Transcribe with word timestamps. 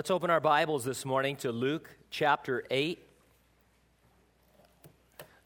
Let's 0.00 0.10
open 0.10 0.30
our 0.30 0.40
Bibles 0.40 0.86
this 0.86 1.04
morning 1.04 1.36
to 1.36 1.52
Luke 1.52 1.90
chapter 2.08 2.64
8. 2.70 3.06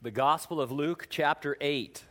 The 0.00 0.12
Gospel 0.12 0.60
of 0.60 0.70
Luke 0.70 1.08
chapter 1.10 1.56
8. 1.60 2.04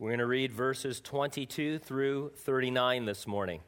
We're 0.00 0.08
going 0.08 0.18
to 0.18 0.26
read 0.26 0.52
verses 0.52 1.00
22 1.00 1.78
through 1.78 2.32
39 2.34 3.04
this 3.04 3.28
morning. 3.28 3.60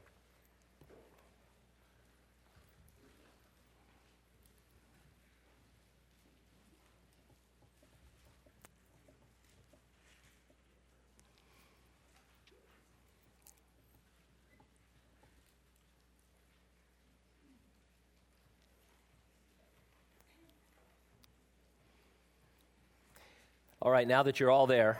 All 23.85 23.91
right, 23.91 24.09
now 24.09 24.23
that 24.23 24.41
you're 24.41 24.51
all 24.51 24.67
there. 24.67 24.99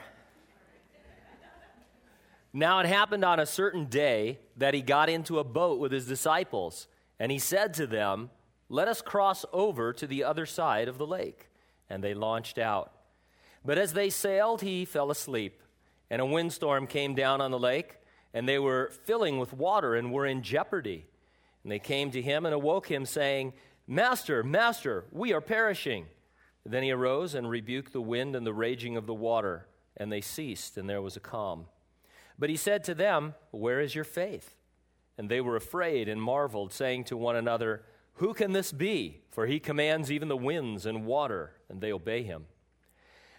Now 2.53 2.81
it 2.81 2.85
happened 2.85 3.25
on 3.25 3.39
a 3.39 3.45
certain 3.47 3.85
day 3.85 4.37
that 4.57 4.75
he 4.75 4.83
got 4.83 5.09
into 5.09 5.39
a 5.39 5.43
boat 5.43 5.79
with 5.79 5.91
his 5.91 6.07
disciples, 6.07 6.87
and 7.19 7.31
he 7.31 7.39
said 7.39 7.73
to 7.73 7.87
them, 7.87 8.29
Let 8.69 8.87
us 8.87 9.01
cross 9.01 9.43
over 9.51 9.91
to 9.93 10.05
the 10.05 10.23
other 10.23 10.45
side 10.45 10.87
of 10.87 10.99
the 10.99 11.07
lake. 11.07 11.49
And 11.89 12.03
they 12.03 12.13
launched 12.13 12.59
out. 12.59 12.91
But 13.65 13.79
as 13.79 13.93
they 13.93 14.11
sailed, 14.11 14.61
he 14.61 14.85
fell 14.85 15.09
asleep, 15.09 15.63
and 16.11 16.21
a 16.21 16.25
windstorm 16.25 16.85
came 16.85 17.15
down 17.15 17.41
on 17.41 17.49
the 17.49 17.57
lake, 17.57 17.97
and 18.35 18.47
they 18.47 18.59
were 18.59 18.91
filling 19.05 19.39
with 19.39 19.51
water 19.51 19.95
and 19.95 20.13
were 20.13 20.27
in 20.27 20.43
jeopardy. 20.43 21.07
And 21.63 21.71
they 21.71 21.79
came 21.79 22.11
to 22.11 22.21
him 22.21 22.45
and 22.45 22.53
awoke 22.53 22.91
him, 22.91 23.07
saying, 23.07 23.53
Master, 23.87 24.43
Master, 24.43 25.05
we 25.11 25.33
are 25.33 25.41
perishing. 25.41 26.05
Then 26.65 26.83
he 26.83 26.91
arose 26.91 27.35
and 27.35 27.49
rebuked 27.49 27.93
the 27.93 28.01
wind 28.01 28.35
and 28.35 28.45
the 28.45 28.53
raging 28.53 28.97
of 28.97 29.05
the 29.05 29.13
water, 29.13 29.67
and 29.95 30.11
they 30.11 30.21
ceased, 30.21 30.77
and 30.77 30.89
there 30.89 31.01
was 31.01 31.15
a 31.15 31.19
calm. 31.19 31.65
But 32.39 32.49
he 32.49 32.57
said 32.57 32.83
to 32.85 32.95
them, 32.95 33.35
Where 33.51 33.79
is 33.79 33.93
your 33.93 34.03
faith? 34.03 34.55
And 35.17 35.29
they 35.29 35.41
were 35.41 35.55
afraid 35.55 36.09
and 36.09 36.21
marveled, 36.21 36.73
saying 36.73 37.05
to 37.05 37.17
one 37.17 37.35
another, 37.35 37.83
Who 38.15 38.33
can 38.33 38.51
this 38.51 38.71
be? 38.71 39.21
For 39.29 39.45
he 39.45 39.59
commands 39.59 40.11
even 40.11 40.27
the 40.27 40.35
winds 40.35 40.85
and 40.85 41.05
water, 41.05 41.53
and 41.69 41.81
they 41.81 41.93
obey 41.93 42.23
him. 42.23 42.47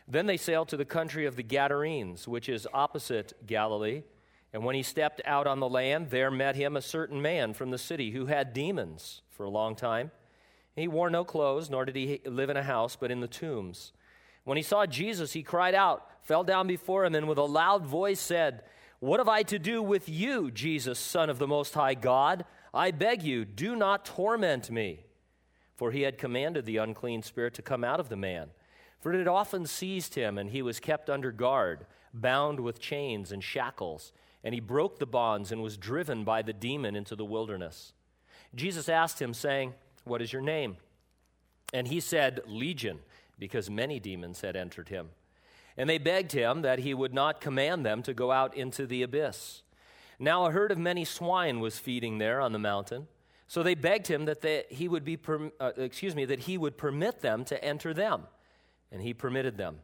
Then 0.09 0.27
they 0.27 0.37
sailed 0.37 0.69
to 0.69 0.77
the 0.77 0.85
country 0.85 1.27
of 1.27 1.35
the 1.35 1.43
Gadarenes, 1.43 2.29
which 2.29 2.49
is 2.49 2.69
opposite 2.73 3.33
Galilee. 3.45 4.05
And 4.53 4.65
when 4.65 4.77
he 4.77 4.85
stepped 4.85 5.21
out 5.25 5.49
on 5.49 5.59
the 5.59 5.69
land, 5.69 6.11
there 6.11 6.31
met 6.31 6.55
him 6.55 6.77
a 6.77 6.81
certain 6.81 7.21
man 7.21 7.55
from 7.55 7.73
the 7.73 7.79
city 7.79 8.13
who 8.13 8.27
had 8.27 8.53
demons 8.53 9.23
for 9.31 9.43
a 9.45 9.51
long 9.51 9.75
time 9.75 10.13
he 10.77 10.89
wore 10.89 11.09
no 11.09 11.25
clothes, 11.25 11.71
nor 11.71 11.87
did 11.87 11.97
he 11.97 12.21
live 12.27 12.51
in 12.51 12.57
a 12.57 12.63
house, 12.63 12.97
but 12.97 13.11
in 13.11 13.21
the 13.21 13.27
tombs. 13.27 13.93
When 14.45 14.59
he 14.59 14.63
saw 14.63 14.85
Jesus, 14.87 15.33
he 15.33 15.43
cried 15.43 15.75
out, 15.75 16.07
fell 16.23 16.45
down 16.45 16.67
before 16.67 17.05
him, 17.05 17.15
and 17.15 17.27
with 17.27 17.39
a 17.39 17.43
loud 17.43 17.87
voice 17.87 18.21
said, 18.21 18.63
What 19.01 19.19
have 19.19 19.29
I 19.29 19.43
to 19.45 19.59
do 19.59 19.83
with 19.83 20.09
you, 20.09 20.51
Jesus, 20.51 20.99
Son 20.99 21.31
of 21.31 21.39
the 21.39 21.47
Most 21.47 21.75
High 21.75 21.95
God? 21.95 22.45
I 22.75 22.91
beg 22.91 23.23
you, 23.23 23.47
do 23.47 23.75
not 23.75 24.05
torment 24.05 24.71
me. 24.71 25.01
For 25.77 25.91
he 25.91 26.03
had 26.03 26.19
commanded 26.19 26.67
the 26.67 26.77
unclean 26.77 27.23
spirit 27.23 27.55
to 27.55 27.63
come 27.63 27.83
out 27.83 27.99
of 27.99 28.11
the 28.11 28.17
man. 28.17 28.51
For 29.01 29.13
it 29.13 29.19
had 29.19 29.29
often 29.29 29.67
seized 29.67 30.15
him, 30.15 30.37
and 30.37 30.51
he 30.51 30.61
was 30.61 30.79
kept 30.79 31.09
under 31.09 31.33
guard, 31.33 31.87
bound 32.13 32.61
with 32.61 32.81
chains 32.81 33.33
and 33.33 33.43
shackles. 33.43 34.13
And 34.45 34.55
he 34.55 34.61
broke 34.61 34.99
the 34.99 35.07
bonds 35.07 35.51
and 35.51 35.63
was 35.63 35.77
driven 35.77 36.23
by 36.23 36.43
the 36.43 36.53
demon 36.53 36.95
into 36.95 37.17
the 37.17 37.25
wilderness. 37.25 37.95
Jesus 38.55 38.89
asked 38.89 39.21
him, 39.21 39.35
saying, 39.35 39.75
what 40.07 40.23
is 40.23 40.33
your 40.33 40.43
name? 40.43 40.77
And 41.73 41.89
he 41.89 42.01
said, 42.01 42.41
Legion, 42.47 43.01
because 43.39 43.69
many 43.69 44.01
demons 44.01 44.41
had 44.41 44.57
entered 44.57 44.89
him. 44.89 45.11
And 45.77 45.91
they 45.91 45.98
begged 45.98 46.33
him 46.33 46.63
that 46.63 46.79
he 46.79 46.95
would 46.95 47.13
not 47.13 47.41
command 47.41 47.85
them 47.85 48.03
to 48.05 48.14
go 48.14 48.33
out 48.33 48.57
into 48.57 48.86
the 48.86 49.03
abyss. 49.03 49.63
Now 50.19 50.47
a 50.47 50.51
herd 50.51 50.73
of 50.73 50.79
many 50.79 51.05
swine 51.05 51.61
was 51.61 51.79
feeding 51.79 52.19
there 52.19 52.41
on 52.41 52.53
the 52.53 52.58
mountain. 52.58 53.08
So 53.48 53.63
they 53.63 53.75
begged 53.75 54.07
him 54.07 54.25
that 54.25 54.41
they, 54.41 54.64
he 54.70 54.89
would 54.89 55.05
be, 55.05 55.19
uh, 55.61 55.73
excuse 55.77 56.17
me, 56.17 56.25
that 56.25 56.41
he 56.41 56.57
would 56.57 56.79
permit 56.79 57.20
them 57.20 57.45
to 57.45 57.63
enter 57.63 57.92
them, 57.92 58.23
and 58.91 59.03
he 59.03 59.14
permitted 59.14 59.57
them. 59.57 59.80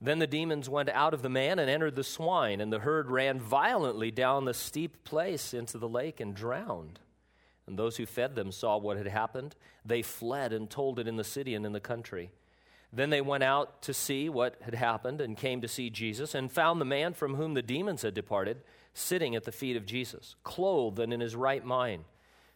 Then 0.00 0.18
the 0.18 0.26
demons 0.26 0.68
went 0.68 0.88
out 0.88 1.14
of 1.14 1.22
the 1.22 1.28
man 1.28 1.58
and 1.58 1.70
entered 1.70 1.94
the 1.94 2.04
swine, 2.04 2.60
and 2.60 2.72
the 2.72 2.80
herd 2.80 3.10
ran 3.10 3.38
violently 3.38 4.10
down 4.10 4.44
the 4.44 4.54
steep 4.54 5.04
place 5.04 5.54
into 5.54 5.78
the 5.78 5.88
lake 5.88 6.20
and 6.20 6.34
drowned. 6.34 6.98
And 7.66 7.78
those 7.78 7.96
who 7.96 8.06
fed 8.06 8.34
them 8.34 8.52
saw 8.52 8.76
what 8.76 8.96
had 8.96 9.06
happened. 9.06 9.56
They 9.84 10.02
fled 10.02 10.52
and 10.52 10.68
told 10.68 10.98
it 10.98 11.08
in 11.08 11.16
the 11.16 11.24
city 11.24 11.54
and 11.54 11.64
in 11.64 11.72
the 11.72 11.80
country. 11.80 12.30
Then 12.92 13.10
they 13.10 13.20
went 13.20 13.42
out 13.42 13.82
to 13.82 13.94
see 13.94 14.28
what 14.28 14.56
had 14.62 14.74
happened 14.74 15.20
and 15.20 15.36
came 15.36 15.60
to 15.62 15.68
see 15.68 15.90
Jesus 15.90 16.34
and 16.34 16.52
found 16.52 16.80
the 16.80 16.84
man 16.84 17.12
from 17.12 17.34
whom 17.34 17.54
the 17.54 17.62
demons 17.62 18.02
had 18.02 18.14
departed 18.14 18.58
sitting 18.92 19.34
at 19.34 19.44
the 19.44 19.52
feet 19.52 19.76
of 19.76 19.86
Jesus, 19.86 20.36
clothed 20.44 21.00
and 21.00 21.12
in 21.12 21.20
his 21.20 21.34
right 21.34 21.64
mind. 21.64 22.04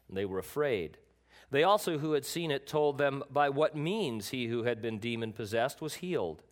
And 0.06 0.16
they 0.16 0.24
were 0.24 0.38
afraid. 0.38 0.98
They 1.50 1.64
also, 1.64 1.98
who 1.98 2.12
had 2.12 2.24
seen 2.24 2.50
it, 2.50 2.66
told 2.66 2.98
them 2.98 3.24
by 3.30 3.48
what 3.48 3.74
means 3.74 4.28
he 4.28 4.46
who 4.46 4.64
had 4.64 4.80
been 4.80 4.98
demon 4.98 5.32
possessed 5.32 5.80
was 5.80 5.94
healed. 5.94 6.42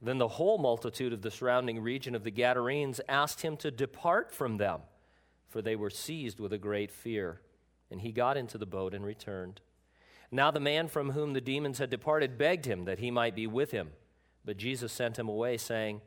Then 0.00 0.18
the 0.18 0.28
whole 0.28 0.58
multitude 0.58 1.12
of 1.12 1.22
the 1.22 1.30
surrounding 1.30 1.80
region 1.80 2.14
of 2.14 2.24
the 2.24 2.30
Gadarenes 2.30 3.00
asked 3.08 3.40
him 3.40 3.56
to 3.58 3.70
depart 3.70 4.30
from 4.30 4.58
them, 4.58 4.80
for 5.48 5.62
they 5.62 5.76
were 5.76 5.90
seized 5.90 6.38
with 6.38 6.52
a 6.52 6.58
great 6.58 6.92
fear. 6.92 7.40
And 7.90 8.00
he 8.00 8.12
got 8.12 8.36
into 8.36 8.58
the 8.58 8.66
boat 8.66 8.94
and 8.94 9.04
returned. 9.04 9.60
Now 10.30 10.50
the 10.50 10.60
man 10.60 10.88
from 10.88 11.10
whom 11.10 11.32
the 11.32 11.40
demons 11.40 11.78
had 11.78 11.90
departed 11.90 12.38
begged 12.38 12.66
him 12.66 12.84
that 12.86 12.98
he 12.98 13.10
might 13.10 13.34
be 13.34 13.46
with 13.46 13.70
him. 13.70 13.90
But 14.44 14.56
Jesus 14.56 14.92
sent 14.92 15.18
him 15.18 15.28
away, 15.28 15.56
saying, 15.56 16.00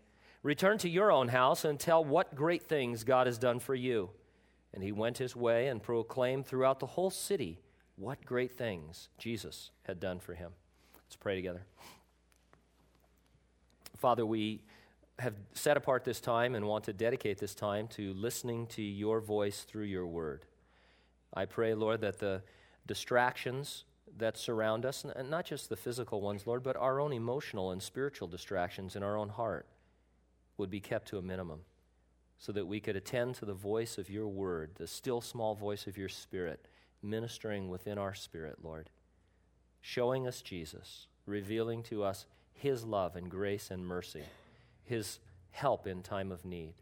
Return 0.43 0.77
to 0.79 0.89
your 0.89 1.11
own 1.11 1.29
house 1.29 1.65
and 1.65 1.79
tell 1.79 2.03
what 2.03 2.35
great 2.35 2.63
things 2.63 3.03
God 3.03 3.27
has 3.27 3.37
done 3.37 3.59
for 3.59 3.73
you. 3.73 4.09
And 4.73 4.83
he 4.83 4.91
went 4.91 5.17
his 5.17 5.35
way 5.35 5.67
and 5.67 5.81
proclaimed 5.81 6.45
throughout 6.45 6.79
the 6.79 6.85
whole 6.85 7.09
city 7.09 7.59
what 7.95 8.23
great 8.23 8.51
things 8.51 9.09
Jesus 9.17 9.71
had 9.83 9.99
done 9.99 10.19
for 10.19 10.35
him. 10.35 10.51
Let's 11.05 11.15
pray 11.15 11.35
together. 11.35 11.63
Father, 13.97 14.25
we 14.25 14.61
have 15.19 15.33
set 15.53 15.77
apart 15.77 16.03
this 16.03 16.21
time 16.21 16.53
and 16.53 16.67
want 16.67 16.83
to 16.83 16.93
dedicate 16.93 17.39
this 17.39 17.55
time 17.55 17.87
to 17.87 18.13
listening 18.13 18.67
to 18.67 18.83
your 18.83 19.19
voice 19.19 19.61
through 19.61 19.85
your 19.85 20.05
word. 20.05 20.45
I 21.33 21.45
pray, 21.45 21.73
Lord, 21.73 22.01
that 22.01 22.19
the 22.19 22.41
distractions 22.85 23.83
that 24.17 24.37
surround 24.37 24.85
us, 24.85 25.05
and 25.15 25.29
not 25.29 25.45
just 25.45 25.69
the 25.69 25.75
physical 25.75 26.21
ones, 26.21 26.47
Lord, 26.47 26.63
but 26.63 26.77
our 26.77 26.99
own 26.99 27.13
emotional 27.13 27.71
and 27.71 27.81
spiritual 27.81 28.27
distractions 28.27 28.95
in 28.95 29.03
our 29.03 29.17
own 29.17 29.29
heart, 29.29 29.67
would 30.57 30.69
be 30.69 30.79
kept 30.79 31.07
to 31.09 31.17
a 31.17 31.21
minimum 31.21 31.61
so 32.39 32.51
that 32.51 32.67
we 32.67 32.79
could 32.79 32.95
attend 32.95 33.35
to 33.35 33.45
the 33.45 33.53
voice 33.53 33.97
of 33.97 34.09
your 34.09 34.27
word, 34.27 34.71
the 34.75 34.87
still 34.87 35.21
small 35.21 35.55
voice 35.55 35.87
of 35.87 35.97
your 35.97 36.09
spirit, 36.09 36.67
ministering 37.01 37.69
within 37.69 37.97
our 37.97 38.13
spirit, 38.13 38.57
Lord, 38.63 38.89
showing 39.81 40.27
us 40.27 40.41
Jesus, 40.41 41.07
revealing 41.25 41.83
to 41.83 42.03
us 42.03 42.25
his 42.53 42.83
love 42.83 43.15
and 43.15 43.29
grace 43.29 43.69
and 43.69 43.85
mercy, 43.85 44.23
his 44.83 45.19
help 45.51 45.85
in 45.85 46.01
time 46.01 46.31
of 46.31 46.45
need. 46.45 46.73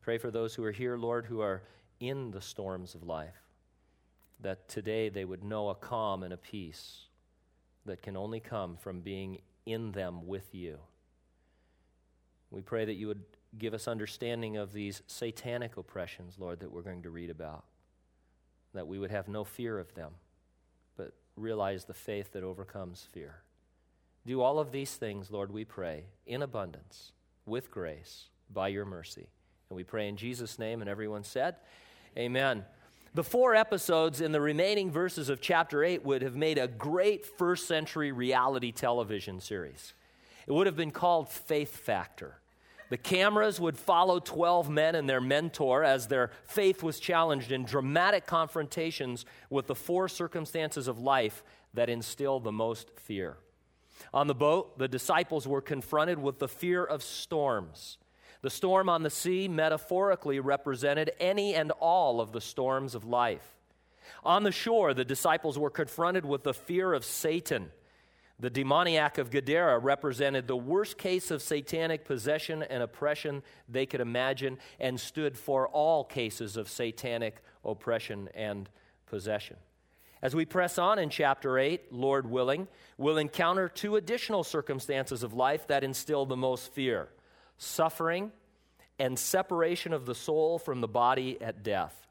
Pray 0.00 0.18
for 0.18 0.30
those 0.30 0.54
who 0.54 0.64
are 0.64 0.72
here, 0.72 0.96
Lord, 0.96 1.26
who 1.26 1.40
are 1.40 1.62
in 2.00 2.30
the 2.30 2.40
storms 2.40 2.94
of 2.94 3.02
life 3.02 3.47
that 4.40 4.68
today 4.68 5.08
they 5.08 5.24
would 5.24 5.42
know 5.42 5.68
a 5.68 5.74
calm 5.74 6.22
and 6.22 6.32
a 6.32 6.36
peace 6.36 7.06
that 7.84 8.02
can 8.02 8.16
only 8.16 8.40
come 8.40 8.76
from 8.76 9.00
being 9.00 9.38
in 9.66 9.92
them 9.92 10.26
with 10.26 10.54
you. 10.54 10.78
We 12.50 12.62
pray 12.62 12.84
that 12.84 12.94
you 12.94 13.08
would 13.08 13.22
give 13.56 13.74
us 13.74 13.88
understanding 13.88 14.56
of 14.56 14.72
these 14.72 15.02
satanic 15.06 15.76
oppressions, 15.76 16.36
Lord, 16.38 16.60
that 16.60 16.72
we're 16.72 16.82
going 16.82 17.02
to 17.02 17.10
read 17.10 17.30
about, 17.30 17.64
that 18.74 18.86
we 18.86 18.98
would 18.98 19.10
have 19.10 19.28
no 19.28 19.44
fear 19.44 19.78
of 19.78 19.94
them, 19.94 20.12
but 20.96 21.12
realize 21.36 21.84
the 21.84 21.94
faith 21.94 22.32
that 22.32 22.42
overcomes 22.42 23.06
fear. 23.12 23.42
Do 24.26 24.42
all 24.42 24.58
of 24.58 24.72
these 24.72 24.94
things, 24.94 25.30
Lord, 25.30 25.50
we 25.50 25.64
pray, 25.64 26.04
in 26.26 26.42
abundance, 26.42 27.12
with 27.46 27.70
grace, 27.70 28.28
by 28.50 28.68
your 28.68 28.84
mercy. 28.84 29.28
And 29.68 29.76
we 29.76 29.84
pray 29.84 30.08
in 30.08 30.16
Jesus' 30.16 30.58
name, 30.58 30.80
and 30.80 30.90
everyone 30.90 31.24
said, 31.24 31.56
Amen. 32.16 32.64
The 33.14 33.24
four 33.24 33.54
episodes 33.54 34.20
in 34.20 34.32
the 34.32 34.40
remaining 34.40 34.90
verses 34.90 35.28
of 35.28 35.40
chapter 35.40 35.82
8 35.82 36.04
would 36.04 36.22
have 36.22 36.36
made 36.36 36.58
a 36.58 36.68
great 36.68 37.24
first 37.24 37.66
century 37.66 38.12
reality 38.12 38.70
television 38.70 39.40
series. 39.40 39.94
It 40.46 40.52
would 40.52 40.66
have 40.66 40.76
been 40.76 40.90
called 40.90 41.28
Faith 41.28 41.76
Factor. 41.76 42.40
The 42.90 42.96
cameras 42.96 43.60
would 43.60 43.76
follow 43.76 44.18
12 44.18 44.70
men 44.70 44.94
and 44.94 45.08
their 45.08 45.20
mentor 45.20 45.84
as 45.84 46.06
their 46.06 46.30
faith 46.44 46.82
was 46.82 47.00
challenged 47.00 47.52
in 47.52 47.64
dramatic 47.64 48.26
confrontations 48.26 49.26
with 49.50 49.66
the 49.66 49.74
four 49.74 50.08
circumstances 50.08 50.88
of 50.88 50.98
life 50.98 51.42
that 51.74 51.90
instill 51.90 52.40
the 52.40 52.52
most 52.52 52.90
fear. 52.98 53.36
On 54.14 54.26
the 54.26 54.34
boat, 54.34 54.78
the 54.78 54.88
disciples 54.88 55.46
were 55.46 55.60
confronted 55.60 56.18
with 56.18 56.38
the 56.38 56.48
fear 56.48 56.84
of 56.84 57.02
storms. 57.02 57.98
The 58.40 58.50
storm 58.50 58.88
on 58.88 59.02
the 59.02 59.10
sea 59.10 59.48
metaphorically 59.48 60.38
represented 60.38 61.12
any 61.18 61.54
and 61.54 61.72
all 61.72 62.20
of 62.20 62.32
the 62.32 62.40
storms 62.40 62.94
of 62.94 63.04
life. 63.04 63.56
On 64.24 64.42
the 64.42 64.52
shore, 64.52 64.94
the 64.94 65.04
disciples 65.04 65.58
were 65.58 65.70
confronted 65.70 66.24
with 66.24 66.44
the 66.44 66.54
fear 66.54 66.92
of 66.92 67.04
Satan. 67.04 67.70
The 68.40 68.50
demoniac 68.50 69.18
of 69.18 69.30
Gadara 69.30 69.80
represented 69.80 70.46
the 70.46 70.56
worst 70.56 70.96
case 70.96 71.32
of 71.32 71.42
satanic 71.42 72.04
possession 72.04 72.62
and 72.62 72.82
oppression 72.82 73.42
they 73.68 73.84
could 73.84 74.00
imagine 74.00 74.58
and 74.78 75.00
stood 75.00 75.36
for 75.36 75.66
all 75.66 76.04
cases 76.04 76.56
of 76.56 76.68
satanic 76.68 77.42
oppression 77.64 78.28
and 78.34 78.68
possession. 79.06 79.56
As 80.22 80.36
we 80.36 80.44
press 80.44 80.78
on 80.78 81.00
in 81.00 81.10
chapter 81.10 81.58
8, 81.58 81.92
Lord 81.92 82.30
willing, 82.30 82.68
we'll 82.96 83.18
encounter 83.18 83.68
two 83.68 83.96
additional 83.96 84.44
circumstances 84.44 85.24
of 85.24 85.32
life 85.32 85.66
that 85.66 85.84
instill 85.84 86.24
the 86.24 86.36
most 86.36 86.72
fear 86.72 87.08
suffering 87.58 88.32
and 88.98 89.18
separation 89.18 89.92
of 89.92 90.06
the 90.06 90.14
soul 90.14 90.58
from 90.58 90.80
the 90.80 90.88
body 90.88 91.36
at 91.40 91.62
death. 91.62 92.06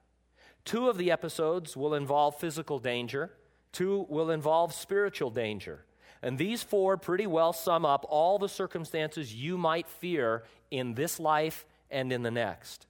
Two 0.64 0.90
of 0.90 0.98
the 0.98 1.12
episodes 1.12 1.76
will 1.76 1.94
involve 1.94 2.40
physical 2.40 2.80
danger, 2.80 3.32
two 3.72 4.06
will 4.10 4.30
involve 4.30 4.74
spiritual 4.74 5.30
danger. 5.30 5.86
And 6.22 6.38
these 6.38 6.64
four 6.64 6.98
pretty 6.98 7.28
well 7.28 7.54
sum 7.54 7.86
up 7.86 8.06
all 8.10 8.40
the 8.40 8.50
circumstances 8.50 9.34
you 9.34 9.58
might 9.58 9.88
fear 9.88 10.44
in 10.72 10.96
this 10.96 11.20
life 11.20 11.66
and 11.90 12.12
in 12.12 12.24
the 12.24 12.32
next. 12.32 12.88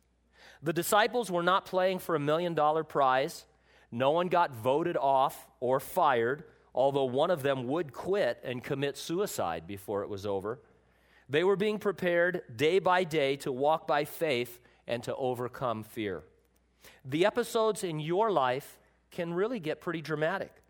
The 0.64 0.74
disciples 0.74 1.30
were 1.30 1.44
not 1.44 1.66
playing 1.66 2.00
for 2.00 2.16
a 2.16 2.20
million 2.20 2.54
dollar 2.54 2.84
prize. 2.84 3.46
No 3.92 4.12
one 4.12 4.28
got 4.28 4.56
voted 4.56 4.98
off 4.98 5.48
or 5.60 5.80
fired, 5.80 6.46
although 6.74 7.06
one 7.06 7.32
of 7.32 7.44
them 7.44 7.68
would 7.68 7.94
quit 7.94 8.40
and 8.44 8.64
commit 8.64 8.98
suicide 8.98 9.68
before 9.68 10.04
it 10.04 10.10
was 10.10 10.26
over. 10.26 10.60
They 11.30 11.44
were 11.44 11.56
being 11.56 11.80
prepared 11.80 12.42
day 12.56 12.80
by 12.80 13.04
day 13.04 13.36
to 13.38 13.52
walk 13.52 13.88
by 13.88 14.06
faith 14.06 14.60
and 14.88 15.04
to 15.04 15.16
overcome 15.16 15.84
fear. 15.84 16.24
The 17.04 17.26
episodes 17.26 17.84
in 17.84 18.00
your 18.00 18.32
life 18.32 18.80
can 19.12 19.34
really 19.34 19.60
get 19.60 19.82
pretty 19.82 20.02
dramatic 20.02 20.64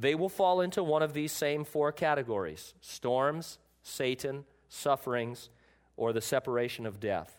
they 0.00 0.14
will 0.14 0.28
fall 0.28 0.60
into 0.60 0.82
one 0.82 1.02
of 1.02 1.12
these 1.12 1.32
same 1.32 1.64
four 1.64 1.92
categories 1.92 2.74
storms, 2.80 3.58
Satan, 3.82 4.44
sufferings, 4.68 5.50
or 5.96 6.12
the 6.12 6.20
separation 6.20 6.86
of 6.86 7.00
death. 7.00 7.36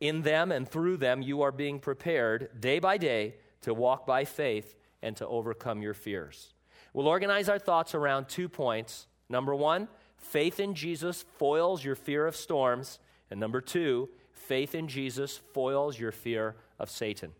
In 0.00 0.22
them 0.22 0.52
and 0.52 0.68
through 0.68 0.98
them, 0.98 1.22
you 1.22 1.40
are 1.40 1.52
being 1.52 1.78
prepared 1.78 2.60
day 2.60 2.78
by 2.78 2.98
day 2.98 3.36
to 3.62 3.72
walk 3.72 4.06
by 4.06 4.26
faith 4.26 4.74
and 5.02 5.16
to 5.16 5.26
overcome 5.26 5.80
your 5.80 5.94
fears. 5.94 6.52
We'll 6.92 7.08
organize 7.08 7.48
our 7.48 7.58
thoughts 7.58 7.94
around 7.94 8.28
two 8.28 8.48
points. 8.48 9.06
Number 9.28 9.54
one, 9.54 9.88
faith 10.16 10.60
in 10.60 10.74
Jesus 10.74 11.24
foils 11.38 11.84
your 11.84 11.94
fear 11.94 12.26
of 12.26 12.36
storms. 12.36 12.98
And 13.30 13.40
number 13.40 13.60
two, 13.60 14.08
faith 14.32 14.74
in 14.74 14.88
Jesus 14.88 15.40
foils 15.52 15.98
your 15.98 16.12
fear 16.12 16.56
of 16.78 16.90
Satan. 16.90 17.32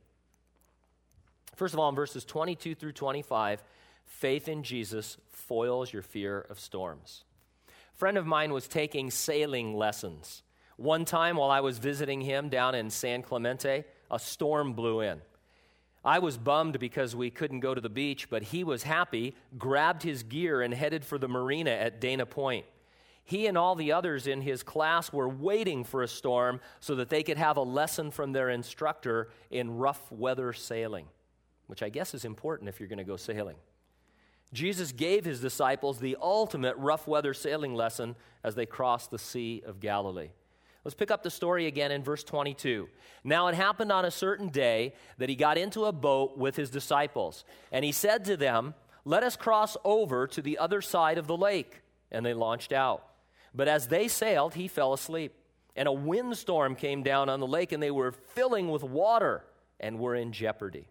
First 1.54 1.74
of 1.74 1.80
all, 1.80 1.88
in 1.88 1.94
verses 1.94 2.24
22 2.24 2.74
through 2.74 2.92
25, 2.92 3.62
Faith 4.06 4.48
in 4.48 4.62
Jesus 4.62 5.18
foils 5.28 5.92
your 5.92 6.02
fear 6.02 6.46
of 6.48 6.58
storms. 6.58 7.24
A 7.68 7.98
friend 7.98 8.16
of 8.16 8.26
mine 8.26 8.52
was 8.52 8.68
taking 8.68 9.10
sailing 9.10 9.76
lessons. 9.76 10.42
One 10.76 11.04
time 11.04 11.36
while 11.36 11.50
I 11.50 11.60
was 11.60 11.78
visiting 11.78 12.20
him 12.20 12.48
down 12.48 12.74
in 12.74 12.90
San 12.90 13.22
Clemente, 13.22 13.84
a 14.10 14.18
storm 14.18 14.74
blew 14.74 15.00
in. 15.00 15.20
I 16.06 16.20
was 16.20 16.38
bummed 16.38 16.78
because 16.78 17.16
we 17.16 17.30
couldn't 17.30 17.60
go 17.60 17.74
to 17.74 17.80
the 17.80 17.88
beach, 17.88 18.30
but 18.30 18.44
he 18.44 18.62
was 18.62 18.84
happy, 18.84 19.34
grabbed 19.58 20.04
his 20.04 20.22
gear, 20.22 20.62
and 20.62 20.72
headed 20.72 21.04
for 21.04 21.18
the 21.18 21.26
marina 21.26 21.72
at 21.72 22.00
Dana 22.00 22.24
Point. 22.24 22.64
He 23.24 23.48
and 23.48 23.58
all 23.58 23.74
the 23.74 23.90
others 23.90 24.28
in 24.28 24.40
his 24.40 24.62
class 24.62 25.12
were 25.12 25.28
waiting 25.28 25.82
for 25.82 26.04
a 26.04 26.08
storm 26.08 26.60
so 26.78 26.94
that 26.94 27.10
they 27.10 27.24
could 27.24 27.38
have 27.38 27.56
a 27.56 27.62
lesson 27.62 28.12
from 28.12 28.32
their 28.32 28.50
instructor 28.50 29.30
in 29.50 29.78
rough 29.78 30.12
weather 30.12 30.52
sailing, 30.52 31.06
which 31.66 31.82
I 31.82 31.88
guess 31.88 32.14
is 32.14 32.24
important 32.24 32.68
if 32.68 32.78
you're 32.78 32.88
going 32.88 32.98
to 32.98 33.04
go 33.04 33.16
sailing. 33.16 33.56
Jesus 34.52 34.92
gave 34.92 35.24
his 35.24 35.40
disciples 35.40 35.98
the 35.98 36.16
ultimate 36.22 36.76
rough 36.76 37.08
weather 37.08 37.34
sailing 37.34 37.74
lesson 37.74 38.14
as 38.44 38.54
they 38.54 38.64
crossed 38.64 39.10
the 39.10 39.18
Sea 39.18 39.60
of 39.66 39.80
Galilee. 39.80 40.30
Let's 40.86 40.94
pick 40.94 41.10
up 41.10 41.24
the 41.24 41.32
story 41.32 41.66
again 41.66 41.90
in 41.90 42.04
verse 42.04 42.22
22. 42.22 42.88
Now 43.24 43.48
it 43.48 43.56
happened 43.56 43.90
on 43.90 44.04
a 44.04 44.10
certain 44.12 44.50
day 44.50 44.94
that 45.18 45.28
he 45.28 45.34
got 45.34 45.58
into 45.58 45.86
a 45.86 45.90
boat 45.90 46.38
with 46.38 46.54
his 46.54 46.70
disciples, 46.70 47.44
and 47.72 47.84
he 47.84 47.90
said 47.90 48.24
to 48.26 48.36
them, 48.36 48.72
Let 49.04 49.24
us 49.24 49.34
cross 49.34 49.76
over 49.82 50.28
to 50.28 50.40
the 50.40 50.58
other 50.58 50.80
side 50.80 51.18
of 51.18 51.26
the 51.26 51.36
lake. 51.36 51.82
And 52.12 52.24
they 52.24 52.34
launched 52.34 52.72
out. 52.72 53.04
But 53.52 53.66
as 53.66 53.88
they 53.88 54.06
sailed, 54.06 54.54
he 54.54 54.68
fell 54.68 54.92
asleep. 54.92 55.34
And 55.74 55.88
a 55.88 55.92
windstorm 55.92 56.76
came 56.76 57.02
down 57.02 57.28
on 57.28 57.40
the 57.40 57.48
lake, 57.48 57.72
and 57.72 57.82
they 57.82 57.90
were 57.90 58.12
filling 58.12 58.70
with 58.70 58.84
water 58.84 59.42
and 59.80 59.98
were 59.98 60.14
in 60.14 60.30
jeopardy. 60.30 60.86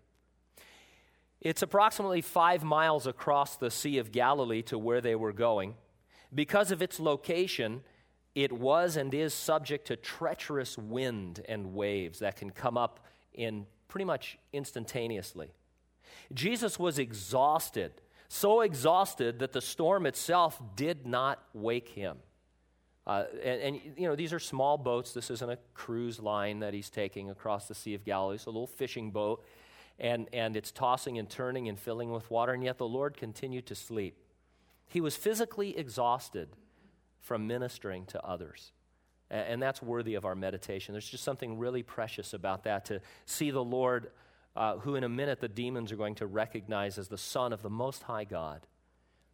It's 1.39 1.61
approximately 1.61 2.19
five 2.19 2.65
miles 2.65 3.07
across 3.07 3.55
the 3.55 3.71
Sea 3.71 3.99
of 3.99 4.11
Galilee 4.11 4.61
to 4.63 4.77
where 4.77 4.99
they 4.99 5.15
were 5.15 5.31
going. 5.31 5.75
Because 6.33 6.71
of 6.71 6.81
its 6.81 6.99
location, 6.99 7.81
it 8.35 8.51
was 8.51 8.97
and 8.97 9.13
is 9.13 9.33
subject 9.33 9.87
to 9.87 9.95
treacherous 9.95 10.77
wind 10.77 11.41
and 11.47 11.73
waves 11.73 12.19
that 12.19 12.35
can 12.35 12.51
come 12.51 12.77
up 12.77 12.99
in 13.33 13.65
pretty 13.87 14.05
much 14.05 14.37
instantaneously. 14.51 15.53
Jesus 16.33 16.77
was 16.77 16.99
exhausted, 16.99 17.93
so 18.27 18.61
exhausted 18.61 19.39
that 19.39 19.53
the 19.53 19.61
storm 19.61 20.05
itself 20.05 20.61
did 20.75 21.07
not 21.07 21.41
wake 21.53 21.89
him. 21.89 22.17
Uh, 23.07 23.25
and, 23.43 23.61
and, 23.61 23.81
you 23.97 24.07
know, 24.07 24.15
these 24.15 24.33
are 24.33 24.39
small 24.39 24.77
boats. 24.77 25.13
This 25.13 25.29
isn't 25.29 25.49
a 25.49 25.59
cruise 25.73 26.19
line 26.19 26.59
that 26.59 26.73
he's 26.73 26.89
taking 26.89 27.29
across 27.29 27.67
the 27.67 27.75
Sea 27.75 27.93
of 27.93 28.03
Galilee. 28.03 28.35
It's 28.35 28.45
a 28.45 28.49
little 28.49 28.67
fishing 28.67 29.11
boat 29.11 29.45
and, 29.99 30.27
and 30.33 30.57
it's 30.57 30.71
tossing 30.71 31.17
and 31.17 31.29
turning 31.29 31.69
and 31.69 31.79
filling 31.79 32.11
with 32.11 32.29
water, 32.29 32.53
and 32.53 32.63
yet 32.63 32.77
the 32.77 32.87
Lord 32.87 33.15
continued 33.15 33.65
to 33.67 33.75
sleep. 33.75 34.17
He 34.87 34.99
was 34.99 35.15
physically 35.15 35.77
exhausted 35.77 36.49
from 37.25 37.47
ministering 37.47 38.05
to 38.05 38.23
others. 38.23 38.71
And, 39.31 39.59
that's 39.59 39.81
worthy 39.81 40.13
of 40.13 40.23
our 40.23 40.35
meditation. 40.35 40.93
There's 40.93 41.09
just 41.09 41.23
something 41.23 41.57
really 41.57 41.81
precious 41.81 42.33
about 42.33 42.63
that 42.65 42.85
to 42.85 43.01
see 43.25 43.49
the 43.49 43.63
Lord, 43.63 44.11
uh, 44.55 44.77
who 44.77 44.93
in 44.93 45.03
a 45.03 45.09
minute 45.09 45.41
the 45.41 45.47
demons 45.47 45.91
are 45.91 45.95
going 45.95 46.15
to 46.15 46.27
recognize 46.27 46.99
as 46.99 47.07
the 47.07 47.17
Son 47.17 47.51
of 47.51 47.63
the 47.63 47.69
Most 47.69 48.03
High 48.03 48.25
God, 48.25 48.67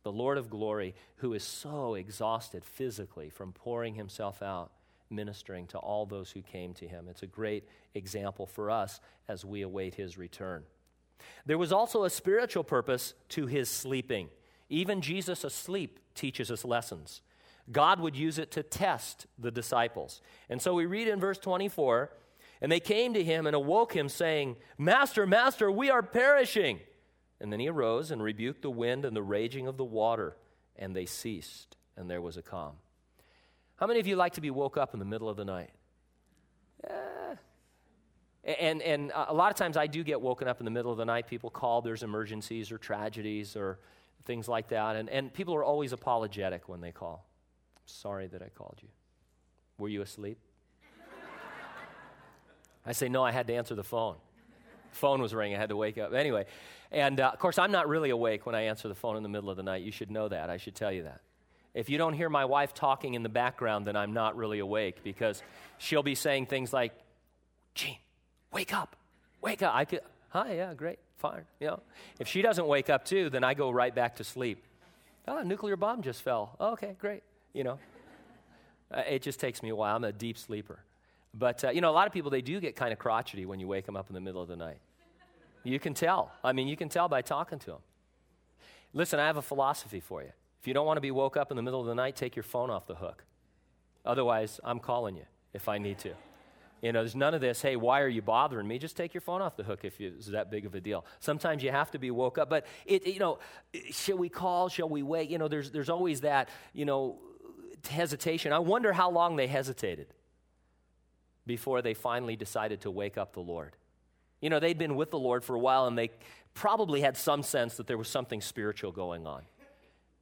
the 0.04 0.12
Lord 0.12 0.38
of 0.38 0.50
glory, 0.50 0.96
who 1.18 1.34
is 1.34 1.44
so 1.44 1.96
exhausted 1.96 2.64
physically 2.64 3.30
from 3.30 3.52
pouring 3.52 3.96
himself 3.96 4.42
out 4.42 4.72
ministering 5.10 5.68
to 5.68 5.78
all 5.78 6.06
those 6.06 6.32
who 6.32 6.42
came 6.42 6.74
to 6.76 6.88
him. 6.88 7.08
It's 7.10 7.24
a 7.24 7.28
great 7.28 7.68
example 7.94 8.46
for 8.46 8.72
us 8.72 9.02
as 9.28 9.44
we 9.44 9.62
await 9.62 9.96
his 9.96 10.18
return. 10.18 10.64
There 11.46 11.58
was 11.58 11.74
also 11.74 12.06
a 12.06 12.10
spiritual 12.10 12.64
purpose 12.64 13.14
to 13.30 13.46
his 13.46 13.70
sleeping. 13.70 14.30
Even 14.70 15.02
Jesus 15.02 15.44
asleep 15.44 16.00
teaches 16.16 16.50
us 16.50 16.64
lessons. 16.64 17.22
God 17.72 18.00
would 18.00 18.16
use 18.16 18.38
it 18.38 18.52
to 18.52 18.64
test 18.64 19.28
the 19.38 19.52
disciples. 19.52 20.22
And 20.50 20.62
so 20.62 20.74
we 20.74 20.86
read 20.86 21.08
in 21.08 21.20
verse 21.20 21.38
24 21.38 22.12
and 22.62 22.72
they 22.72 22.80
came 22.80 23.14
to 23.16 23.24
him 23.24 23.48
and 23.48 23.56
awoke 23.56 23.96
him, 23.96 24.08
saying, 24.08 24.56
Master, 24.78 25.26
Master, 25.26 25.72
we 25.72 25.90
are 25.90 26.04
perishing. 26.04 26.80
And 27.40 27.52
then 27.52 27.60
he 27.60 27.68
arose 27.68 28.12
and 28.12 28.22
rebuked 28.22 28.62
the 28.62 28.70
wind 28.70 29.04
and 29.04 29.16
the 29.16 29.24
raging 29.24 29.68
of 29.68 29.78
the 29.78 29.84
water, 29.84 30.38
and 30.76 30.96
they 30.96 31.08
ceased, 31.08 31.76
and 31.98 32.08
there 32.08 32.22
was 32.22 32.38
a 32.38 32.44
calm. 32.44 32.74
How 33.78 33.88
many 33.88 34.00
of 34.00 34.06
you 34.06 34.16
like 34.16 34.34
to 34.34 34.42
be 34.42 34.52
woke 34.52 34.78
up 34.78 34.94
in 34.94 35.00
the 35.00 35.06
middle 35.06 35.28
of 35.28 35.38
the 35.38 35.46
night? 35.46 35.72
Yeah. 36.84 37.36
And, 38.44 38.82
and 38.84 39.12
a 39.16 39.34
lot 39.34 39.50
of 39.50 39.58
times 39.58 39.76
I 39.76 39.88
do 39.88 40.04
get 40.04 40.22
woken 40.22 40.48
up 40.48 40.60
in 40.60 40.66
the 40.66 40.72
middle 40.72 40.92
of 40.92 41.00
the 41.00 41.06
night. 41.06 41.28
People 41.28 41.50
call, 41.50 41.82
there's 41.82 42.04
emergencies 42.04 42.72
or 42.72 42.78
tragedies 42.78 43.56
or 43.56 43.80
things 44.26 44.48
like 44.48 44.68
that. 44.70 44.96
And, 44.96 45.10
and 45.10 45.34
people 45.34 45.56
are 45.56 45.64
always 45.64 45.94
apologetic 45.94 46.70
when 46.70 46.82
they 46.82 46.92
call. 46.92 47.28
Sorry 47.86 48.28
that 48.28 48.42
I 48.42 48.50
called 48.50 48.78
you. 48.82 48.90
Were 49.78 49.90
you 49.90 50.02
asleep? 50.02 50.38
I 52.86 52.94
say, 52.94 53.10
no, 53.10 53.24
I 53.24 53.32
had 53.32 53.48
to 53.48 53.54
answer 53.54 53.76
the 53.76 53.84
phone. 53.84 54.16
phone 54.92 55.22
was 55.22 55.34
ringing. 55.34 55.56
I 55.56 55.60
had 55.60 55.70
to 55.70 55.76
wake 55.76 55.98
up. 55.98 56.14
Anyway, 56.14 56.46
and 56.92 57.20
uh, 57.20 57.30
of 57.34 57.40
course, 57.40 57.60
I'm 57.60 57.72
not 57.72 57.88
really 57.88 58.10
awake 58.10 58.46
when 58.46 58.56
I 58.56 58.62
answer 58.62 58.88
the 58.88 58.96
phone 58.96 59.18
in 59.18 59.24
the 59.24 59.30
middle 59.30 59.50
of 59.50 59.58
the 59.58 59.64
night. 59.64 59.84
You 59.84 59.92
should 59.92 60.10
know 60.10 60.28
that. 60.28 60.50
I 60.50 60.58
should 60.58 60.76
tell 60.76 60.92
you 60.92 61.04
that. 61.04 61.22
If 61.74 61.90
you 61.90 61.98
don't 61.98 62.14
hear 62.14 62.30
my 62.30 62.46
wife 62.46 62.74
talking 62.74 63.14
in 63.14 63.24
the 63.24 63.30
background, 63.30 63.88
then 63.88 63.96
I'm 63.96 64.14
not 64.14 64.36
really 64.36 64.60
awake 64.60 65.04
because 65.04 65.42
she'll 65.78 66.04
be 66.04 66.16
saying 66.16 66.48
things 66.48 66.74
like, 66.74 66.94
Gene, 67.74 67.98
wake 68.52 68.74
up, 68.74 68.96
wake 69.42 69.62
up. 69.62 69.74
I 69.74 69.86
could, 69.86 70.02
hi, 70.30 70.56
yeah, 70.56 70.74
great, 70.74 71.00
fine. 71.18 71.44
You 71.62 71.68
know, 71.68 71.80
if 72.20 72.28
she 72.28 72.42
doesn't 72.42 72.68
wake 72.68 72.90
up 72.90 73.06
too, 73.06 73.30
then 73.30 73.46
I 73.46 73.54
go 73.54 73.72
right 73.72 73.96
back 73.96 74.18
to 74.18 74.26
sleep. 74.26 74.66
Oh, 75.28 75.38
a 75.38 75.44
nuclear 75.46 75.78
bomb 75.78 76.02
just 76.02 76.22
fell. 76.24 76.58
Oh, 76.60 76.74
okay, 76.74 76.96
great. 77.00 77.24
You 77.54 77.64
know, 77.64 77.80
uh, 78.92 79.04
it 79.10 79.22
just 79.22 79.40
takes 79.40 79.62
me 79.62 79.70
a 79.70 79.76
while. 79.76 79.96
I'm 79.96 80.04
a 80.04 80.12
deep 80.12 80.38
sleeper. 80.38 80.80
But, 81.34 81.64
uh, 81.64 81.70
you 81.70 81.82
know, 81.82 81.90
a 81.90 81.94
lot 81.94 82.08
of 82.08 82.14
people, 82.14 82.30
they 82.30 82.42
do 82.42 82.60
get 82.60 82.76
kind 82.76 82.92
of 82.92 83.00
crotchety 83.00 83.46
when 83.46 83.60
you 83.60 83.68
wake 83.68 83.86
them 83.86 83.96
up 83.96 84.10
in 84.10 84.14
the 84.14 84.22
middle 84.22 84.42
of 84.42 84.48
the 84.48 84.56
night. 84.56 84.80
You 85.64 85.80
can 85.80 85.94
tell. 85.94 86.32
I 86.44 86.54
mean, 86.54 86.68
you 86.68 86.76
can 86.76 86.90
tell 86.90 87.08
by 87.08 87.22
talking 87.22 87.60
to 87.60 87.66
them. 87.68 87.80
Listen, 88.94 89.20
I 89.20 89.28
have 89.28 89.38
a 89.38 89.42
philosophy 89.42 90.00
for 90.00 90.22
you. 90.22 90.32
If 90.60 90.68
you 90.68 90.74
don't 90.74 90.86
want 90.86 90.98
to 90.98 91.02
be 91.02 91.12
woke 91.12 91.38
up 91.38 91.52
in 91.52 91.58
the 91.58 91.64
middle 91.64 91.80
of 91.80 91.88
the 91.88 91.96
night, 91.96 92.16
take 92.16 92.36
your 92.36 92.44
phone 92.44 92.70
off 92.70 92.86
the 92.86 92.96
hook. 92.96 93.24
Otherwise, 94.06 94.60
I'm 94.64 94.80
calling 94.80 95.16
you 95.16 95.26
if 95.54 95.70
I 95.70 95.78
need 95.78 96.00
to. 96.00 96.14
You 96.82 96.92
know, 96.92 97.00
there's 97.02 97.16
none 97.16 97.36
of 97.36 97.42
this, 97.42 97.62
hey, 97.62 97.76
why 97.76 98.02
are 98.02 98.08
you 98.08 98.24
bothering 98.24 98.68
me? 98.68 98.80
Just 98.80 98.98
take 98.98 99.14
your 99.14 99.22
phone 99.22 99.42
off 99.42 99.56
the 99.56 99.64
hook 99.64 99.82
if 99.84 100.02
it's 100.02 100.28
that 100.28 100.50
big 100.50 100.66
of 100.66 100.74
a 100.74 100.82
deal. 100.82 101.06
Sometimes 101.20 101.62
you 101.64 101.70
have 101.72 101.92
to 101.92 102.00
be 102.00 102.10
woke 102.10 102.40
up. 102.40 102.50
But, 102.50 102.66
it, 102.86 103.06
you 103.06 103.20
know, 103.20 103.38
shall 103.92 104.18
we 104.18 104.30
call? 104.30 104.68
Shall 104.68 104.90
we 104.90 105.04
wait? 105.04 105.30
You 105.30 105.38
know, 105.38 105.48
there's, 105.48 105.70
there's 105.70 105.90
always 105.90 106.22
that, 106.22 106.50
you 106.74 106.86
know, 106.86 107.20
hesitation. 107.88 108.54
I 108.54 108.60
wonder 108.60 108.94
how 108.94 109.10
long 109.10 109.36
they 109.36 109.48
hesitated 109.48 110.08
before 111.46 111.82
they 111.82 111.94
finally 111.94 112.36
decided 112.36 112.82
to 112.82 112.92
wake 112.92 113.18
up 113.18 113.34
the 113.34 113.40
Lord. 113.40 113.76
You 114.42 114.50
know, 114.50 114.60
they'd 114.60 114.78
been 114.78 114.96
with 114.96 115.12
the 115.12 115.20
Lord 115.20 115.44
for 115.44 115.56
a 115.56 115.60
while 115.60 115.88
and 115.88 115.98
they 115.98 116.12
probably 116.54 117.02
had 117.02 117.18
some 117.18 117.44
sense 117.44 117.78
that 117.78 117.88
there 117.88 117.98
was 117.98 118.08
something 118.08 118.42
spiritual 118.42 118.92
going 118.92 119.26
on. 119.26 119.44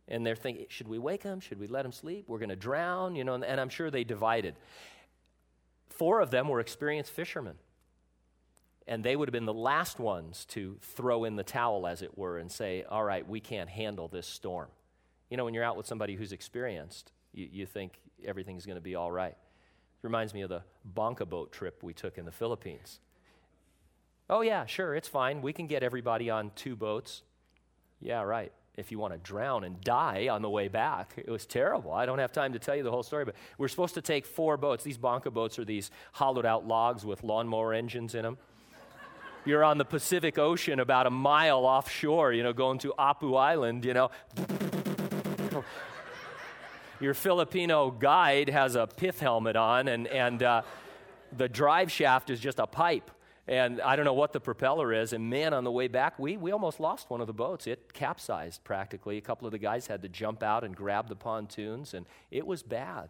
And 0.08 0.26
they're 0.26 0.36
thinking, 0.36 0.66
should 0.70 0.88
we 0.88 0.98
wake 0.98 1.24
him? 1.24 1.40
Should 1.40 1.60
we 1.60 1.68
let 1.68 1.86
him 1.86 1.92
sleep? 1.92 2.26
We're 2.28 2.40
going 2.40 2.50
to 2.50 2.56
drown, 2.56 3.16
you 3.16 3.24
know, 3.24 3.36
and, 3.36 3.44
and 3.44 3.62
I'm 3.62 3.70
sure 3.70 3.92
they 3.92 4.04
divided. 4.04 4.56
Four 5.90 6.22
of 6.22 6.32
them 6.32 6.48
were 6.48 6.60
experienced 6.60 7.12
fishermen. 7.12 7.56
And 8.88 9.04
they 9.04 9.16
would 9.16 9.28
have 9.28 9.34
been 9.34 9.46
the 9.46 9.54
last 9.54 10.00
ones 10.00 10.46
to 10.46 10.78
throw 10.82 11.24
in 11.24 11.36
the 11.36 11.44
towel, 11.44 11.86
as 11.86 12.02
it 12.02 12.18
were, 12.18 12.40
and 12.40 12.52
say, 12.52 12.84
All 12.90 13.04
right, 13.04 13.28
we 13.28 13.40
can't 13.40 13.70
handle 13.70 14.08
this 14.08 14.26
storm. 14.26 14.70
You 15.30 15.38
know, 15.38 15.46
when 15.46 15.54
you're 15.54 15.64
out 15.64 15.78
with 15.78 15.86
somebody 15.86 16.16
who's 16.16 16.32
experienced, 16.32 17.12
you, 17.34 17.48
you 17.52 17.66
think 17.66 18.00
everything's 18.26 18.66
going 18.66 18.78
to 18.78 18.82
be 18.82 18.96
all 18.96 19.12
right. 19.12 19.32
It 19.32 20.04
reminds 20.04 20.34
me 20.34 20.42
of 20.42 20.50
the 20.50 20.64
Bonka 20.96 21.28
boat 21.28 21.52
trip 21.52 21.84
we 21.84 21.94
took 21.94 22.18
in 22.18 22.26
the 22.26 22.32
Philippines. 22.32 23.00
Oh, 24.30 24.42
yeah, 24.42 24.66
sure, 24.66 24.96
it's 24.96 25.08
fine. 25.08 25.42
We 25.42 25.54
can 25.54 25.68
get 25.68 25.84
everybody 25.84 26.30
on 26.30 26.52
two 26.56 26.76
boats. 26.76 27.24
Yeah, 28.00 28.22
right 28.22 28.52
if 28.80 28.92
you 28.92 28.98
want 28.98 29.14
to 29.14 29.20
drown 29.20 29.66
and 29.66 29.80
die 29.82 30.30
on 30.30 30.42
the 30.42 30.50
way 30.50 30.70
back. 30.70 31.14
It 31.18 31.30
was 31.30 31.46
terrible. 31.46 31.92
I 31.92 32.06
don't 32.06 32.20
have 32.20 32.32
time 32.32 32.54
to 32.54 32.60
tell 32.60 32.76
you 32.76 32.84
the 32.84 32.92
whole 32.92 33.04
story, 33.04 33.26
but 33.26 33.36
we're 33.58 33.68
supposed 33.68 33.96
to 33.96 34.02
take 34.02 34.26
four 34.26 34.56
boats. 34.56 34.84
These 34.84 34.98
Bonka 34.98 35.34
boats 35.34 35.60
are 35.60 35.66
these 35.66 35.92
hollowed 36.14 36.46
out 36.46 36.66
logs 36.66 37.06
with 37.06 37.22
lawnmower 37.24 37.74
engines 37.74 38.16
in 38.16 38.24
them. 38.24 38.38
You're 39.46 39.64
on 39.64 39.78
the 39.78 39.86
Pacific 39.86 40.38
Ocean 40.38 40.80
about 40.80 41.08
a 41.08 41.10
mile 41.10 41.66
offshore, 41.66 42.34
you 42.34 42.44
know, 42.44 42.54
going 42.54 42.80
to 42.80 42.94
Apo 42.98 43.36
Island, 43.36 43.84
you 43.84 43.94
know. 43.94 44.12
Your 47.00 47.14
Filipino 47.14 47.92
guide 47.92 48.50
has 48.50 48.76
a 48.76 48.88
pith 48.88 49.20
helmet 49.20 49.56
on, 49.56 49.88
and, 49.88 50.08
and 50.08 50.44
uh, 50.44 50.62
the 51.36 51.48
drive 51.48 51.92
shaft 51.92 52.30
is 52.30 52.40
just 52.40 52.60
a 52.60 52.68
pipe 52.68 53.12
and 53.50 53.82
I 53.82 53.96
don't 53.96 54.06
know 54.06 54.14
what 54.14 54.32
the 54.32 54.40
propeller 54.40 54.94
is. 54.94 55.12
And 55.12 55.28
man, 55.28 55.56
on 55.56 55.64
the 55.64 55.72
way 55.72 55.88
back, 55.88 56.20
we, 56.20 56.38
we 56.38 56.52
almost 56.52 56.80
lost 56.80 57.10
one 57.10 57.20
of 57.20 57.26
the 57.26 57.34
boats. 57.34 57.66
It 57.66 57.94
capsized 57.94 58.64
practically. 58.64 59.18
A 59.18 59.22
couple 59.22 59.48
of 59.48 59.52
the 59.52 59.58
guys 59.58 59.88
had 59.88 60.04
to 60.04 60.08
jump 60.08 60.44
out 60.44 60.64
and 60.64 60.76
grab 60.76 61.10
the 61.10 61.16
pontoons, 61.16 61.96
and 61.96 62.06
it 62.30 62.46
was 62.46 62.62
bad. 62.62 63.10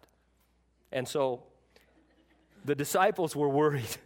And 0.90 1.06
so 1.06 1.42
the 2.64 2.74
disciples 2.74 3.36
were 3.36 3.50
worried. 3.50 3.98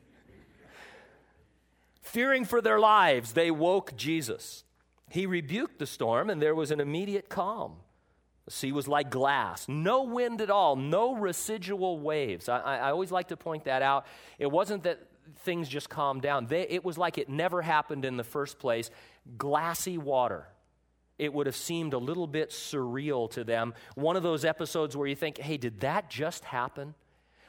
Fearing 2.03 2.45
for 2.45 2.61
their 2.61 2.81
lives, 2.81 3.35
they 3.35 3.53
woke 3.53 3.97
Jesus. 3.97 4.64
He 5.11 5.26
rebuked 5.26 5.79
the 5.79 5.87
storm, 5.87 6.31
and 6.31 6.43
there 6.43 6.57
was 6.57 6.73
an 6.73 6.81
immediate 6.81 7.29
calm. 7.29 7.76
The 8.46 8.50
sea 8.50 8.72
was 8.72 8.86
like 8.86 9.10
glass, 9.10 9.66
no 9.68 10.02
wind 10.02 10.42
at 10.42 10.50
all, 10.50 10.76
no 10.76 11.14
residual 11.14 11.98
waves. 11.98 12.48
I, 12.48 12.58
I, 12.58 12.90
always 12.90 13.10
like 13.10 13.28
to 13.28 13.38
point 13.38 13.64
that 13.64 13.80
out. 13.80 14.06
It 14.38 14.50
wasn't 14.50 14.82
that 14.82 15.00
things 15.38 15.66
just 15.66 15.88
calmed 15.88 16.20
down. 16.20 16.46
They, 16.46 16.62
it 16.68 16.84
was 16.84 16.98
like 16.98 17.16
it 17.16 17.30
never 17.30 17.62
happened 17.62 18.04
in 18.04 18.18
the 18.18 18.24
first 18.24 18.58
place. 18.58 18.90
Glassy 19.38 19.96
water. 19.96 20.46
It 21.18 21.32
would 21.32 21.46
have 21.46 21.56
seemed 21.56 21.94
a 21.94 21.98
little 21.98 22.26
bit 22.26 22.50
surreal 22.50 23.30
to 23.30 23.44
them. 23.44 23.72
One 23.94 24.16
of 24.16 24.22
those 24.22 24.44
episodes 24.44 24.94
where 24.94 25.06
you 25.06 25.16
think, 25.16 25.38
hey, 25.38 25.56
did 25.56 25.80
that 25.80 26.10
just 26.10 26.44
happen? 26.44 26.94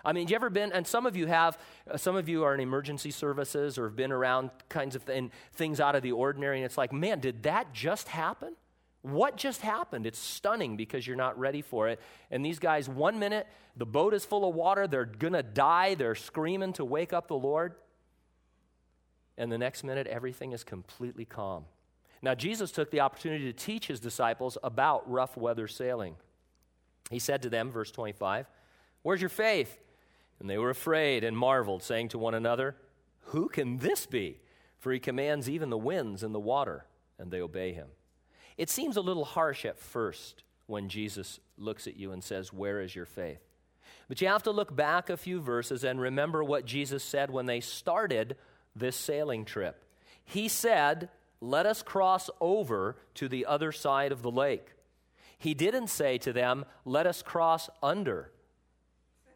I 0.05 0.13
mean, 0.13 0.27
you 0.27 0.35
ever 0.35 0.51
been, 0.51 0.71
and 0.71 0.85
some 0.85 1.05
of 1.05 1.17
you 1.17 1.25
have, 1.25 1.57
uh, 1.89 1.97
some 1.97 2.15
of 2.15 2.29
you 2.29 2.43
are 2.43 2.53
in 2.53 2.59
emergency 2.59 3.09
services 3.09 3.77
or 3.77 3.85
have 3.85 3.95
been 3.95 4.11
around 4.11 4.51
kinds 4.69 4.95
of 4.95 5.03
th- 5.05 5.31
things 5.53 5.79
out 5.79 5.95
of 5.95 6.03
the 6.03 6.11
ordinary, 6.11 6.57
and 6.57 6.65
it's 6.65 6.77
like, 6.77 6.93
man, 6.93 7.19
did 7.19 7.43
that 7.43 7.73
just 7.73 8.07
happen? 8.07 8.55
What 9.05 9.37
just 9.37 9.61
happened? 9.61 10.07
It's 10.07 10.17
stunning 10.17 10.77
because 10.77 11.05
you're 11.05 11.15
not 11.15 11.37
ready 11.37 11.61
for 11.61 11.87
it. 11.89 12.01
And 12.31 12.43
these 12.43 12.57
guys, 12.57 12.89
one 12.89 13.19
minute, 13.19 13.45
the 13.77 13.85
boat 13.85 14.15
is 14.15 14.25
full 14.25 14.49
of 14.49 14.55
water, 14.55 14.87
they're 14.87 15.05
to 15.05 15.43
die, 15.43 15.93
they're 15.93 16.15
screaming 16.15 16.73
to 16.73 16.85
wake 16.85 17.13
up 17.13 17.27
the 17.27 17.35
Lord. 17.35 17.75
And 19.37 19.51
the 19.51 19.59
next 19.59 19.83
minute, 19.83 20.07
everything 20.07 20.53
is 20.53 20.63
completely 20.63 21.23
calm. 21.23 21.65
Now, 22.23 22.33
Jesus 22.33 22.71
took 22.71 22.89
the 22.89 23.01
opportunity 23.01 23.45
to 23.45 23.53
teach 23.53 23.85
his 23.85 23.99
disciples 23.99 24.57
about 24.63 25.07
rough 25.07 25.37
weather 25.37 25.67
sailing. 25.67 26.15
He 27.11 27.19
said 27.19 27.43
to 27.43 27.49
them, 27.51 27.69
verse 27.69 27.91
25, 27.91 28.47
Where's 29.03 29.21
your 29.21 29.29
faith? 29.29 29.77
And 30.39 30.49
they 30.49 30.57
were 30.57 30.71
afraid 30.71 31.23
and 31.23 31.37
marveled, 31.37 31.83
saying 31.83 32.07
to 32.09 32.17
one 32.17 32.33
another, 32.33 32.75
Who 33.25 33.49
can 33.49 33.77
this 33.77 34.07
be? 34.07 34.39
For 34.79 34.91
he 34.91 34.99
commands 34.99 35.47
even 35.47 35.69
the 35.69 35.77
winds 35.77 36.23
and 36.23 36.33
the 36.33 36.39
water, 36.39 36.85
and 37.19 37.29
they 37.29 37.39
obey 37.39 37.71
him. 37.73 37.89
It 38.57 38.69
seems 38.69 38.97
a 38.97 39.01
little 39.01 39.25
harsh 39.25 39.65
at 39.65 39.79
first 39.79 40.43
when 40.67 40.89
Jesus 40.89 41.39
looks 41.57 41.87
at 41.87 41.97
you 41.97 42.11
and 42.11 42.23
says, 42.23 42.53
Where 42.53 42.81
is 42.81 42.95
your 42.95 43.05
faith? 43.05 43.39
But 44.07 44.21
you 44.21 44.27
have 44.27 44.43
to 44.43 44.51
look 44.51 44.75
back 44.75 45.09
a 45.09 45.17
few 45.17 45.41
verses 45.41 45.83
and 45.83 45.99
remember 45.99 46.43
what 46.43 46.65
Jesus 46.65 47.03
said 47.03 47.31
when 47.31 47.45
they 47.45 47.59
started 47.59 48.35
this 48.75 48.95
sailing 48.95 49.45
trip. 49.45 49.83
He 50.23 50.47
said, 50.47 51.09
Let 51.41 51.65
us 51.65 51.81
cross 51.81 52.29
over 52.39 52.97
to 53.15 53.27
the 53.27 53.45
other 53.45 53.71
side 53.71 54.11
of 54.11 54.21
the 54.21 54.31
lake. 54.31 54.67
He 55.37 55.53
didn't 55.53 55.87
say 55.87 56.17
to 56.19 56.33
them, 56.33 56.65
Let 56.85 57.07
us 57.07 57.21
cross 57.21 57.69
under 57.83 58.31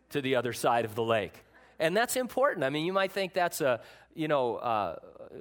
to 0.09 0.21
the 0.21 0.35
other 0.35 0.53
side 0.53 0.85
of 0.85 0.95
the 0.95 1.03
lake. 1.03 1.43
And 1.79 1.95
that's 1.95 2.15
important. 2.15 2.63
I 2.63 2.69
mean, 2.69 2.85
you 2.85 2.93
might 2.93 3.11
think 3.11 3.33
that's 3.33 3.61
a, 3.61 3.81
you 4.13 4.27
know, 4.27 4.55
uh, 4.57 4.95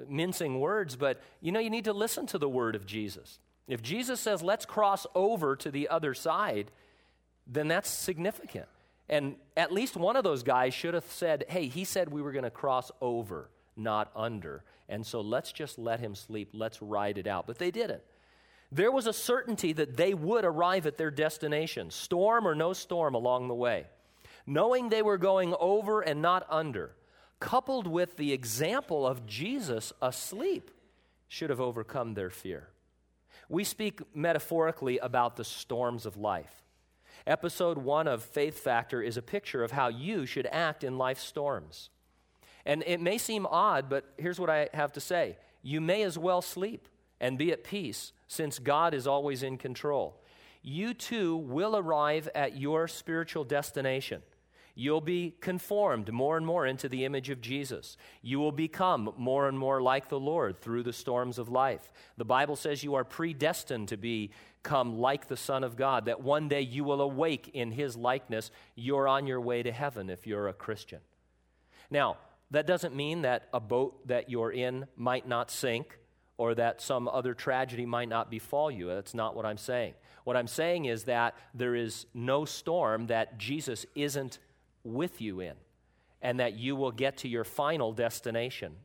mincing 0.07 0.59
words, 0.59 0.95
but 0.95 1.21
you 1.41 1.51
know, 1.51 1.59
you 1.59 1.69
need 1.69 1.85
to 1.85 1.93
listen 1.93 2.27
to 2.27 2.37
the 2.37 2.49
word 2.49 2.75
of 2.75 2.85
Jesus. 2.85 3.39
If 3.69 3.81
Jesus 3.81 4.19
says, 4.19 4.41
let's 4.41 4.65
cross 4.65 5.05
over 5.15 5.55
to 5.55 5.71
the 5.71 5.87
other 5.87 6.13
side, 6.13 6.71
then 7.47 7.67
that's 7.67 7.89
significant. 7.89 8.65
And 9.07 9.35
at 9.55 9.71
least 9.71 9.95
one 9.95 10.15
of 10.15 10.23
those 10.23 10.43
guys 10.43 10.73
should 10.73 10.95
have 10.95 11.05
said, 11.05 11.45
hey, 11.47 11.67
he 11.67 11.85
said 11.85 12.09
we 12.09 12.21
were 12.21 12.31
going 12.31 12.43
to 12.43 12.49
cross 12.49 12.91
over, 12.99 13.49
not 13.77 14.11
under. 14.15 14.63
And 14.89 15.05
so 15.05 15.21
let's 15.21 15.51
just 15.51 15.77
let 15.77 15.99
him 15.99 16.15
sleep. 16.15 16.49
Let's 16.53 16.81
ride 16.81 17.17
it 17.17 17.27
out. 17.27 17.47
But 17.47 17.59
they 17.59 17.71
didn't. 17.71 18.01
There 18.71 18.91
was 18.91 19.07
a 19.07 19.13
certainty 19.13 19.73
that 19.73 19.97
they 19.97 20.13
would 20.13 20.45
arrive 20.45 20.85
at 20.85 20.97
their 20.97 21.11
destination, 21.11 21.91
storm 21.91 22.47
or 22.47 22.55
no 22.55 22.73
storm 22.73 23.15
along 23.15 23.47
the 23.47 23.55
way. 23.55 23.85
Knowing 24.45 24.89
they 24.89 25.01
were 25.03 25.17
going 25.17 25.55
over 25.59 26.01
and 26.01 26.21
not 26.21 26.45
under, 26.49 26.95
coupled 27.39 27.87
with 27.87 28.17
the 28.17 28.33
example 28.33 29.05
of 29.05 29.27
Jesus 29.27 29.93
asleep, 30.01 30.71
should 31.27 31.51
have 31.51 31.61
overcome 31.61 32.15
their 32.15 32.31
fear. 32.31 32.67
We 33.49 33.63
speak 33.63 34.01
metaphorically 34.15 34.99
about 34.99 35.35
the 35.35 35.43
storms 35.43 36.05
of 36.05 36.15
life. 36.15 36.63
Episode 37.25 37.79
one 37.79 38.07
of 38.07 38.23
Faith 38.23 38.59
Factor 38.59 39.01
is 39.01 39.17
a 39.17 39.23
picture 39.23 39.63
of 39.63 39.71
how 39.71 39.87
you 39.87 40.27
should 40.27 40.47
act 40.51 40.83
in 40.83 40.99
life's 40.99 41.23
storms. 41.23 41.89
And 42.63 42.83
it 42.85 43.01
may 43.01 43.17
seem 43.17 43.47
odd, 43.47 43.89
but 43.89 44.05
here's 44.17 44.39
what 44.39 44.51
I 44.51 44.69
have 44.75 44.93
to 44.93 45.01
say 45.01 45.37
you 45.63 45.81
may 45.81 46.03
as 46.03 46.17
well 46.17 46.43
sleep 46.43 46.87
and 47.19 47.37
be 47.37 47.51
at 47.51 47.63
peace, 47.63 48.13
since 48.27 48.59
God 48.59 48.93
is 48.93 49.07
always 49.07 49.41
in 49.41 49.57
control. 49.57 50.21
You 50.61 50.93
too 50.93 51.35
will 51.35 51.75
arrive 51.75 52.29
at 52.35 52.57
your 52.57 52.87
spiritual 52.87 53.43
destination. 53.43 54.21
You'll 54.79 55.01
be 55.01 55.35
conformed 55.41 56.09
more 56.09 56.37
and 56.37 56.45
more 56.45 56.65
into 56.65 56.87
the 56.87 57.03
image 57.03 57.29
of 57.29 57.41
Jesus. 57.41 57.97
You 58.21 58.39
will 58.39 58.53
become 58.53 59.13
more 59.17 59.49
and 59.49 59.59
more 59.59 59.81
like 59.81 60.07
the 60.07 60.21
Lord 60.21 60.61
through 60.61 60.83
the 60.83 60.93
storms 60.93 61.37
of 61.37 61.49
life. 61.49 61.91
The 62.15 62.23
Bible 62.23 62.55
says 62.55 62.81
you 62.81 62.95
are 62.95 63.03
predestined 63.03 63.89
to 63.89 63.97
become 63.97 64.97
like 64.97 65.27
the 65.27 65.35
Son 65.35 65.65
of 65.65 65.75
God, 65.75 66.05
that 66.05 66.21
one 66.21 66.47
day 66.47 66.61
you 66.61 66.85
will 66.85 67.01
awake 67.01 67.51
in 67.53 67.71
his 67.71 67.97
likeness. 67.97 68.51
You're 68.73 69.05
on 69.05 69.27
your 69.27 69.41
way 69.41 69.63
to 69.63 69.71
heaven 69.73 70.09
if 70.09 70.25
you're 70.25 70.47
a 70.47 70.53
Christian. 70.53 71.01
Now, 71.91 72.15
that 72.51 72.65
doesn't 72.65 72.95
mean 72.95 73.23
that 73.23 73.49
a 73.53 73.59
boat 73.59 74.07
that 74.07 74.29
you're 74.29 74.53
in 74.53 74.87
might 74.95 75.27
not 75.27 75.51
sink 75.51 75.99
or 76.37 76.55
that 76.55 76.79
some 76.79 77.09
other 77.09 77.33
tragedy 77.33 77.85
might 77.85 78.07
not 78.07 78.31
befall 78.31 78.71
you. 78.71 78.87
That's 78.87 79.13
not 79.13 79.35
what 79.35 79.45
I'm 79.45 79.57
saying. 79.57 79.95
What 80.23 80.37
I'm 80.37 80.47
saying 80.47 80.85
is 80.85 81.03
that 81.03 81.35
there 81.53 81.75
is 81.75 82.05
no 82.13 82.45
storm 82.45 83.07
that 83.07 83.37
Jesus 83.37 83.85
isn't 83.93 84.39
with 84.93 85.21
you 85.21 85.39
in, 85.39 85.55
and 86.21 86.39
that 86.39 86.53
you 86.53 86.75
will 86.75 86.91
get 86.91 87.17
to 87.17 87.27
your 87.27 87.43
final 87.43 87.93
destination. 87.93 88.75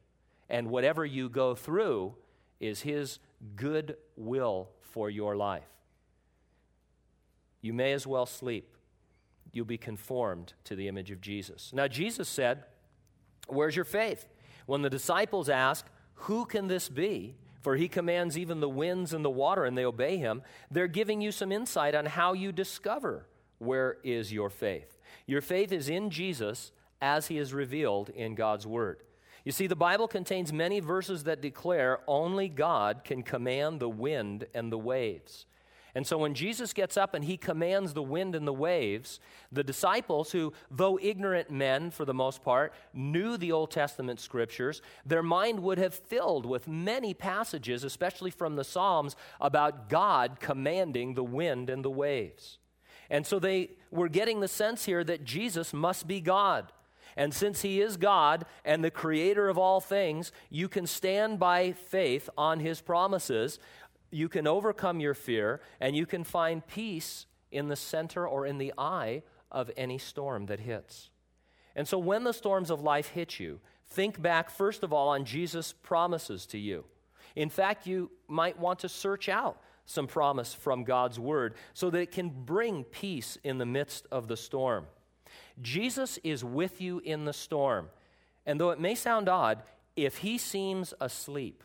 And 0.48 0.68
whatever 0.68 1.04
you 1.04 1.28
go 1.28 1.54
through 1.54 2.14
is 2.60 2.82
His 2.82 3.18
good 3.56 3.96
will 4.16 4.70
for 4.80 5.10
your 5.10 5.36
life. 5.36 5.68
You 7.60 7.72
may 7.72 7.92
as 7.92 8.06
well 8.06 8.26
sleep. 8.26 8.68
You'll 9.52 9.64
be 9.64 9.78
conformed 9.78 10.52
to 10.64 10.76
the 10.76 10.88
image 10.88 11.10
of 11.10 11.20
Jesus. 11.20 11.72
Now, 11.72 11.88
Jesus 11.88 12.28
said, 12.28 12.64
Where's 13.46 13.76
your 13.76 13.84
faith? 13.84 14.26
When 14.66 14.82
the 14.82 14.90
disciples 14.90 15.48
ask, 15.48 15.86
Who 16.14 16.44
can 16.44 16.68
this 16.68 16.88
be? 16.88 17.36
For 17.64 17.76
he 17.76 17.88
commands 17.88 18.36
even 18.36 18.60
the 18.60 18.68
winds 18.68 19.14
and 19.14 19.24
the 19.24 19.30
water, 19.30 19.64
and 19.64 19.76
they 19.76 19.86
obey 19.86 20.18
him. 20.18 20.42
They're 20.70 20.86
giving 20.86 21.22
you 21.22 21.32
some 21.32 21.50
insight 21.50 21.94
on 21.94 22.04
how 22.04 22.34
you 22.34 22.52
discover 22.52 23.26
where 23.56 23.96
is 24.04 24.30
your 24.30 24.50
faith. 24.50 24.93
Your 25.26 25.40
faith 25.40 25.72
is 25.72 25.88
in 25.88 26.10
Jesus 26.10 26.72
as 27.00 27.28
he 27.28 27.38
is 27.38 27.54
revealed 27.54 28.10
in 28.10 28.34
God's 28.34 28.66
Word. 28.66 29.02
You 29.44 29.52
see, 29.52 29.66
the 29.66 29.76
Bible 29.76 30.08
contains 30.08 30.52
many 30.52 30.80
verses 30.80 31.24
that 31.24 31.42
declare 31.42 32.00
only 32.06 32.48
God 32.48 33.02
can 33.04 33.22
command 33.22 33.78
the 33.78 33.90
wind 33.90 34.46
and 34.54 34.72
the 34.72 34.78
waves. 34.78 35.46
And 35.94 36.06
so 36.06 36.18
when 36.18 36.34
Jesus 36.34 36.72
gets 36.72 36.96
up 36.96 37.14
and 37.14 37.24
he 37.24 37.36
commands 37.36 37.92
the 37.92 38.02
wind 38.02 38.34
and 38.34 38.48
the 38.48 38.52
waves, 38.52 39.20
the 39.52 39.62
disciples, 39.62 40.32
who, 40.32 40.52
though 40.70 40.98
ignorant 41.00 41.50
men 41.50 41.90
for 41.90 42.04
the 42.04 42.14
most 42.14 42.42
part, 42.42 42.74
knew 42.92 43.36
the 43.36 43.52
Old 43.52 43.70
Testament 43.70 44.18
scriptures, 44.18 44.82
their 45.06 45.22
mind 45.22 45.60
would 45.60 45.78
have 45.78 45.94
filled 45.94 46.46
with 46.46 46.66
many 46.66 47.14
passages, 47.14 47.84
especially 47.84 48.32
from 48.32 48.56
the 48.56 48.64
Psalms, 48.64 49.14
about 49.40 49.88
God 49.88 50.40
commanding 50.40 51.14
the 51.14 51.22
wind 51.22 51.70
and 51.70 51.84
the 51.84 51.90
waves. 51.90 52.58
And 53.10 53.26
so 53.26 53.38
they 53.38 53.70
were 53.90 54.08
getting 54.08 54.40
the 54.40 54.48
sense 54.48 54.84
here 54.84 55.04
that 55.04 55.24
Jesus 55.24 55.72
must 55.72 56.06
be 56.06 56.20
God. 56.20 56.72
And 57.16 57.32
since 57.32 57.62
he 57.62 57.80
is 57.80 57.96
God 57.96 58.44
and 58.64 58.82
the 58.82 58.90
creator 58.90 59.48
of 59.48 59.56
all 59.56 59.80
things, 59.80 60.32
you 60.50 60.68
can 60.68 60.86
stand 60.86 61.38
by 61.38 61.70
faith 61.72 62.28
on 62.36 62.58
his 62.58 62.80
promises 62.80 63.60
you 64.14 64.28
can 64.28 64.46
overcome 64.46 65.00
your 65.00 65.14
fear 65.14 65.60
and 65.80 65.96
you 65.96 66.06
can 66.06 66.22
find 66.22 66.66
peace 66.66 67.26
in 67.50 67.68
the 67.68 67.76
center 67.76 68.26
or 68.26 68.46
in 68.46 68.58
the 68.58 68.72
eye 68.78 69.22
of 69.50 69.70
any 69.76 69.98
storm 69.98 70.46
that 70.46 70.60
hits. 70.60 71.10
And 71.74 71.88
so 71.88 71.98
when 71.98 72.22
the 72.22 72.32
storms 72.32 72.70
of 72.70 72.80
life 72.80 73.08
hit 73.08 73.40
you, 73.40 73.60
think 73.86 74.22
back 74.22 74.50
first 74.50 74.84
of 74.84 74.92
all 74.92 75.08
on 75.08 75.24
Jesus' 75.24 75.72
promises 75.72 76.46
to 76.46 76.58
you. 76.58 76.84
In 77.34 77.50
fact, 77.50 77.86
you 77.88 78.12
might 78.28 78.58
want 78.58 78.78
to 78.80 78.88
search 78.88 79.28
out 79.28 79.60
some 79.86 80.06
promise 80.06 80.54
from 80.54 80.84
God's 80.84 81.18
word 81.18 81.54
so 81.72 81.90
that 81.90 81.98
it 81.98 82.12
can 82.12 82.30
bring 82.30 82.84
peace 82.84 83.38
in 83.44 83.58
the 83.58 83.66
midst 83.66 84.06
of 84.10 84.28
the 84.28 84.36
storm. 84.36 84.86
Jesus 85.60 86.18
is 86.24 86.44
with 86.44 86.80
you 86.80 87.00
in 87.00 87.24
the 87.24 87.32
storm. 87.32 87.90
And 88.46 88.60
though 88.60 88.70
it 88.70 88.80
may 88.80 88.94
sound 88.94 89.28
odd, 89.28 89.62
if 89.96 90.18
he 90.18 90.38
seems 90.38 90.94
asleep, 91.00 91.62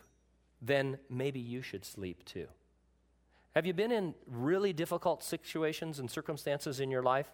then 0.62 0.98
maybe 1.10 1.40
you 1.40 1.62
should 1.62 1.86
sleep 1.86 2.24
too. 2.26 2.48
Have 3.56 3.66
you 3.66 3.74
been 3.74 3.92
in 3.92 4.14
really 4.28 4.74
difficult 4.74 5.24
situations 5.24 6.00
and 6.00 6.10
circumstances 6.10 6.80
in 6.80 6.92
your 6.92 7.02
life 7.02 7.32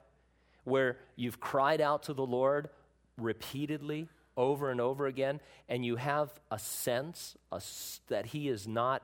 where 0.64 0.98
you've 1.16 1.40
cried 1.40 1.82
out 1.82 2.04
to 2.04 2.14
the 2.14 2.26
Lord 2.26 2.70
repeatedly 3.18 4.08
over 4.38 4.70
and 4.70 4.82
over 4.82 5.08
again, 5.08 5.40
and 5.70 5.86
you 5.86 5.96
have 5.98 6.32
a 6.52 6.60
sense 6.60 7.36
a, 7.52 7.62
that 8.08 8.28
He 8.28 8.50
is 8.50 8.68
not 8.68 9.04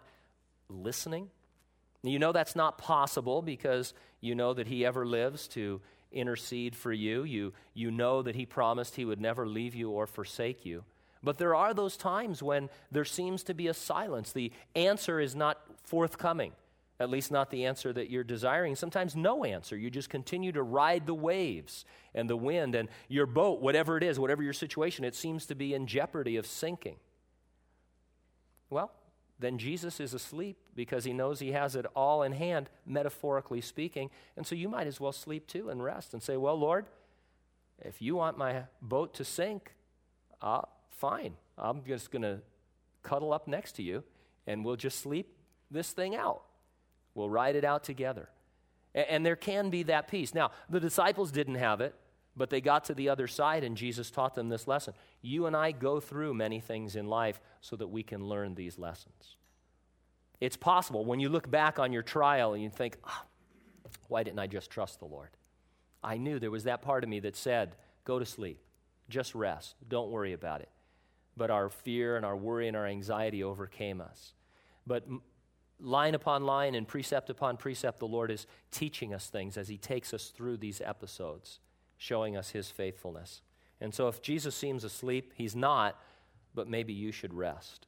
listening? 0.69 1.29
You 2.03 2.19
know 2.19 2.31
that's 2.31 2.55
not 2.55 2.77
possible 2.77 3.41
because 3.41 3.93
you 4.21 4.33
know 4.33 4.53
that 4.53 4.67
He 4.67 4.85
ever 4.85 5.05
lives 5.05 5.47
to 5.49 5.81
intercede 6.11 6.75
for 6.75 6.91
you. 6.91 7.23
You, 7.23 7.53
you 7.73 7.91
know 7.91 8.21
that 8.21 8.35
He 8.35 8.45
promised 8.45 8.95
He 8.95 9.05
would 9.05 9.21
never 9.21 9.47
leave 9.47 9.75
you 9.75 9.91
or 9.91 10.07
forsake 10.07 10.65
you. 10.65 10.83
But 11.23 11.37
there 11.37 11.53
are 11.53 11.73
those 11.73 11.97
times 11.97 12.41
when 12.41 12.69
there 12.91 13.05
seems 13.05 13.43
to 13.43 13.53
be 13.53 13.67
a 13.67 13.73
silence. 13.73 14.31
The 14.31 14.51
answer 14.75 15.19
is 15.19 15.35
not 15.35 15.61
forthcoming, 15.83 16.53
at 16.99 17.11
least 17.11 17.31
not 17.31 17.51
the 17.51 17.65
answer 17.65 17.93
that 17.93 18.09
you're 18.09 18.23
desiring. 18.23 18.75
Sometimes 18.75 19.15
no 19.15 19.45
answer. 19.45 19.77
You 19.77 19.91
just 19.91 20.09
continue 20.09 20.51
to 20.53 20.63
ride 20.63 21.05
the 21.05 21.13
waves 21.13 21.85
and 22.15 22.27
the 22.27 22.35
wind, 22.35 22.73
and 22.73 22.89
your 23.07 23.27
boat, 23.27 23.61
whatever 23.61 23.97
it 23.97 24.03
is, 24.03 24.19
whatever 24.19 24.41
your 24.41 24.53
situation, 24.53 25.05
it 25.05 25.13
seems 25.13 25.45
to 25.45 25.55
be 25.55 25.75
in 25.75 25.85
jeopardy 25.85 26.37
of 26.37 26.47
sinking. 26.47 26.95
Well, 28.71 28.91
then 29.41 29.57
Jesus 29.57 29.99
is 29.99 30.13
asleep 30.13 30.57
because 30.75 31.03
he 31.03 31.13
knows 31.13 31.39
he 31.39 31.51
has 31.51 31.75
it 31.75 31.85
all 31.95 32.23
in 32.23 32.31
hand, 32.31 32.69
metaphorically 32.85 33.61
speaking. 33.61 34.09
And 34.37 34.45
so 34.45 34.55
you 34.55 34.69
might 34.69 34.87
as 34.87 34.99
well 34.99 35.11
sleep 35.11 35.47
too 35.47 35.69
and 35.69 35.83
rest 35.83 36.13
and 36.13 36.21
say, 36.21 36.37
Well, 36.37 36.57
Lord, 36.57 36.85
if 37.79 38.01
you 38.01 38.15
want 38.15 38.37
my 38.37 38.63
boat 38.81 39.13
to 39.15 39.25
sink, 39.25 39.73
uh, 40.41 40.61
fine. 40.89 41.33
I'm 41.57 41.83
just 41.83 42.11
going 42.11 42.21
to 42.21 42.39
cuddle 43.03 43.33
up 43.33 43.47
next 43.47 43.73
to 43.73 43.83
you 43.83 44.03
and 44.47 44.63
we'll 44.63 44.75
just 44.75 44.99
sleep 44.99 45.35
this 45.69 45.91
thing 45.91 46.15
out. 46.15 46.43
We'll 47.15 47.29
ride 47.29 47.55
it 47.55 47.63
out 47.63 47.83
together. 47.83 48.29
And, 48.93 49.07
and 49.07 49.25
there 49.25 49.35
can 49.35 49.69
be 49.69 49.83
that 49.83 50.07
peace. 50.07 50.33
Now, 50.33 50.51
the 50.69 50.79
disciples 50.79 51.31
didn't 51.31 51.55
have 51.55 51.81
it, 51.81 51.95
but 52.35 52.49
they 52.49 52.61
got 52.61 52.85
to 52.85 52.93
the 52.93 53.09
other 53.09 53.27
side 53.27 53.63
and 53.63 53.75
Jesus 53.75 54.11
taught 54.11 54.35
them 54.35 54.49
this 54.49 54.67
lesson. 54.67 54.93
You 55.21 55.45
and 55.45 55.55
I 55.55 55.71
go 55.71 55.99
through 55.99 56.33
many 56.33 56.59
things 56.59 56.95
in 56.95 57.07
life 57.07 57.39
so 57.59 57.75
that 57.75 57.87
we 57.87 58.03
can 58.03 58.25
learn 58.25 58.55
these 58.55 58.77
lessons. 58.77 59.35
It's 60.39 60.57
possible 60.57 61.05
when 61.05 61.19
you 61.19 61.29
look 61.29 61.49
back 61.49 61.77
on 61.77 61.91
your 61.91 62.03
trial 62.03 62.53
and 62.53 62.63
you 62.63 62.69
think, 62.69 62.97
oh, 63.03 63.21
why 64.07 64.23
didn't 64.23 64.39
I 64.39 64.47
just 64.47 64.71
trust 64.71 64.99
the 64.99 65.05
Lord? 65.05 65.29
I 66.03 66.17
knew 66.17 66.39
there 66.39 66.49
was 66.51 66.63
that 66.63 66.81
part 66.81 67.03
of 67.03 67.09
me 67.09 67.19
that 67.19 67.35
said, 67.35 67.75
go 68.05 68.17
to 68.17 68.25
sleep, 68.25 68.59
just 69.07 69.35
rest, 69.35 69.75
don't 69.87 70.09
worry 70.09 70.33
about 70.33 70.61
it 70.61 70.69
but 71.37 71.49
our 71.49 71.69
fear 71.69 72.17
and 72.17 72.25
our 72.25 72.35
worry 72.35 72.67
and 72.67 72.77
our 72.77 72.85
anxiety 72.85 73.43
overcame 73.43 74.01
us. 74.01 74.33
But 74.85 75.05
line 75.79 76.15
upon 76.15 76.43
line 76.43 76.75
and 76.75 76.87
precept 76.87 77.29
upon 77.29 77.57
precept, 77.57 77.99
the 77.99 78.07
Lord 78.07 78.31
is 78.31 78.45
teaching 78.71 79.13
us 79.13 79.29
things 79.29 79.57
as 79.57 79.67
He 79.67 79.77
takes 79.77 80.13
us 80.13 80.27
through 80.27 80.57
these 80.57 80.81
episodes, 80.81 81.59
showing 82.01 82.35
us 82.35 82.49
His 82.49 82.71
faithfulness. 82.71 83.43
And 83.79 83.93
so, 83.93 84.07
if 84.07 84.23
Jesus 84.23 84.55
seems 84.55 84.83
asleep, 84.83 85.33
He's 85.35 85.55
not, 85.55 86.01
but 86.55 86.67
maybe 86.67 86.93
you 86.93 87.11
should 87.11 87.33
rest. 87.33 87.85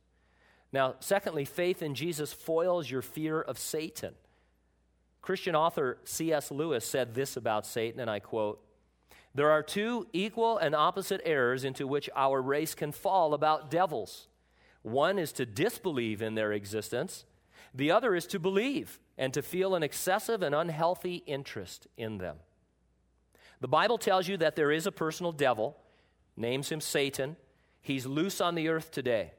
Now, 0.72 0.96
secondly, 1.00 1.46
faith 1.46 1.82
in 1.82 1.96
Jesus 1.96 2.32
foils 2.32 2.92
your 2.92 3.02
fear 3.02 3.42
of 3.42 3.58
Satan. 3.58 4.14
Christian 5.24 5.56
author 5.56 5.98
C.S. 6.04 6.52
Lewis 6.52 6.86
said 6.86 7.16
this 7.16 7.38
about 7.38 7.66
Satan, 7.66 8.00
and 8.00 8.10
I 8.10 8.20
quote 8.20 8.64
there 9.36 9.50
are 9.50 9.64
two 9.64 10.06
equal 10.14 10.60
and 10.60 10.76
opposite 10.76 11.22
errors 11.26 11.64
into 11.64 11.88
which 11.88 12.08
our 12.16 12.40
race 12.40 12.76
can 12.76 12.92
fall 12.92 13.34
about 13.34 13.72
devils. 13.72 14.28
One 14.84 15.18
is 15.18 15.32
to 15.34 15.46
disbelieve 15.48 16.22
in 16.22 16.36
their 16.36 16.52
existence, 16.52 17.26
the 17.74 17.90
other 17.90 18.14
is 18.14 18.28
to 18.28 18.38
believe 18.38 19.00
and 19.18 19.34
to 19.34 19.42
feel 19.42 19.74
an 19.74 19.82
excessive 19.82 20.44
and 20.44 20.54
unhealthy 20.54 21.24
interest 21.26 21.88
in 21.98 22.20
them. 22.20 22.38
The 23.64 23.70
Bible 23.70 23.98
tells 23.98 24.28
you 24.28 24.36
that 24.40 24.58
there 24.58 24.74
is 24.74 24.88
a 24.88 24.92
personal 24.92 25.32
devil, 25.32 25.78
names 26.36 26.70
him 26.70 26.82
Satan. 26.82 27.38
He's 27.82 28.06
loose 28.06 28.42
on 28.42 28.56
the 28.56 28.68
earth 28.68 28.92
today. 28.92 29.32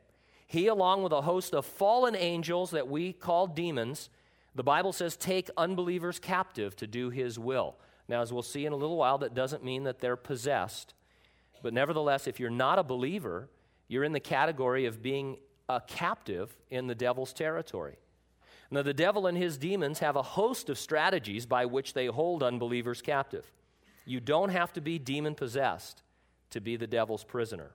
He, 0.47 0.67
along 0.67 1.03
with 1.03 1.13
a 1.13 1.21
host 1.21 1.53
of 1.53 1.67
fallen 1.67 2.17
angels 2.17 2.71
that 2.71 2.89
we 2.89 3.13
call 3.13 3.47
demons, 3.47 4.09
the 4.55 4.63
Bible 4.63 4.95
says, 4.95 5.19
take 5.19 5.51
unbelievers 5.59 6.19
captive 6.19 6.75
to 6.77 6.87
do 6.87 7.11
his 7.11 7.39
will. 7.39 7.77
Now, 8.09 8.23
as 8.23 8.33
we'll 8.33 8.41
see 8.41 8.65
in 8.65 8.73
a 8.73 8.77
little 8.77 8.97
while, 8.97 9.19
that 9.19 9.35
doesn't 9.35 9.63
mean 9.63 9.85
that 9.85 9.99
they're 9.99 10.17
possessed. 10.17 10.95
But 11.63 11.75
nevertheless, 11.75 12.27
if 12.27 12.41
you're 12.41 12.49
not 12.49 12.79
a 12.79 12.83
believer, 12.83 13.51
you're 13.89 14.05
in 14.05 14.15
the 14.15 14.21
category 14.21 14.87
of 14.87 15.03
being 15.03 15.37
a 15.69 15.83
captive 15.87 16.57
in 16.71 16.87
the 16.87 16.95
devil's 16.95 17.35
territory. 17.35 17.99
Now, 18.71 18.81
the 18.81 18.95
devil 18.95 19.27
and 19.27 19.37
his 19.37 19.59
demons 19.59 19.99
have 19.99 20.17
a 20.17 20.23
host 20.23 20.71
of 20.71 20.79
strategies 20.79 21.45
by 21.45 21.67
which 21.67 21.93
they 21.93 22.07
hold 22.07 22.43
unbelievers 22.43 23.03
captive. 23.03 23.53
You 24.05 24.21
don't 24.21 24.51
have 24.51 24.73
to 24.75 24.81
be 24.81 24.99
demon 24.99 25.35
possessed 25.35 26.03
to 26.51 26.61
be 26.61 26.77
the 26.77 26.87
devil's 26.87 27.25
prisoner. 27.25 27.73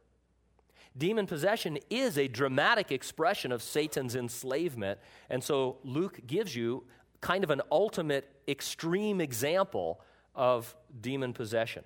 Demon 0.98 1.28
possession 1.28 1.78
is 1.90 2.18
a 2.18 2.28
dramatic 2.28 2.92
expression 2.92 3.52
of 3.52 3.62
Satan's 3.62 4.16
enslavement, 4.16 5.00
and 5.30 5.44
so 5.44 5.78
Luke 5.84 6.20
gives 6.26 6.56
you 6.56 6.84
kind 7.22 7.44
of 7.44 7.50
an 7.50 7.62
ultimate 7.72 8.30
extreme 8.48 9.22
example 9.22 10.02
of 10.36 10.76
demon 11.00 11.34
possession. 11.34 11.84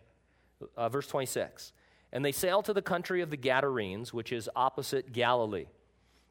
Uh, 0.77 0.89
verse 0.89 1.07
26 1.07 1.73
And 2.11 2.23
they 2.23 2.31
sailed 2.31 2.65
to 2.65 2.73
the 2.73 2.81
country 2.81 3.21
of 3.21 3.29
the 3.29 3.37
Gadarenes, 3.37 4.13
which 4.13 4.31
is 4.31 4.49
opposite 4.55 5.11
Galilee. 5.11 5.65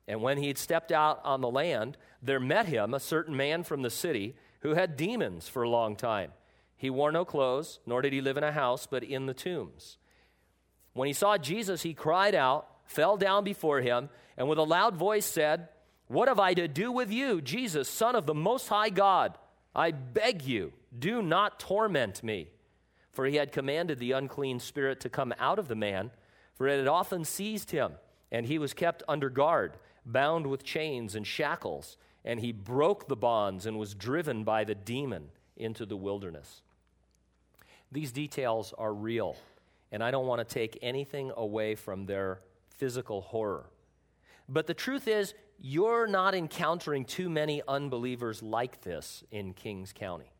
And 0.08 0.20
when 0.22 0.38
he 0.38 0.48
had 0.48 0.58
stepped 0.58 0.92
out 0.92 1.20
on 1.24 1.40
the 1.40 1.50
land, 1.50 1.96
there 2.22 2.40
met 2.40 2.66
him 2.66 2.94
a 2.94 3.00
certain 3.00 3.36
man 3.36 3.62
from 3.62 3.82
the 3.82 3.90
city 3.90 4.34
who 4.60 4.74
had 4.74 4.96
demons 4.96 5.48
for 5.48 5.62
a 5.62 5.68
long 5.68 5.96
time. 5.96 6.32
He 6.82 6.90
wore 6.90 7.12
no 7.12 7.24
clothes, 7.24 7.78
nor 7.86 8.02
did 8.02 8.12
he 8.12 8.20
live 8.20 8.36
in 8.36 8.42
a 8.42 8.50
house, 8.50 8.88
but 8.90 9.04
in 9.04 9.26
the 9.26 9.34
tombs. 9.34 9.98
When 10.94 11.06
he 11.06 11.12
saw 11.12 11.38
Jesus, 11.38 11.82
he 11.82 11.94
cried 11.94 12.34
out, 12.34 12.66
fell 12.86 13.16
down 13.16 13.44
before 13.44 13.80
him, 13.80 14.08
and 14.36 14.48
with 14.48 14.58
a 14.58 14.64
loud 14.64 14.96
voice 14.96 15.24
said, 15.24 15.68
What 16.08 16.26
have 16.26 16.40
I 16.40 16.54
to 16.54 16.66
do 16.66 16.90
with 16.90 17.12
you, 17.12 17.40
Jesus, 17.40 17.88
Son 17.88 18.16
of 18.16 18.26
the 18.26 18.34
Most 18.34 18.66
High 18.66 18.90
God? 18.90 19.38
I 19.76 19.92
beg 19.92 20.42
you, 20.42 20.72
do 20.98 21.22
not 21.22 21.60
torment 21.60 22.24
me. 22.24 22.48
For 23.12 23.26
he 23.26 23.36
had 23.36 23.52
commanded 23.52 24.00
the 24.00 24.10
unclean 24.10 24.58
spirit 24.58 24.98
to 25.02 25.08
come 25.08 25.32
out 25.38 25.60
of 25.60 25.68
the 25.68 25.76
man, 25.76 26.10
for 26.56 26.66
it 26.66 26.78
had 26.78 26.88
often 26.88 27.24
seized 27.24 27.70
him, 27.70 27.92
and 28.32 28.46
he 28.46 28.58
was 28.58 28.74
kept 28.74 29.04
under 29.06 29.30
guard, 29.30 29.76
bound 30.04 30.48
with 30.48 30.64
chains 30.64 31.14
and 31.14 31.28
shackles, 31.28 31.96
and 32.24 32.40
he 32.40 32.50
broke 32.50 33.06
the 33.06 33.14
bonds 33.14 33.66
and 33.66 33.78
was 33.78 33.94
driven 33.94 34.42
by 34.42 34.64
the 34.64 34.74
demon 34.74 35.28
into 35.56 35.86
the 35.86 35.96
wilderness. 35.96 36.60
These 37.92 38.10
details 38.10 38.74
are 38.76 38.92
real, 38.92 39.36
and 39.92 40.02
I 40.02 40.10
don't 40.10 40.26
want 40.26 40.46
to 40.46 40.54
take 40.54 40.78
anything 40.82 41.30
away 41.36 41.74
from 41.74 42.06
their 42.06 42.40
physical 42.78 43.20
horror. 43.20 43.66
But 44.48 44.66
the 44.66 44.74
truth 44.74 45.06
is, 45.06 45.34
you're 45.60 46.06
not 46.06 46.34
encountering 46.34 47.04
too 47.04 47.28
many 47.28 47.62
unbelievers 47.68 48.42
like 48.42 48.80
this 48.80 49.22
in 49.30 49.52
Kings 49.52 49.92
County. 49.92 50.32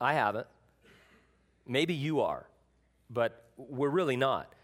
I 0.00 0.14
haven't. 0.14 0.46
Maybe 1.66 1.92
you 1.92 2.20
are. 2.20 2.46
but 3.10 3.44
we're 3.56 3.90
really 3.90 4.16
not. 4.16 4.54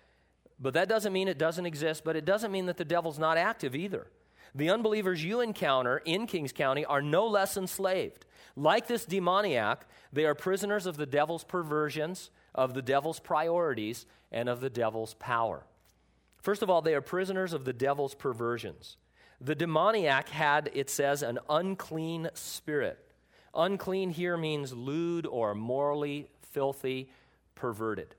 But 0.59 0.75
that 0.75 0.89
doesn't 0.89 1.13
mean 1.13 1.29
it 1.29 1.39
doesn't 1.39 1.67
exist, 1.67 2.05
but 2.05 2.17
it 2.17 2.25
doesn't 2.25 2.53
mean 2.53 2.67
that 2.67 2.77
the 2.77 2.85
devil's 2.85 3.19
not 3.19 3.37
active 3.37 3.75
either. 3.75 4.07
The 4.55 4.71
unbelievers 4.71 5.23
you 5.23 5.41
encounter 5.41 5.99
in 5.99 6.27
Kings 6.27 6.53
County 6.53 6.85
are 6.85 7.03
no 7.03 7.27
less 7.27 7.57
enslaved. 7.57 8.25
Like 8.57 8.87
this 8.87 9.05
demoniac, 9.05 9.87
they 10.13 10.25
are 10.25 10.35
prisoners 10.35 10.87
of 10.87 10.97
the 10.97 11.07
devil's 11.07 11.45
perversions, 11.45 12.31
of 12.55 12.73
the 12.73 12.83
devil's 12.83 13.21
priorities, 13.21 14.07
and 14.33 14.49
of 14.49 14.61
the 14.61 14.71
devil's 14.71 15.15
power. 15.15 15.65
First 16.41 16.63
of 16.63 16.71
all, 16.71 16.81
they 16.81 16.95
are 16.95 17.03
prisoners 17.03 17.53
of 17.53 17.65
the 17.65 17.75
devil's 17.75 18.15
perversions. 18.15 18.97
The 19.41 19.55
demoniac 19.55 20.31
had, 20.31 20.71
it 20.73 20.89
says, 20.89 21.23
an 21.23 21.39
unclean 21.51 22.31
spirit. 22.33 22.99
Unclean 23.55 24.11
here 24.11 24.37
means 24.37 24.73
lewd 24.73 25.27
or 25.27 25.55
morally 25.55 26.31
filthy, 26.53 27.11
perverted. 27.55 28.15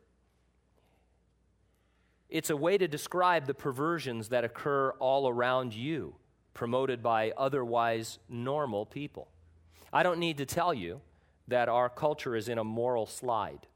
It's 2.30 2.50
a 2.50 2.58
way 2.58 2.78
to 2.78 2.88
describe 2.88 3.46
the 3.46 3.54
perversions 3.54 4.30
that 4.30 4.44
occur 4.44 4.92
all 5.00 5.28
around 5.28 5.74
you, 5.74 6.16
promoted 6.54 7.02
by 7.02 7.32
otherwise 7.38 8.20
normal 8.30 8.86
people. 8.86 9.30
I 9.92 10.04
don't 10.04 10.20
need 10.20 10.38
to 10.38 10.46
tell 10.46 10.74
you 10.74 11.02
that 11.48 11.70
our 11.70 11.90
culture 11.90 12.36
is 12.36 12.50
in 12.50 12.58
a 12.58 12.64
moral 12.64 13.06
slide. 13.06 13.68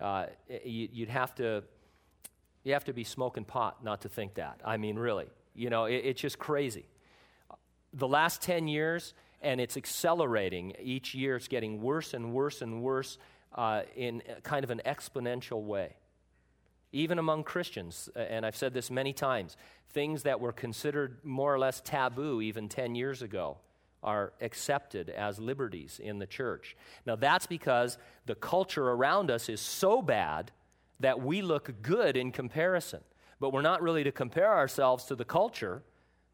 Uh, 0.00 0.26
you, 0.64 0.88
would 1.00 1.08
have 1.08 1.34
to, 1.36 1.62
you 2.64 2.72
have 2.72 2.84
to 2.84 2.92
be 2.92 3.04
smoking 3.04 3.44
pot 3.44 3.84
not 3.84 4.02
to 4.02 4.08
think 4.08 4.34
that. 4.34 4.60
I 4.64 4.76
mean, 4.76 4.96
really. 4.96 5.26
You 5.54 5.70
know, 5.70 5.84
it, 5.84 6.02
it's 6.04 6.20
just 6.20 6.38
crazy. 6.38 6.86
The 7.92 8.08
last 8.08 8.42
10 8.42 8.68
years, 8.68 9.14
and 9.40 9.60
it's 9.60 9.76
accelerating. 9.76 10.74
Each 10.80 11.14
year, 11.14 11.36
it's 11.36 11.48
getting 11.48 11.80
worse 11.80 12.14
and 12.14 12.32
worse 12.32 12.62
and 12.62 12.82
worse 12.82 13.18
uh, 13.54 13.82
in 13.96 14.22
kind 14.42 14.64
of 14.64 14.70
an 14.70 14.82
exponential 14.84 15.62
way 15.62 15.96
even 16.92 17.18
among 17.18 17.44
Christians, 17.44 18.08
and 18.16 18.46
I've 18.46 18.56
said 18.56 18.72
this 18.72 18.90
many 18.90 19.12
times, 19.12 19.56
things 19.90 20.22
that 20.22 20.40
were 20.40 20.52
considered 20.52 21.18
more 21.22 21.52
or 21.52 21.58
less 21.58 21.80
taboo 21.80 22.40
even 22.40 22.68
10 22.68 22.94
years 22.94 23.22
ago 23.22 23.58
are 24.02 24.32
accepted 24.40 25.10
as 25.10 25.38
liberties 25.38 26.00
in 26.02 26.18
the 26.18 26.26
church. 26.26 26.76
Now, 27.04 27.16
that's 27.16 27.46
because 27.46 27.98
the 28.26 28.34
culture 28.34 28.88
around 28.90 29.30
us 29.30 29.48
is 29.48 29.60
so 29.60 30.02
bad 30.02 30.52
that 31.00 31.20
we 31.20 31.42
look 31.42 31.82
good 31.82 32.16
in 32.16 32.32
comparison. 32.32 33.00
But 33.40 33.52
we're 33.52 33.62
not 33.62 33.82
really 33.82 34.04
to 34.04 34.12
compare 34.12 34.52
ourselves 34.52 35.04
to 35.06 35.16
the 35.16 35.24
culture. 35.24 35.82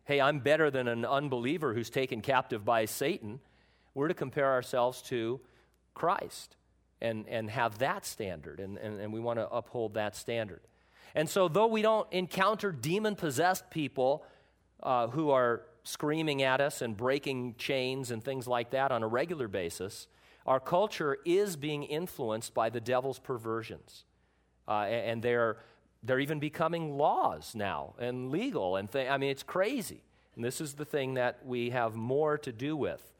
Hey, 0.04 0.20
I'm 0.20 0.40
better 0.40 0.70
than 0.70 0.88
an 0.88 1.04
unbeliever 1.04 1.74
who's 1.74 1.90
taken 1.90 2.20
captive 2.20 2.64
by 2.64 2.84
Satan. 2.86 3.40
We're 3.94 4.08
to 4.08 4.14
compare 4.14 4.52
ourselves 4.52 5.02
to 5.02 5.40
Christ 5.94 6.56
and, 7.00 7.26
and 7.28 7.50
have 7.50 7.78
that 7.78 8.06
standard, 8.06 8.60
and, 8.60 8.78
and, 8.78 9.00
and 9.00 9.12
we 9.12 9.20
want 9.20 9.38
to 9.38 9.48
uphold 9.48 9.94
that 9.94 10.16
standard. 10.16 10.62
And 11.14 11.28
so, 11.28 11.48
though 11.48 11.66
we 11.66 11.82
don't 11.82 12.10
encounter 12.12 12.72
demon 12.72 13.14
possessed 13.14 13.70
people 13.70 14.24
uh, 14.82 15.08
who 15.08 15.30
are 15.30 15.62
screaming 15.84 16.42
at 16.42 16.60
us 16.60 16.82
and 16.82 16.96
breaking 16.96 17.54
chains 17.56 18.10
and 18.10 18.24
things 18.24 18.48
like 18.48 18.70
that 18.70 18.90
on 18.90 19.02
a 19.02 19.06
regular 19.06 19.48
basis, 19.48 20.08
our 20.46 20.60
culture 20.60 21.18
is 21.24 21.56
being 21.56 21.84
influenced 21.84 22.52
by 22.54 22.70
the 22.70 22.80
devil's 22.80 23.18
perversions. 23.18 24.04
Uh, 24.66 24.82
and 24.82 25.22
they're, 25.22 25.58
they're 26.02 26.20
even 26.20 26.38
becoming 26.38 26.96
laws 26.96 27.54
now 27.54 27.94
and 27.98 28.30
legal. 28.30 28.76
And 28.76 28.90
th- 28.90 29.08
I 29.08 29.18
mean, 29.18 29.30
it's 29.30 29.42
crazy. 29.42 30.02
And 30.34 30.44
this 30.44 30.60
is 30.60 30.74
the 30.74 30.84
thing 30.84 31.14
that 31.14 31.44
we 31.46 31.70
have 31.70 31.94
more 31.94 32.38
to 32.38 32.52
do 32.52 32.76
with. 32.76 33.12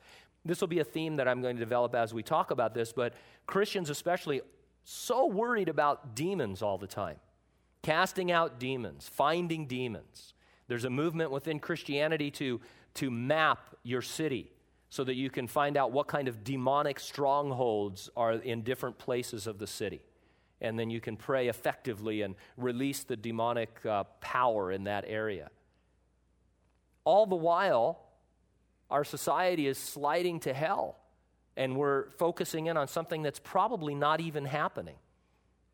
This 0.44 0.60
will 0.60 0.68
be 0.68 0.80
a 0.80 0.84
theme 0.84 1.16
that 1.16 1.28
I'm 1.28 1.40
going 1.40 1.56
to 1.56 1.60
develop 1.60 1.94
as 1.94 2.12
we 2.12 2.22
talk 2.22 2.50
about 2.50 2.74
this, 2.74 2.92
but 2.92 3.14
Christians, 3.46 3.88
especially, 3.88 4.42
so 4.84 5.26
worried 5.26 5.68
about 5.68 6.14
demons 6.14 6.60
all 6.60 6.76
the 6.76 6.86
time 6.86 7.16
casting 7.84 8.32
out 8.32 8.58
demons, 8.58 9.06
finding 9.06 9.66
demons. 9.66 10.33
There's 10.68 10.84
a 10.84 10.90
movement 10.90 11.30
within 11.30 11.58
Christianity 11.58 12.30
to, 12.32 12.60
to 12.94 13.10
map 13.10 13.76
your 13.82 14.02
city 14.02 14.50
so 14.88 15.04
that 15.04 15.14
you 15.14 15.28
can 15.28 15.46
find 15.46 15.76
out 15.76 15.92
what 15.92 16.06
kind 16.06 16.28
of 16.28 16.44
demonic 16.44 17.00
strongholds 17.00 18.10
are 18.16 18.34
in 18.34 18.62
different 18.62 18.96
places 18.96 19.46
of 19.46 19.58
the 19.58 19.66
city. 19.66 20.00
And 20.60 20.78
then 20.78 20.88
you 20.88 21.00
can 21.00 21.16
pray 21.16 21.48
effectively 21.48 22.22
and 22.22 22.36
release 22.56 23.02
the 23.02 23.16
demonic 23.16 23.84
uh, 23.84 24.04
power 24.20 24.70
in 24.70 24.84
that 24.84 25.04
area. 25.06 25.50
All 27.04 27.26
the 27.26 27.36
while, 27.36 28.00
our 28.90 29.04
society 29.04 29.66
is 29.66 29.78
sliding 29.78 30.40
to 30.40 30.54
hell 30.54 30.96
and 31.56 31.76
we're 31.76 32.10
focusing 32.10 32.66
in 32.66 32.76
on 32.76 32.88
something 32.88 33.22
that's 33.22 33.38
probably 33.38 33.94
not 33.94 34.20
even 34.20 34.44
happening. 34.44 34.96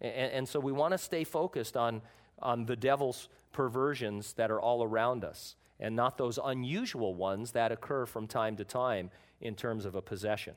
And, 0.01 0.33
and 0.33 0.49
so 0.49 0.61
we 0.61 0.73
want 0.73 0.93
to 0.93 0.99
stay 0.99 1.25
focused 1.25 1.77
on, 1.77 2.03
on 2.43 2.67
the 2.67 2.77
devil's 2.77 3.29
perversions 3.53 4.35
that 4.35 4.51
are 4.51 4.61
all 4.61 4.83
around 4.83 5.25
us 5.25 5.57
and 5.79 5.97
not 5.97 6.19
those 6.19 6.39
unusual 6.43 7.15
ones 7.15 7.53
that 7.53 7.73
occur 7.73 8.07
from 8.07 8.27
time 8.27 8.57
to 8.57 8.65
time 8.65 9.11
in 9.41 9.55
terms 9.55 9.85
of 9.85 9.95
a 9.95 10.03
possession. 10.03 10.55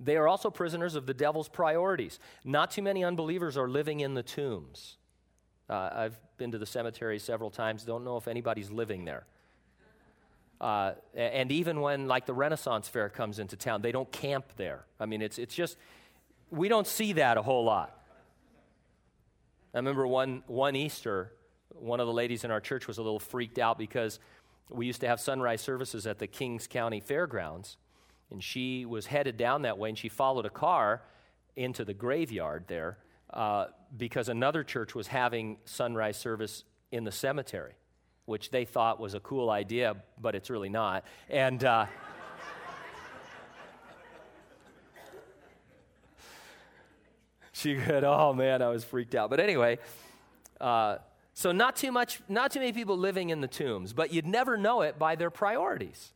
They 0.00 0.16
are 0.16 0.28
also 0.28 0.50
prisoners 0.50 0.94
of 0.94 1.06
the 1.06 1.14
devil's 1.14 1.48
priorities. 1.48 2.18
Not 2.44 2.70
too 2.70 2.82
many 2.82 3.04
unbelievers 3.04 3.56
are 3.56 3.68
living 3.68 4.00
in 4.00 4.14
the 4.14 4.22
tombs. 4.22 4.96
Uh, 5.68 5.90
I've 5.92 6.18
been 6.36 6.52
to 6.52 6.58
the 6.58 6.66
cemetery 6.66 7.18
several 7.18 7.50
times, 7.50 7.84
don't 7.84 8.04
know 8.04 8.16
if 8.16 8.28
anybody's 8.28 8.70
living 8.70 9.04
there. 9.04 9.24
Uh, 10.60 10.92
and 11.14 11.50
even 11.50 11.80
when, 11.80 12.06
like, 12.06 12.26
the 12.26 12.34
Renaissance 12.34 12.88
Fair 12.88 13.08
comes 13.08 13.38
into 13.38 13.56
town, 13.56 13.82
they 13.82 13.92
don't 13.92 14.10
camp 14.12 14.46
there. 14.56 14.84
I 15.00 15.06
mean, 15.06 15.20
it's, 15.20 15.38
it's 15.38 15.54
just, 15.54 15.76
we 16.50 16.68
don't 16.68 16.86
see 16.86 17.14
that 17.14 17.36
a 17.36 17.42
whole 17.42 17.64
lot. 17.64 18.03
I 19.74 19.78
remember 19.78 20.06
one, 20.06 20.44
one 20.46 20.76
Easter, 20.76 21.32
one 21.70 21.98
of 22.00 22.06
the 22.06 22.12
ladies 22.12 22.44
in 22.44 22.50
our 22.50 22.60
church 22.60 22.86
was 22.86 22.98
a 22.98 23.02
little 23.02 23.18
freaked 23.18 23.58
out 23.58 23.76
because 23.76 24.20
we 24.70 24.86
used 24.86 25.00
to 25.00 25.08
have 25.08 25.20
sunrise 25.20 25.60
services 25.60 26.06
at 26.06 26.18
the 26.18 26.26
Kings 26.26 26.66
County 26.66 27.00
Fairgrounds. 27.00 27.76
And 28.30 28.42
she 28.42 28.84
was 28.84 29.06
headed 29.06 29.36
down 29.36 29.62
that 29.62 29.76
way, 29.76 29.90
and 29.90 29.98
she 29.98 30.08
followed 30.08 30.46
a 30.46 30.50
car 30.50 31.02
into 31.56 31.84
the 31.84 31.92
graveyard 31.92 32.64
there 32.68 32.98
uh, 33.32 33.66
because 33.96 34.28
another 34.28 34.62
church 34.64 34.94
was 34.94 35.08
having 35.08 35.58
sunrise 35.64 36.16
service 36.16 36.64
in 36.92 37.04
the 37.04 37.12
cemetery 37.12 37.74
which 38.26 38.50
they 38.50 38.64
thought 38.64 38.98
was 38.98 39.14
a 39.14 39.20
cool 39.20 39.50
idea, 39.50 39.96
but 40.20 40.34
it's 40.34 40.50
really 40.50 40.68
not. 40.68 41.04
And 41.28 41.62
uh, 41.62 41.86
she 47.54 47.78
said, 47.78 48.04
"Oh 48.04 48.34
man, 48.34 48.60
I 48.60 48.68
was 48.68 48.84
freaked 48.84 49.14
out." 49.14 49.30
But 49.30 49.40
anyway, 49.40 49.78
uh, 50.60 50.98
so 51.32 51.52
not 51.52 51.76
too 51.76 51.92
much, 51.92 52.20
not 52.28 52.50
too 52.50 52.58
many 52.58 52.72
people 52.72 52.98
living 52.98 53.30
in 53.30 53.40
the 53.40 53.48
tombs, 53.48 53.92
but 53.92 54.12
you'd 54.12 54.26
never 54.26 54.56
know 54.56 54.82
it 54.82 54.98
by 54.98 55.14
their 55.14 55.30
priorities. 55.30 56.12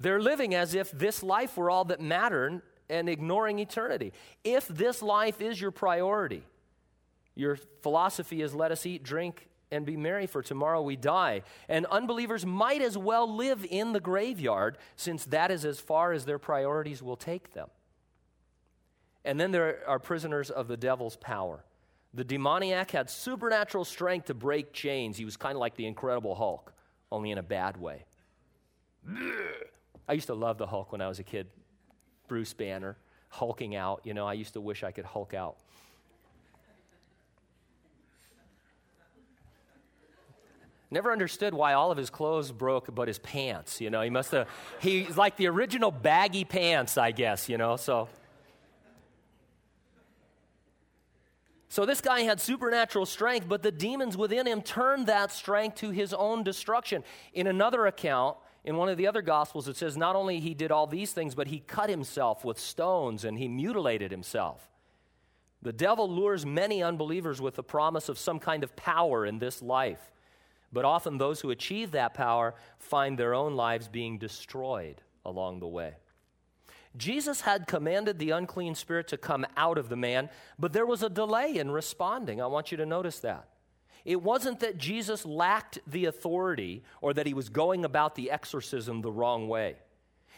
They're 0.00 0.20
living 0.20 0.54
as 0.54 0.74
if 0.74 0.90
this 0.92 1.22
life 1.22 1.56
were 1.56 1.70
all 1.70 1.84
that 1.86 2.00
mattered 2.00 2.62
and 2.88 3.08
ignoring 3.08 3.58
eternity. 3.58 4.12
If 4.44 4.68
this 4.68 5.02
life 5.02 5.40
is 5.40 5.60
your 5.60 5.70
priority, 5.70 6.44
your 7.34 7.56
philosophy 7.82 8.42
is 8.42 8.54
let 8.54 8.72
us 8.72 8.86
eat, 8.86 9.02
drink, 9.02 9.48
and 9.70 9.86
be 9.86 9.96
merry, 9.96 10.26
for 10.26 10.42
tomorrow 10.42 10.82
we 10.82 10.96
die. 10.96 11.42
And 11.68 11.86
unbelievers 11.86 12.44
might 12.44 12.82
as 12.82 12.98
well 12.98 13.32
live 13.32 13.66
in 13.68 13.92
the 13.92 14.00
graveyard, 14.00 14.76
since 14.96 15.24
that 15.26 15.50
is 15.50 15.64
as 15.64 15.80
far 15.80 16.12
as 16.12 16.24
their 16.24 16.38
priorities 16.38 17.02
will 17.02 17.16
take 17.16 17.52
them. 17.52 17.68
And 19.24 19.38
then 19.38 19.52
there 19.52 19.80
are 19.86 19.98
prisoners 19.98 20.50
of 20.50 20.68
the 20.68 20.76
devil's 20.76 21.16
power. 21.16 21.64
The 22.14 22.24
demoniac 22.24 22.90
had 22.90 23.08
supernatural 23.08 23.84
strength 23.84 24.26
to 24.26 24.34
break 24.34 24.72
chains. 24.72 25.16
He 25.16 25.24
was 25.24 25.36
kind 25.36 25.54
of 25.54 25.60
like 25.60 25.76
the 25.76 25.86
Incredible 25.86 26.34
Hulk, 26.34 26.72
only 27.10 27.30
in 27.30 27.38
a 27.38 27.42
bad 27.42 27.76
way. 27.78 28.04
I 30.08 30.12
used 30.12 30.26
to 30.26 30.34
love 30.34 30.58
the 30.58 30.66
Hulk 30.66 30.92
when 30.92 31.00
I 31.00 31.08
was 31.08 31.18
a 31.18 31.22
kid. 31.22 31.46
Bruce 32.28 32.52
Banner, 32.52 32.96
hulking 33.28 33.74
out. 33.76 34.02
You 34.04 34.14
know, 34.14 34.26
I 34.26 34.34
used 34.34 34.54
to 34.54 34.60
wish 34.60 34.82
I 34.82 34.90
could 34.90 35.04
hulk 35.04 35.34
out. 35.34 35.56
Never 40.90 41.10
understood 41.10 41.54
why 41.54 41.72
all 41.72 41.90
of 41.90 41.96
his 41.96 42.10
clothes 42.10 42.52
broke 42.52 42.94
but 42.94 43.08
his 43.08 43.18
pants, 43.18 43.80
you 43.80 43.88
know. 43.88 44.02
He 44.02 44.10
must 44.10 44.30
have, 44.32 44.46
he's 44.80 45.16
like 45.16 45.36
the 45.36 45.46
original 45.46 45.90
baggy 45.90 46.44
pants, 46.44 46.98
I 46.98 47.12
guess, 47.12 47.48
you 47.48 47.56
know, 47.56 47.76
so. 47.76 48.08
So 51.72 51.86
this 51.86 52.02
guy 52.02 52.20
had 52.20 52.38
supernatural 52.38 53.06
strength, 53.06 53.48
but 53.48 53.62
the 53.62 53.72
demons 53.72 54.14
within 54.14 54.46
him 54.46 54.60
turned 54.60 55.06
that 55.06 55.32
strength 55.32 55.76
to 55.76 55.88
his 55.88 56.12
own 56.12 56.42
destruction. 56.42 57.02
In 57.32 57.46
another 57.46 57.86
account, 57.86 58.36
in 58.62 58.76
one 58.76 58.90
of 58.90 58.98
the 58.98 59.06
other 59.06 59.22
gospels, 59.22 59.68
it 59.68 59.78
says 59.78 59.96
not 59.96 60.14
only 60.14 60.38
he 60.38 60.52
did 60.52 60.70
all 60.70 60.86
these 60.86 61.12
things, 61.12 61.34
but 61.34 61.46
he 61.46 61.60
cut 61.60 61.88
himself 61.88 62.44
with 62.44 62.58
stones 62.58 63.24
and 63.24 63.38
he 63.38 63.48
mutilated 63.48 64.10
himself. 64.10 64.70
The 65.62 65.72
devil 65.72 66.10
lures 66.10 66.44
many 66.44 66.82
unbelievers 66.82 67.40
with 67.40 67.54
the 67.54 67.62
promise 67.62 68.10
of 68.10 68.18
some 68.18 68.38
kind 68.38 68.64
of 68.64 68.76
power 68.76 69.24
in 69.24 69.38
this 69.38 69.62
life. 69.62 70.12
But 70.74 70.84
often 70.84 71.16
those 71.16 71.40
who 71.40 71.48
achieve 71.48 71.92
that 71.92 72.12
power 72.12 72.54
find 72.80 73.18
their 73.18 73.32
own 73.32 73.56
lives 73.56 73.88
being 73.88 74.18
destroyed 74.18 75.00
along 75.24 75.60
the 75.60 75.68
way. 75.68 75.94
Jesus 76.96 77.42
had 77.42 77.66
commanded 77.66 78.18
the 78.18 78.30
unclean 78.30 78.74
spirit 78.74 79.08
to 79.08 79.16
come 79.16 79.46
out 79.56 79.78
of 79.78 79.88
the 79.88 79.96
man, 79.96 80.28
but 80.58 80.72
there 80.72 80.86
was 80.86 81.02
a 81.02 81.08
delay 81.08 81.56
in 81.56 81.70
responding. 81.70 82.40
I 82.40 82.46
want 82.46 82.70
you 82.70 82.76
to 82.78 82.86
notice 82.86 83.20
that. 83.20 83.48
It 84.04 84.20
wasn't 84.20 84.60
that 84.60 84.78
Jesus 84.78 85.24
lacked 85.24 85.78
the 85.86 86.06
authority 86.06 86.82
or 87.00 87.14
that 87.14 87.26
he 87.26 87.34
was 87.34 87.48
going 87.48 87.84
about 87.84 88.14
the 88.14 88.30
exorcism 88.30 89.00
the 89.00 89.12
wrong 89.12 89.48
way. 89.48 89.76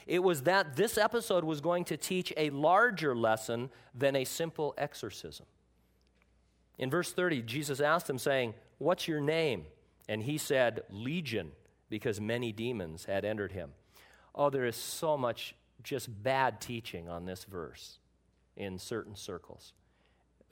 It 0.06 0.22
was 0.22 0.42
that 0.42 0.76
this 0.76 0.98
episode 0.98 1.44
was 1.44 1.60
going 1.60 1.84
to 1.86 1.96
teach 1.96 2.32
a 2.36 2.50
larger 2.50 3.16
lesson 3.16 3.70
than 3.94 4.16
a 4.16 4.24
simple 4.24 4.74
exorcism. 4.76 5.46
In 6.78 6.90
verse 6.90 7.12
30, 7.12 7.42
Jesus 7.42 7.80
asked 7.80 8.10
him, 8.10 8.18
saying, 8.18 8.54
What's 8.78 9.08
your 9.08 9.20
name? 9.20 9.64
And 10.08 10.22
he 10.22 10.36
said, 10.36 10.82
Legion, 10.90 11.52
because 11.88 12.20
many 12.20 12.52
demons 12.52 13.06
had 13.06 13.24
entered 13.24 13.52
him. 13.52 13.70
Oh, 14.34 14.50
there 14.50 14.66
is 14.66 14.76
so 14.76 15.16
much 15.16 15.54
just 15.82 16.22
bad 16.22 16.60
teaching 16.60 17.08
on 17.08 17.26
this 17.26 17.44
verse 17.44 17.98
in 18.56 18.78
certain 18.78 19.16
circles. 19.16 19.72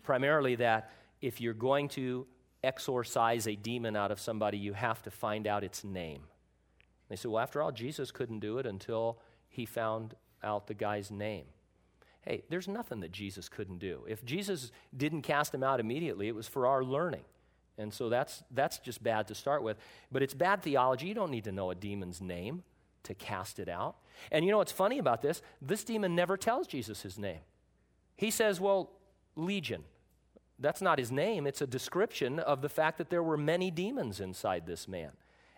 Primarily, 0.03 0.57
that 0.57 0.91
if 1.21 1.41
you're 1.41 1.55
going 1.55 1.89
to 1.91 2.27
exorcise 2.65 3.47
a 3.47 3.57
demon 3.57 3.97
out 3.97 4.11
of 4.11 4.21
somebody, 4.21 4.59
you 4.59 4.73
have 4.73 5.03
to 5.03 5.11
find 5.11 5.47
out 5.47 5.65
its 5.65 5.85
name. 5.85 6.23
They 7.09 7.17
say, 7.17 7.29
well, 7.29 7.43
after 7.43 7.63
all, 7.63 7.73
Jesus 7.73 8.11
couldn't 8.11 8.41
do 8.41 8.59
it 8.59 8.67
until 8.67 9.19
he 9.49 9.67
found 9.67 10.15
out 10.43 10.67
the 10.67 10.75
guy's 10.75 11.11
name. 11.11 11.45
Hey, 12.23 12.45
there's 12.49 12.69
nothing 12.69 13.01
that 13.01 13.13
Jesus 13.13 13.49
couldn't 13.49 13.79
do. 13.79 14.05
If 14.09 14.25
Jesus 14.25 14.71
didn't 14.97 15.23
cast 15.23 15.55
him 15.55 15.63
out 15.63 15.81
immediately, 15.81 16.29
it 16.29 16.35
was 16.35 16.49
for 16.49 16.67
our 16.67 16.85
learning. 16.85 17.25
And 17.79 17.93
so 17.93 18.09
that's, 18.09 18.45
that's 18.51 18.79
just 18.79 19.03
bad 19.03 19.29
to 19.29 19.35
start 19.35 19.63
with. 19.63 19.77
But 20.11 20.23
it's 20.23 20.35
bad 20.35 20.63
theology. 20.63 21.07
You 21.07 21.15
don't 21.15 21.31
need 21.31 21.45
to 21.45 21.53
know 21.53 21.71
a 21.71 21.75
demon's 21.75 22.21
name 22.21 22.63
to 23.05 23.15
cast 23.15 23.59
it 23.59 23.69
out. 23.69 23.97
And 24.31 24.45
you 24.45 24.51
know 24.51 24.59
what's 24.59 24.73
funny 24.73 24.99
about 24.99 25.23
this? 25.23 25.43
This 25.61 25.85
demon 25.85 26.15
never 26.15 26.37
tells 26.37 26.67
Jesus 26.67 27.03
his 27.03 27.19
name. 27.19 27.41
He 28.17 28.31
says, 28.31 28.61
Well, 28.61 28.91
Legion. 29.37 29.85
That's 30.59 30.81
not 30.81 30.99
his 30.99 31.11
name, 31.11 31.47
it's 31.47 31.61
a 31.61 31.67
description 31.67 32.39
of 32.39 32.63
the 32.63 32.69
fact 32.69 32.99
that 32.99 33.11
there 33.11 33.23
were 33.23 33.37
many 33.37 33.71
demons 33.71 34.21
inside 34.21 34.65
this 34.65 34.87
man. 34.87 35.11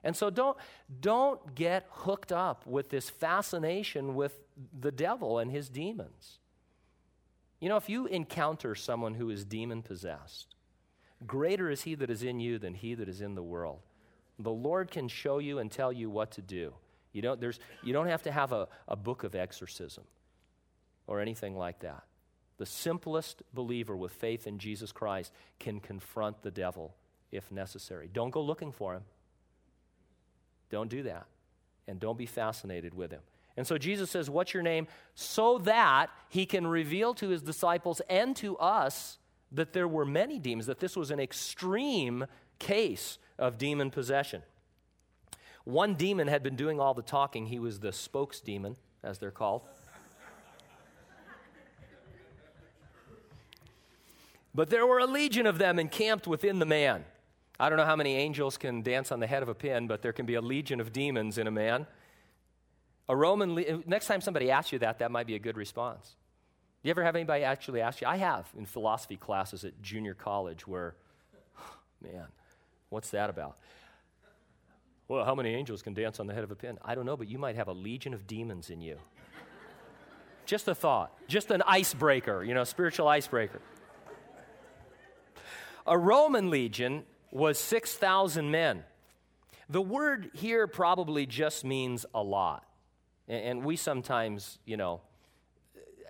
And 0.02 0.16
so 0.16 0.30
don't, 0.30 0.57
don't 1.00 1.54
get 1.54 1.87
hooked 1.90 2.33
up 2.33 2.66
with 2.66 2.90
this 2.90 3.11
fascination 3.11 4.14
with 4.14 4.38
the 4.78 4.92
devil 4.92 5.38
and 5.38 5.50
his 5.50 5.68
demons. 5.68 6.38
You 7.61 7.68
know, 7.68 7.76
if 7.76 7.88
you 7.88 8.07
encounter 8.07 8.74
someone 8.74 9.14
who 9.14 9.30
is 9.30 9.44
demon 9.44 9.83
possessed, 9.83 10.54
greater 11.26 11.70
is 11.70 11.83
he 11.83 11.94
that 11.96 12.11
is 12.11 12.22
in 12.22 12.40
you 12.40 12.59
than 12.59 12.74
he 12.74 12.94
that 12.94 13.09
is 13.09 13.20
in 13.20 13.35
the 13.35 13.42
world. 13.42 13.80
The 14.38 14.50
Lord 14.50 14.90
can 14.90 15.09
show 15.09 15.38
you 15.38 15.59
and 15.59 15.70
tell 15.70 15.92
you 15.92 16.11
what 16.11 16.30
to 16.33 16.42
do. 16.42 16.74
You 17.14 17.22
don't, 17.22 17.40
there's, 17.40 17.59
you 17.83 17.94
don't 17.94 18.09
have 18.09 18.24
to 18.24 18.33
have 18.33 18.53
a, 18.53 18.68
a 18.87 18.96
book 18.96 19.24
of 19.24 19.35
exorcism 19.35 20.05
or 21.07 21.20
anything 21.20 21.57
like 21.57 21.79
that. 21.79 22.03
The 22.59 22.66
simplest 22.66 23.42
believer 23.55 23.96
with 23.96 24.12
faith 24.12 24.46
in 24.46 24.59
Jesus 24.59 24.92
Christ 24.92 25.33
can 25.59 25.81
confront 25.81 26.42
the 26.42 26.50
devil 26.50 26.94
if 27.33 27.50
necessary. 27.50 28.11
Don't 28.12 28.31
go 28.31 28.42
looking 28.42 28.72
for 28.72 28.94
him. 28.94 29.03
Don't 30.70 30.90
do 30.90 31.05
that. 31.05 31.27
And 31.87 32.00
don't 32.00 32.18
be 32.18 32.27
fascinated 32.27 32.94
with 32.94 33.11
him. 33.11 33.20
And 33.57 33.66
so 33.66 33.79
Jesus 33.79 34.11
says, 34.11 34.29
What's 34.29 34.53
your 34.53 34.62
name? 34.62 34.88
So 35.14 35.59
that 35.59 36.11
he 36.29 36.46
can 36.46 36.66
reveal 36.66 37.14
to 37.14 37.29
his 37.29 37.42
disciples 37.42 38.00
and 38.09 38.35
to 38.37 38.57
us 38.59 39.18
that 39.53 39.72
there 39.72 39.87
were 39.87 40.05
many 40.05 40.40
demons, 40.40 40.66
that 40.66 40.81
this 40.81 40.96
was 40.96 41.12
an 41.12 41.20
extreme 41.20 42.27
case 42.59 43.18
of 43.38 43.59
demon 43.59 43.90
possession. 43.90 44.42
One 45.64 45.94
demon 45.94 46.29
had 46.29 46.42
been 46.42 46.57
doing 46.57 46.79
all 46.79 46.94
the 46.94 47.03
talking. 47.03 47.46
He 47.46 47.59
was 47.59 47.81
the 47.81 47.92
spokes 47.92 48.40
demon, 48.40 48.77
as 49.03 49.18
they're 49.18 49.31
called. 49.31 49.62
But 54.55 54.70
there 54.70 54.87
were 54.87 54.98
a 55.00 55.07
legion 55.07 55.46
of 55.46 55.59
them 55.59 55.79
encamped 55.79 56.29
within 56.29 56.61
the 56.61 56.66
man. 56.66 57.05
I 57.59 57.68
don't 57.68 57.79
know 57.79 57.85
how 57.85 57.96
many 57.96 58.14
angels 58.14 58.57
can 58.57 58.83
dance 58.83 59.11
on 59.11 59.20
the 59.20 59.27
head 59.27 59.42
of 59.42 59.48
a 59.48 59.55
pin, 59.55 59.88
but 59.88 60.00
there 60.03 60.12
can 60.12 60.27
be 60.27 60.35
a 60.35 60.40
legion 60.40 60.81
of 60.81 60.92
demons 60.92 61.38
in 61.38 61.46
a 61.46 61.50
man. 61.50 61.87
A 63.09 63.16
Roman, 63.16 63.55
le- 63.55 63.83
next 63.87 64.07
time 64.07 64.20
somebody 64.20 64.50
asks 64.50 64.72
you 64.72 64.79
that, 64.81 65.00
that 65.00 65.11
might 65.11 65.27
be 65.27 65.35
a 65.35 65.38
good 65.38 65.57
response. 65.57 66.14
Do 66.83 66.88
you 66.88 66.90
ever 66.90 67.03
have 67.03 67.16
anybody 67.16 67.44
actually 67.44 67.81
ask 67.81 68.00
you? 68.00 68.07
I 68.07 68.16
have 68.16 68.48
in 68.57 68.66
philosophy 68.66 69.16
classes 69.16 69.64
at 69.64 69.81
junior 69.83 70.14
college 70.14 70.66
where, 70.66 70.94
man, 72.00 72.27
what's 72.90 73.11
that 73.11 73.31
about? 73.31 73.57
Well, 75.07 75.25
how 75.25 75.35
many 75.35 75.55
angels 75.55 75.83
can 75.83 75.93
dance 75.93 76.19
on 76.19 76.27
the 76.27 76.35
head 76.35 76.45
of 76.45 76.51
a 76.51 76.57
pin? 76.57 76.79
I 76.83 76.95
don't 76.95 77.05
know, 77.05 77.17
but 77.17 77.29
you 77.29 77.38
might 77.38 77.57
have 77.57 77.69
a 77.69 77.73
legion 77.73 78.14
of 78.14 78.27
demons 78.27 78.71
in 78.71 78.81
you. 78.81 78.99
just 80.47 80.69
a 80.69 80.75
thought, 80.75 81.12
just 81.29 81.51
an 81.51 81.62
icebreaker, 81.67 82.43
you 82.43 82.55
know, 82.55 82.64
spiritual 82.64 83.09
icebreaker. 83.09 83.61
A 85.87 85.99
Roman 85.99 86.51
legion 86.51 87.05
was 87.31 87.59
6,000 87.59 88.51
men. 88.51 88.85
The 89.69 89.83
word 89.83 90.31
here 90.35 90.67
probably 90.67 91.27
just 91.27 91.64
means 91.64 92.07
a 92.14 92.23
lot. 92.23 92.64
And 93.29 93.64
we 93.64 93.77
sometimes, 93.77 94.59
you 94.67 94.77
know, 94.77 95.01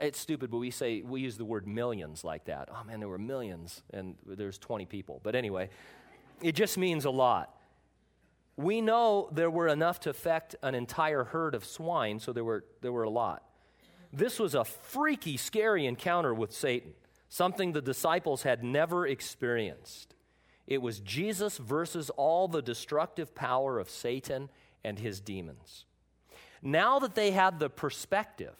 it's 0.00 0.18
stupid, 0.18 0.50
but 0.50 0.58
we 0.58 0.70
say, 0.70 1.02
we 1.02 1.20
use 1.20 1.36
the 1.36 1.44
word 1.44 1.66
millions 1.66 2.24
like 2.24 2.46
that. 2.46 2.68
Oh 2.72 2.82
man, 2.84 2.98
there 2.98 3.08
were 3.08 3.18
millions, 3.18 3.82
and 3.92 4.16
there's 4.26 4.58
20 4.58 4.86
people. 4.86 5.20
But 5.22 5.36
anyway, 5.36 5.70
it 6.42 6.52
just 6.52 6.76
means 6.76 7.04
a 7.04 7.10
lot. 7.10 7.54
We 8.56 8.80
know 8.80 9.28
there 9.32 9.50
were 9.50 9.68
enough 9.68 10.00
to 10.00 10.10
affect 10.10 10.54
an 10.62 10.74
entire 10.74 11.24
herd 11.24 11.54
of 11.54 11.64
swine, 11.64 12.20
so 12.20 12.32
there 12.32 12.44
were, 12.44 12.64
there 12.82 12.92
were 12.92 13.02
a 13.02 13.10
lot. 13.10 13.42
This 14.12 14.38
was 14.38 14.54
a 14.54 14.64
freaky, 14.64 15.36
scary 15.36 15.86
encounter 15.86 16.32
with 16.32 16.52
Satan, 16.52 16.92
something 17.28 17.72
the 17.72 17.82
disciples 17.82 18.42
had 18.42 18.62
never 18.62 19.06
experienced. 19.06 20.14
It 20.66 20.80
was 20.80 21.00
Jesus 21.00 21.58
versus 21.58 22.10
all 22.10 22.46
the 22.46 22.62
destructive 22.62 23.34
power 23.34 23.78
of 23.78 23.90
Satan 23.90 24.50
and 24.84 24.98
his 24.98 25.20
demons. 25.20 25.84
Now 26.62 26.98
that 27.00 27.14
they 27.14 27.32
had 27.32 27.58
the 27.58 27.68
perspective, 27.68 28.54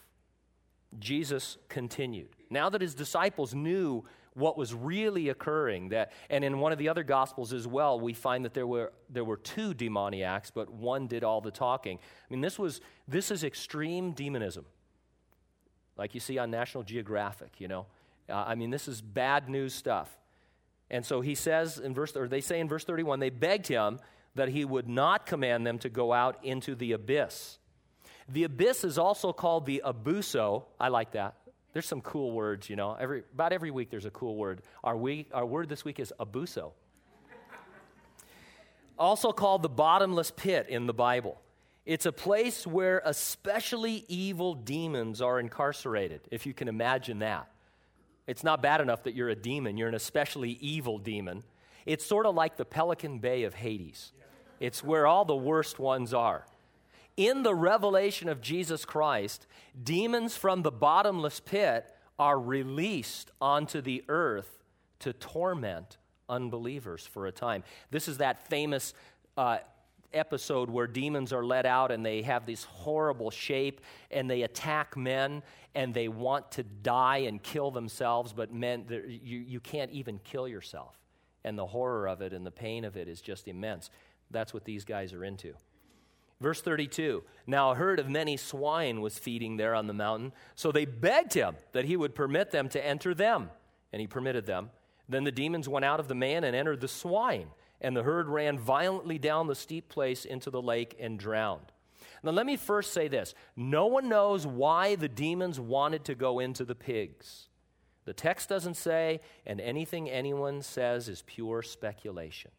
Jesus 0.98 1.57
continued. 1.68 2.28
Now 2.50 2.68
that 2.68 2.80
his 2.80 2.94
disciples 2.94 3.54
knew 3.54 4.04
what 4.35 4.59
was 4.59 4.75
really 4.75 5.29
occurring, 5.29 5.90
that, 5.90 6.12
and 6.29 6.44
in 6.44 6.59
one 6.59 6.73
of 6.73 6.79
the 6.79 6.88
other 6.88 7.05
gospels 7.05 7.53
as 7.53 7.66
well, 7.66 8.01
we 8.01 8.12
find 8.12 8.44
that 8.44 8.53
there 8.53 8.66
were, 8.66 8.92
there 9.09 9.25
were 9.25 9.37
two 9.37 9.73
demoniacs, 9.75 10.51
but 10.51 10.73
one 10.73 11.07
did 11.07 11.23
all 11.23 11.40
the 11.40 11.53
talking. 11.53 11.99
I 11.99 12.33
mean, 12.33 12.40
this, 12.40 12.59
was, 12.59 12.81
this 13.07 13.31
is 13.31 13.44
extreme 13.44 14.12
demonism, 14.12 14.64
like 15.97 16.14
you 16.14 16.20
see 16.20 16.38
on 16.38 16.51
National 16.51 16.83
Geographic, 16.83 17.53
you 17.59 17.68
know. 17.68 17.87
Uh, 18.29 18.44
I 18.47 18.57
mean, 18.57 18.70
this 18.70 18.88
is 18.88 19.01
bad 19.01 19.49
news 19.49 19.73
stuff. 19.73 20.11
And 20.90 21.07
so 21.07 21.20
he 21.20 21.35
says 21.35 21.79
in 21.79 21.94
verse, 21.94 22.16
or 22.16 22.27
they 22.27 22.40
say 22.40 22.59
in 22.59 22.68
verse 22.68 22.85
31, 22.85 23.20
they 23.20 23.31
begged 23.31 23.68
him 23.68 24.01
that 24.35 24.49
he 24.49 24.64
would 24.64 24.88
not 24.88 25.27
command 25.27 25.66
them 25.66 25.79
to 25.79 25.88
go 25.88 26.12
out 26.12 26.38
into 26.42 26.75
the 26.75 26.92
abyss. 26.92 27.59
The 28.29 28.44
abyss 28.44 28.85
is 28.85 28.99
also 28.99 29.33
called 29.33 29.66
the 29.66 29.83
abuso. 29.85 30.64
I 30.81 30.88
like 30.88 31.12
that. 31.12 31.37
There's 31.74 31.87
some 31.87 32.00
cool 32.00 32.30
words, 32.30 32.70
you 32.70 32.76
know. 32.76 32.94
Every, 32.94 33.24
about 33.34 33.52
every 33.52 33.72
week 33.72 33.90
there's 33.90 34.04
a 34.04 34.10
cool 34.10 34.37
word. 34.37 34.62
Our, 34.84 34.96
week, 34.96 35.28
our 35.34 35.44
word 35.44 35.68
this 35.68 35.84
week 35.84 35.98
is 35.98 36.12
abuso. 36.20 36.70
also 38.96 39.32
called 39.32 39.62
the 39.62 39.68
bottomless 39.68 40.30
pit 40.30 40.66
in 40.68 40.87
the 40.87 40.94
Bible. 40.94 41.40
It's 41.84 42.06
a 42.06 42.12
place 42.12 42.64
where 42.64 43.02
especially 43.04 44.04
evil 44.08 44.54
demons 44.54 45.20
are 45.20 45.40
incarcerated, 45.40 46.20
if 46.30 46.46
you 46.46 46.54
can 46.54 46.68
imagine 46.68 47.18
that. 47.18 47.50
It's 48.28 48.44
not 48.44 48.62
bad 48.62 48.80
enough 48.80 49.02
that 49.02 49.14
you're 49.14 49.28
a 49.28 49.34
demon, 49.34 49.76
you're 49.76 49.88
an 49.88 49.96
especially 49.96 50.52
evil 50.60 50.98
demon. 50.98 51.42
It's 51.87 52.06
sort 52.06 52.24
of 52.24 52.37
like 52.37 52.56
the 52.56 52.64
Pelican 52.64 53.18
Bay 53.18 53.42
of 53.42 53.54
Hades, 53.54 54.12
it's 54.60 54.82
where 54.82 55.08
all 55.08 55.24
the 55.24 55.34
worst 55.34 55.80
ones 55.80 56.14
are. 56.14 56.46
In 57.16 57.44
the 57.44 57.55
revelation 57.55 58.29
of 58.29 58.40
Jesus 58.40 58.85
Christ, 58.85 59.46
demons 59.81 60.37
from 60.37 60.62
the 60.62 60.72
bottomless 60.72 61.40
pit 61.40 61.94
are 62.18 62.38
released 62.38 63.31
onto 63.40 63.81
the 63.81 64.05
earth 64.09 64.59
to 65.00 65.12
torment 65.12 65.98
unbelievers 66.29 67.07
for 67.07 67.27
a 67.27 67.33
time. 67.33 67.62
This 67.90 68.09
is 68.09 68.18
that 68.18 68.48
famous 68.48 68.94
uh, 69.37 69.59
episode 70.12 70.70
where 70.70 70.87
demons 70.87 71.33
are 71.33 71.44
let 71.44 71.66
out 71.66 71.90
and 71.90 72.05
they 72.05 72.22
have 72.22 72.46
this 72.46 72.64
horrible 72.64 73.31
shape 73.31 73.81
and 74.11 74.29
they 74.29 74.42
attack 74.42 74.96
men 74.96 75.42
and 75.74 75.92
they 75.92 76.09
want 76.09 76.50
to 76.53 76.62
die 76.62 77.18
and 77.18 77.42
kill 77.42 77.70
themselves, 77.70 78.33
but 78.33 78.53
men, 78.53 78.87
you, 78.88 79.38
you 79.38 79.61
can't 79.61 79.90
even 79.90 80.20
kill 80.24 80.48
yourself. 80.48 80.98
And 81.44 81.59
the 81.59 81.66
horror 81.66 82.09
of 82.09 82.22
it 82.22 82.33
and 82.33 82.46
the 82.46 82.50
pain 82.50 82.85
of 82.85 82.96
it 82.96 83.07
is 83.07 83.20
just 83.20 83.48
immense. 83.48 83.90
That's 84.31 84.55
what 84.55 84.64
these 84.64 84.85
guys 84.85 85.12
are 85.12 85.24
into. 85.24 85.55
Verse 86.40 86.61
32 86.61 87.23
Now 87.47 87.70
a 87.70 87.75
herd 87.75 87.99
of 87.99 88.09
many 88.09 88.37
swine 88.37 89.01
was 89.01 89.18
feeding 89.18 89.57
there 89.57 89.75
on 89.75 89.87
the 89.87 89.94
mountain, 89.94 90.33
so 90.55 90.73
they 90.73 90.85
begged 90.85 91.35
him 91.35 91.57
that 91.73 91.85
he 91.85 91.97
would 91.97 92.14
permit 92.14 92.51
them 92.51 92.68
to 92.70 92.85
enter 92.85 93.14
them. 93.14 93.51
And 93.92 94.01
he 94.01 94.07
permitted 94.07 94.47
them. 94.47 94.70
Then 95.09 95.25
the 95.25 95.33
demons 95.33 95.68
went 95.68 95.85
out 95.85 96.01
of 96.01 96.09
the 96.09 96.14
man 96.14 96.44
and 96.44 96.57
entered 96.57 96.81
the 96.81 96.88
swine, 96.88 97.49
and 97.81 97.97
the 97.97 98.03
herd 98.03 98.29
ran 98.29 98.59
violently 98.59 99.18
down 99.18 99.47
the 99.47 99.55
steep 99.55 99.88
place 99.88 100.25
into 100.25 100.51
the 100.51 100.62
lake 100.62 100.97
and 100.99 101.18
drowned. 101.18 101.73
Now, 102.23 102.31
let 102.31 102.47
me 102.47 102.57
first 102.57 102.92
say 102.92 103.07
this 103.09 103.35
no 103.55 103.87
one 103.87 104.09
knows 104.09 104.47
why 104.47 104.97
the 104.97 105.09
demons 105.09 105.61
wanted 105.61 106.05
to 106.07 106.14
go 106.14 106.40
into 106.40 106.64
the 106.64 106.75
pigs. 106.75 107.49
The 108.07 108.14
text 108.14 108.49
doesn't 108.49 108.75
say, 108.75 109.20
and 109.47 109.61
anything 109.61 110.11
anyone 110.11 110.62
says 110.62 111.09
is 111.09 111.23
pure 111.27 111.62
speculation 111.62 112.51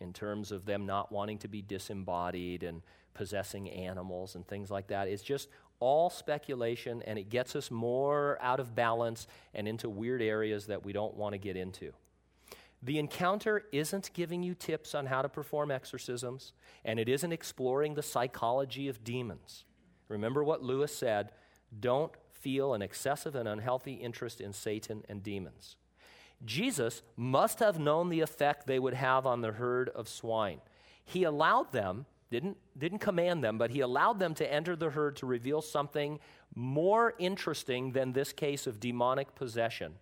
in 0.00 0.12
terms 0.12 0.52
of 0.52 0.64
them 0.64 0.86
not 0.86 1.10
wanting 1.10 1.38
to 1.38 1.48
be 1.48 1.62
disembodied 1.62 2.62
and 2.62 2.82
possessing 3.14 3.68
animals 3.70 4.34
and 4.34 4.46
things 4.46 4.70
like 4.70 4.88
that. 4.88 5.08
It's 5.08 5.22
just 5.22 5.48
all 5.80 6.10
speculation, 6.10 7.02
and 7.02 7.18
it 7.18 7.30
gets 7.30 7.54
us 7.54 7.70
more 7.70 8.38
out 8.40 8.60
of 8.60 8.74
balance 8.74 9.26
and 9.54 9.68
into 9.68 9.88
weird 9.88 10.22
areas 10.22 10.66
that 10.66 10.84
we 10.84 10.92
don't 10.92 11.14
want 11.14 11.34
to 11.34 11.38
get 11.38 11.56
into. 11.56 11.92
The 12.82 12.98
encounter 12.98 13.64
isn't 13.72 14.12
giving 14.12 14.42
you 14.42 14.54
tips 14.54 14.94
on 14.94 15.06
how 15.06 15.22
to 15.22 15.28
perform 15.28 15.70
exorcisms, 15.70 16.52
and 16.84 17.00
it 17.00 17.08
isn't 17.08 17.32
exploring 17.32 17.94
the 17.94 18.02
psychology 18.02 18.88
of 18.88 19.02
demons. 19.02 19.64
Remember 20.08 20.44
what 20.44 20.62
Lewis 20.62 20.94
said 20.96 21.32
don't 21.80 22.12
feel 22.32 22.72
an 22.72 22.82
excessive 22.82 23.34
and 23.34 23.48
unhealthy 23.48 23.94
interest 23.94 24.40
in 24.40 24.52
Satan 24.52 25.04
and 25.08 25.22
demons. 25.22 25.76
Jesus 26.44 27.02
must 27.16 27.58
have 27.58 27.78
known 27.78 28.08
the 28.08 28.20
effect 28.20 28.66
they 28.66 28.78
would 28.78 28.94
have 28.94 29.26
on 29.26 29.40
the 29.40 29.52
herd 29.52 29.88
of 29.90 30.08
swine. 30.08 30.60
He 31.04 31.24
allowed 31.24 31.72
them, 31.72 32.06
didn't, 32.30 32.56
didn't 32.76 33.00
command 33.00 33.42
them, 33.42 33.58
but 33.58 33.70
he 33.70 33.80
allowed 33.80 34.18
them 34.18 34.34
to 34.34 34.52
enter 34.52 34.76
the 34.76 34.90
herd 34.90 35.16
to 35.16 35.26
reveal 35.26 35.62
something 35.62 36.20
more 36.54 37.14
interesting 37.18 37.92
than 37.92 38.12
this 38.12 38.32
case 38.32 38.66
of 38.66 38.80
demonic 38.80 39.34
possession. 39.34 39.94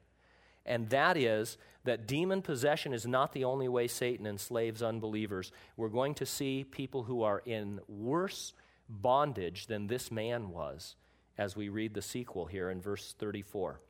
And 0.65 0.91
that 0.91 1.17
is 1.17 1.57
that 1.85 2.09
demon 2.09 2.43
possession 2.43 2.93
is 2.93 3.07
not 3.07 3.33
the 3.33 3.45
only 3.45 3.69
way 3.69 3.87
Satan 3.87 4.27
enslaves 4.27 4.83
unbelievers. 4.83 5.53
We're 5.77 5.89
going 5.89 6.15
to 6.15 6.27
see 6.27 6.65
people 6.65 7.05
who 7.05 7.23
are 7.23 7.43
in 7.47 7.81
worse 7.89 8.53
bondage 8.89 9.67
than 9.67 9.87
this 9.87 10.11
man 10.11 10.51
was 10.51 10.97
as 11.39 11.55
we 11.55 11.69
read 11.69 11.95
the 11.95 12.03
sequel 12.03 12.47
here 12.47 12.71
in 12.71 12.81
verse 12.81 13.15
34. 13.19 13.81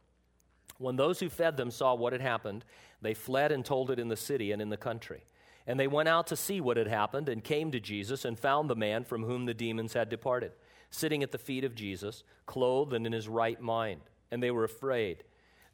When 0.79 0.97
those 0.97 1.21
who 1.21 1.29
fed 1.29 1.57
them 1.57 1.71
saw 1.71 1.95
what 1.95 2.13
had 2.13 2.23
happened, 2.23 2.65
they 3.01 3.15
fled 3.15 3.53
and 3.53 3.65
told 3.65 3.91
it 3.91 3.99
in 3.99 4.09
the 4.09 4.17
city 4.17 4.53
and 4.53 4.61
in 4.61 4.69
the 4.69 4.77
country. 4.77 5.25
And 5.67 5.81
they 5.81 5.89
went 5.89 6.09
out 6.09 6.27
to 6.29 6.37
see 6.37 6.61
what 6.61 6.77
had 6.77 6.87
happened 6.87 7.29
and 7.29 7.43
came 7.43 7.71
to 7.73 7.81
Jesus 7.81 8.25
and 8.25 8.39
found 8.39 8.71
the 8.71 8.77
man 8.77 9.05
from 9.05 9.25
whom 9.25 9.47
the 9.47 9.55
demons 9.55 9.95
had 9.95 10.09
departed, 10.09 10.53
sitting 10.91 11.23
at 11.23 11.33
the 11.33 11.39
feet 11.39 11.65
of 11.65 11.75
Jesus, 11.75 12.23
clothed 12.47 12.93
and 12.93 13.07
in 13.07 13.13
his 13.13 13.29
right 13.29 13.61
mind. 13.61 14.03
And 14.31 14.43
they 14.43 14.51
were 14.51 14.65
afraid. 14.65 15.25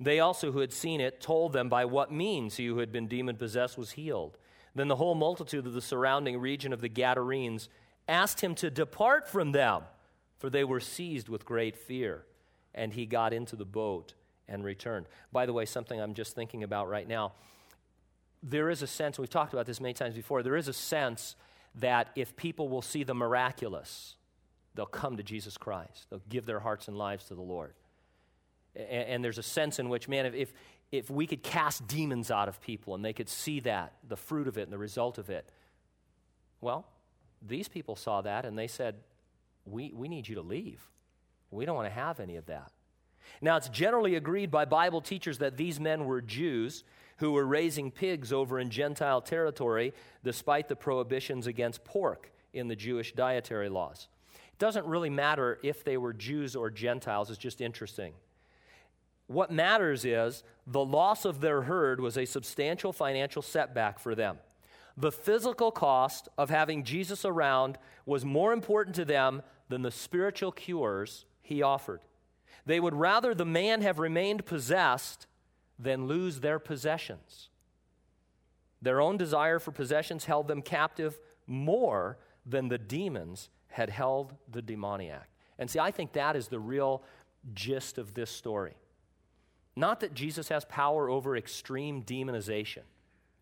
They 0.00 0.18
also, 0.18 0.50
who 0.50 0.60
had 0.60 0.72
seen 0.72 1.00
it, 1.00 1.20
told 1.20 1.52
them 1.52 1.68
by 1.68 1.84
what 1.84 2.10
means 2.10 2.56
he 2.56 2.66
who 2.66 2.78
had 2.78 2.90
been 2.90 3.06
demon 3.06 3.36
possessed 3.36 3.76
was 3.76 3.92
healed. 3.92 4.38
Then 4.74 4.88
the 4.88 4.96
whole 4.96 5.14
multitude 5.14 5.66
of 5.66 5.74
the 5.74 5.82
surrounding 5.82 6.38
region 6.38 6.72
of 6.72 6.80
the 6.80 6.88
Gadarenes 6.88 7.68
asked 8.08 8.40
him 8.40 8.54
to 8.56 8.70
depart 8.70 9.28
from 9.28 9.52
them, 9.52 9.82
for 10.38 10.48
they 10.48 10.64
were 10.64 10.80
seized 10.80 11.28
with 11.28 11.44
great 11.44 11.76
fear. 11.76 12.24
And 12.74 12.94
he 12.94 13.04
got 13.04 13.34
into 13.34 13.54
the 13.54 13.66
boat 13.66 14.14
and 14.48 14.64
returned. 14.64 15.06
By 15.32 15.46
the 15.46 15.52
way, 15.52 15.64
something 15.64 16.00
I'm 16.00 16.14
just 16.14 16.34
thinking 16.34 16.62
about 16.62 16.88
right 16.88 17.06
now. 17.06 17.32
There 18.42 18.70
is 18.70 18.82
a 18.82 18.86
sense, 18.86 19.18
we've 19.18 19.30
talked 19.30 19.52
about 19.52 19.66
this 19.66 19.80
many 19.80 19.94
times 19.94 20.14
before, 20.14 20.42
there 20.42 20.56
is 20.56 20.68
a 20.68 20.72
sense 20.72 21.36
that 21.76 22.08
if 22.16 22.36
people 22.36 22.68
will 22.68 22.82
see 22.82 23.04
the 23.04 23.14
miraculous, 23.14 24.16
they'll 24.74 24.84
come 24.86 25.16
to 25.16 25.22
Jesus 25.22 25.56
Christ. 25.56 26.06
They'll 26.10 26.22
give 26.28 26.44
their 26.44 26.60
hearts 26.60 26.88
and 26.88 26.96
lives 26.96 27.24
to 27.26 27.34
the 27.34 27.42
Lord. 27.42 27.74
And, 28.74 28.86
and 28.86 29.24
there's 29.24 29.38
a 29.38 29.42
sense 29.42 29.78
in 29.78 29.88
which, 29.88 30.08
man, 30.08 30.26
if, 30.34 30.52
if 30.90 31.08
we 31.08 31.26
could 31.26 31.42
cast 31.42 31.86
demons 31.86 32.30
out 32.30 32.48
of 32.48 32.60
people 32.60 32.94
and 32.94 33.04
they 33.04 33.12
could 33.12 33.28
see 33.28 33.60
that, 33.60 33.94
the 34.06 34.16
fruit 34.16 34.48
of 34.48 34.58
it 34.58 34.62
and 34.62 34.72
the 34.72 34.78
result 34.78 35.18
of 35.18 35.30
it, 35.30 35.50
well, 36.60 36.86
these 37.40 37.68
people 37.68 37.96
saw 37.96 38.20
that 38.22 38.44
and 38.44 38.58
they 38.58 38.68
said, 38.68 38.96
we, 39.64 39.92
we 39.94 40.08
need 40.08 40.28
you 40.28 40.34
to 40.34 40.42
leave. 40.42 40.90
We 41.50 41.64
don't 41.64 41.76
want 41.76 41.88
to 41.88 41.94
have 41.94 42.20
any 42.20 42.36
of 42.36 42.46
that. 42.46 42.72
Now, 43.40 43.56
it's 43.56 43.68
generally 43.68 44.14
agreed 44.14 44.50
by 44.50 44.64
Bible 44.64 45.00
teachers 45.00 45.38
that 45.38 45.56
these 45.56 45.80
men 45.80 46.04
were 46.04 46.20
Jews 46.20 46.84
who 47.18 47.32
were 47.32 47.46
raising 47.46 47.90
pigs 47.90 48.32
over 48.32 48.58
in 48.58 48.70
Gentile 48.70 49.20
territory 49.20 49.92
despite 50.24 50.68
the 50.68 50.76
prohibitions 50.76 51.46
against 51.46 51.84
pork 51.84 52.32
in 52.52 52.68
the 52.68 52.76
Jewish 52.76 53.12
dietary 53.12 53.68
laws. 53.68 54.08
It 54.34 54.58
doesn't 54.58 54.86
really 54.86 55.10
matter 55.10 55.58
if 55.62 55.84
they 55.84 55.96
were 55.96 56.12
Jews 56.12 56.56
or 56.56 56.70
Gentiles, 56.70 57.30
it's 57.30 57.38
just 57.38 57.60
interesting. 57.60 58.14
What 59.26 59.50
matters 59.50 60.04
is 60.04 60.42
the 60.66 60.84
loss 60.84 61.24
of 61.24 61.40
their 61.40 61.62
herd 61.62 62.00
was 62.00 62.18
a 62.18 62.26
substantial 62.26 62.92
financial 62.92 63.40
setback 63.40 63.98
for 63.98 64.14
them. 64.14 64.38
The 64.96 65.12
physical 65.12 65.70
cost 65.70 66.28
of 66.36 66.50
having 66.50 66.84
Jesus 66.84 67.24
around 67.24 67.78
was 68.04 68.24
more 68.24 68.52
important 68.52 68.94
to 68.96 69.04
them 69.04 69.42
than 69.68 69.82
the 69.82 69.90
spiritual 69.90 70.52
cures 70.52 71.24
he 71.40 71.62
offered. 71.62 72.00
They 72.64 72.80
would 72.80 72.94
rather 72.94 73.34
the 73.34 73.44
man 73.44 73.82
have 73.82 73.98
remained 73.98 74.46
possessed 74.46 75.26
than 75.78 76.06
lose 76.06 76.40
their 76.40 76.58
possessions. 76.58 77.48
Their 78.80 79.00
own 79.00 79.16
desire 79.16 79.58
for 79.58 79.72
possessions 79.72 80.24
held 80.24 80.48
them 80.48 80.62
captive 80.62 81.18
more 81.46 82.18
than 82.46 82.68
the 82.68 82.78
demons 82.78 83.50
had 83.68 83.90
held 83.90 84.34
the 84.50 84.62
demoniac. 84.62 85.28
And 85.58 85.70
see, 85.70 85.78
I 85.78 85.90
think 85.90 86.12
that 86.12 86.36
is 86.36 86.48
the 86.48 86.60
real 86.60 87.02
gist 87.54 87.98
of 87.98 88.14
this 88.14 88.30
story. 88.30 88.74
Not 89.74 90.00
that 90.00 90.14
Jesus 90.14 90.48
has 90.48 90.64
power 90.64 91.08
over 91.08 91.36
extreme 91.36 92.02
demonization 92.02 92.82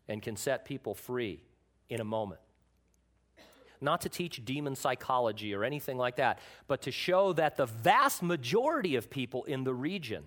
and 0.07 0.21
can 0.21 0.35
set 0.35 0.65
people 0.65 0.93
free 0.93 1.43
in 1.89 1.99
a 1.99 2.05
moment 2.05 2.39
not 3.81 4.01
to 4.01 4.09
teach 4.09 4.43
demon 4.45 4.75
psychology 4.75 5.53
or 5.53 5.63
anything 5.63 5.97
like 5.97 6.15
that, 6.17 6.39
but 6.67 6.81
to 6.83 6.91
show 6.91 7.33
that 7.33 7.57
the 7.57 7.65
vast 7.65 8.21
majority 8.21 8.95
of 8.95 9.09
people 9.09 9.43
in 9.45 9.63
the 9.63 9.73
region 9.73 10.23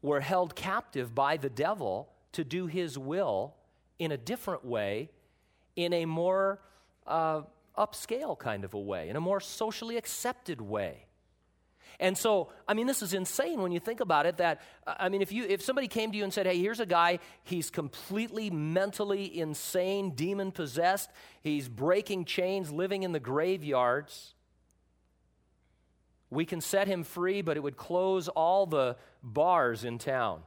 were 0.00 0.20
held 0.20 0.54
captive 0.54 1.14
by 1.14 1.36
the 1.36 1.50
devil 1.50 2.08
to 2.32 2.44
do 2.44 2.66
his 2.66 2.98
will 2.98 3.54
in 3.98 4.12
a 4.12 4.16
different 4.16 4.64
way, 4.64 5.10
in 5.76 5.92
a 5.92 6.04
more 6.06 6.60
uh, 7.06 7.42
upscale 7.76 8.38
kind 8.38 8.64
of 8.64 8.74
a 8.74 8.78
way, 8.78 9.08
in 9.08 9.16
a 9.16 9.20
more 9.20 9.40
socially 9.40 9.96
accepted 9.96 10.60
way. 10.60 11.06
And 12.02 12.18
so, 12.18 12.48
I 12.66 12.74
mean, 12.74 12.88
this 12.88 13.00
is 13.00 13.14
insane 13.14 13.62
when 13.62 13.70
you 13.70 13.78
think 13.78 14.00
about 14.00 14.26
it. 14.26 14.38
That 14.38 14.60
I 14.84 15.08
mean, 15.08 15.22
if 15.22 15.30
you 15.30 15.44
if 15.44 15.62
somebody 15.62 15.86
came 15.86 16.10
to 16.10 16.18
you 16.18 16.24
and 16.24 16.32
said, 16.34 16.46
"Hey, 16.46 16.58
here's 16.58 16.80
a 16.80 16.86
guy. 16.86 17.20
He's 17.44 17.70
completely 17.70 18.50
mentally 18.50 19.38
insane, 19.38 20.10
demon 20.10 20.50
possessed. 20.50 21.10
He's 21.42 21.68
breaking 21.68 22.24
chains, 22.24 22.72
living 22.72 23.04
in 23.04 23.12
the 23.12 23.20
graveyards." 23.20 24.34
We 26.28 26.44
can 26.44 26.60
set 26.60 26.88
him 26.88 27.04
free, 27.04 27.40
but 27.40 27.56
it 27.56 27.60
would 27.62 27.76
close 27.76 28.26
all 28.26 28.66
the 28.66 28.96
bars 29.22 29.84
in 29.84 29.98
town. 29.98 30.42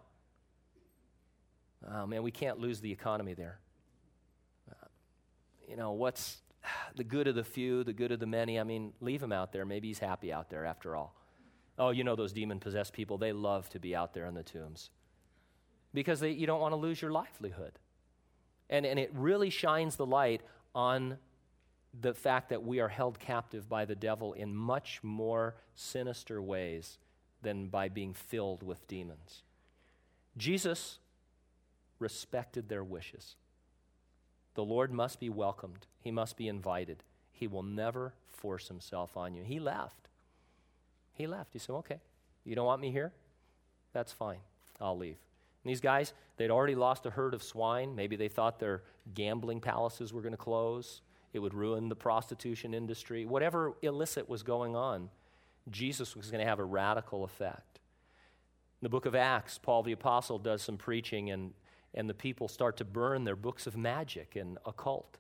Oh 1.90 2.06
man, 2.06 2.22
we 2.22 2.32
can't 2.32 2.60
lose 2.60 2.82
the 2.82 2.92
economy 2.92 3.34
there. 3.34 3.60
Uh, 4.70 4.88
you 5.70 5.78
know, 5.78 5.94
what's 5.94 6.42
the 6.98 7.06
good 7.06 7.28
of 7.30 7.36
the 7.36 7.46
few, 7.46 7.86
the 7.86 7.94
good 7.94 8.12
of 8.12 8.20
the 8.20 8.26
many? 8.26 8.60
I 8.60 8.64
mean, 8.64 8.92
leave 9.00 9.24
him 9.24 9.32
out 9.32 9.54
there. 9.54 9.64
Maybe 9.64 9.88
he's 9.88 10.00
happy 10.00 10.34
out 10.34 10.50
there 10.50 10.66
after 10.66 10.98
all. 10.98 11.16
Oh, 11.78 11.90
you 11.90 12.04
know 12.04 12.16
those 12.16 12.34
demon 12.34 12.60
possessed 12.60 12.94
people, 12.94 13.18
they 13.18 13.34
love 13.34 13.70
to 13.70 13.80
be 13.80 13.96
out 13.96 14.14
there 14.14 14.26
in 14.26 14.34
the 14.34 14.44
tombs 14.44 14.90
because 15.94 16.20
they, 16.20 16.32
you 16.32 16.46
don't 16.46 16.60
want 16.60 16.74
to 16.74 16.78
lose 16.78 17.02
your 17.02 17.12
livelihood. 17.12 17.80
And, 18.70 18.86
and 18.86 19.00
it 19.00 19.12
really 19.14 19.50
shines 19.50 19.96
the 19.96 20.06
light 20.06 20.42
on 20.74 21.18
the 22.00 22.14
fact 22.14 22.50
that 22.50 22.64
we 22.64 22.80
are 22.80 22.90
held 22.90 23.20
captive 23.20 23.70
by 23.70 23.86
the 23.86 23.96
devil 23.96 24.34
in 24.34 24.56
much 24.56 25.00
more 25.02 25.56
sinister 25.74 26.42
ways 26.42 26.98
than 27.42 27.68
by 27.68 27.90
being 27.90 28.14
filled 28.14 28.64
with 28.64 28.88
demons. 28.88 29.44
Jesus 30.38 31.00
respected 32.00 32.68
their 32.68 32.84
wishes. 32.84 33.36
The 34.56 34.66
Lord 34.66 34.92
must 34.92 35.20
be 35.20 35.30
welcomed, 35.30 35.88
He 36.00 36.12
must 36.12 36.38
be 36.38 36.48
invited. 36.48 37.04
He 37.32 37.48
will 37.48 37.64
never 37.64 38.14
force 38.28 38.68
Himself 38.68 39.18
on 39.18 39.34
you. 39.34 39.44
He 39.44 39.60
left. 39.60 40.08
He 41.16 41.28
left. 41.28 41.54
He 41.54 41.60
said, 41.60 41.74
okay, 41.74 42.00
you 42.44 42.56
don't 42.56 42.66
want 42.66 42.82
me 42.82 42.92
here? 42.92 43.12
That's 43.94 44.12
fine. 44.12 44.40
I'll 44.80 44.98
leave. 44.98 45.18
And 45.64 45.72
these 45.72 45.82
guys, 45.82 46.14
they'd 46.38 46.52
already 46.52 46.76
lost 46.76 47.06
a 47.06 47.10
herd 47.10 47.34
of 47.34 47.42
swine. 47.42 47.96
Maybe 47.96 48.16
they 48.16 48.28
thought 48.28 48.60
their 48.60 48.84
gambling 49.14 49.62
palaces 49.62 50.14
were 50.14 50.22
going 50.22 50.34
to 50.34 50.38
close. 50.38 51.02
It 51.34 51.40
would 51.40 51.54
ruin 51.54 51.90
the 51.90 51.96
prostitution 51.96 52.74
industry. 52.74 53.26
Whatever 53.26 53.74
illicit 53.82 54.30
was 54.30 54.44
going 54.44 54.76
on, 54.76 55.10
Jesus 55.72 56.16
was 56.16 56.30
going 56.30 56.44
to 56.44 56.50
have 56.50 56.60
a 56.60 56.66
radical 56.66 57.24
effect. 57.24 57.80
In 58.82 58.86
the 58.86 58.90
book 58.90 59.06
of 59.06 59.16
Acts, 59.16 59.58
Paul 59.58 59.84
the 59.84 59.94
Apostle 59.94 60.38
does 60.38 60.62
some 60.62 60.78
preaching, 60.78 61.32
and, 61.32 61.54
and 61.94 62.10
the 62.10 62.14
people 62.14 62.48
start 62.48 62.78
to 62.78 62.86
burn 62.86 63.24
their 63.24 63.36
books 63.36 63.66
of 63.66 63.78
magic 63.78 64.36
and 64.36 64.58
occult. 64.66 65.18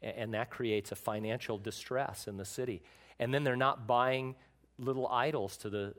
And, 0.00 0.16
and 0.16 0.34
that 0.34 0.50
creates 0.50 0.92
a 0.92 0.96
financial 0.96 1.58
distress 1.58 2.28
in 2.28 2.36
the 2.36 2.44
city 2.44 2.82
and 3.22 3.32
then 3.32 3.44
they're 3.44 3.54
not 3.54 3.86
buying 3.86 4.34
little 4.78 5.06
idols 5.06 5.56
to 5.58 5.70
the 5.70 5.94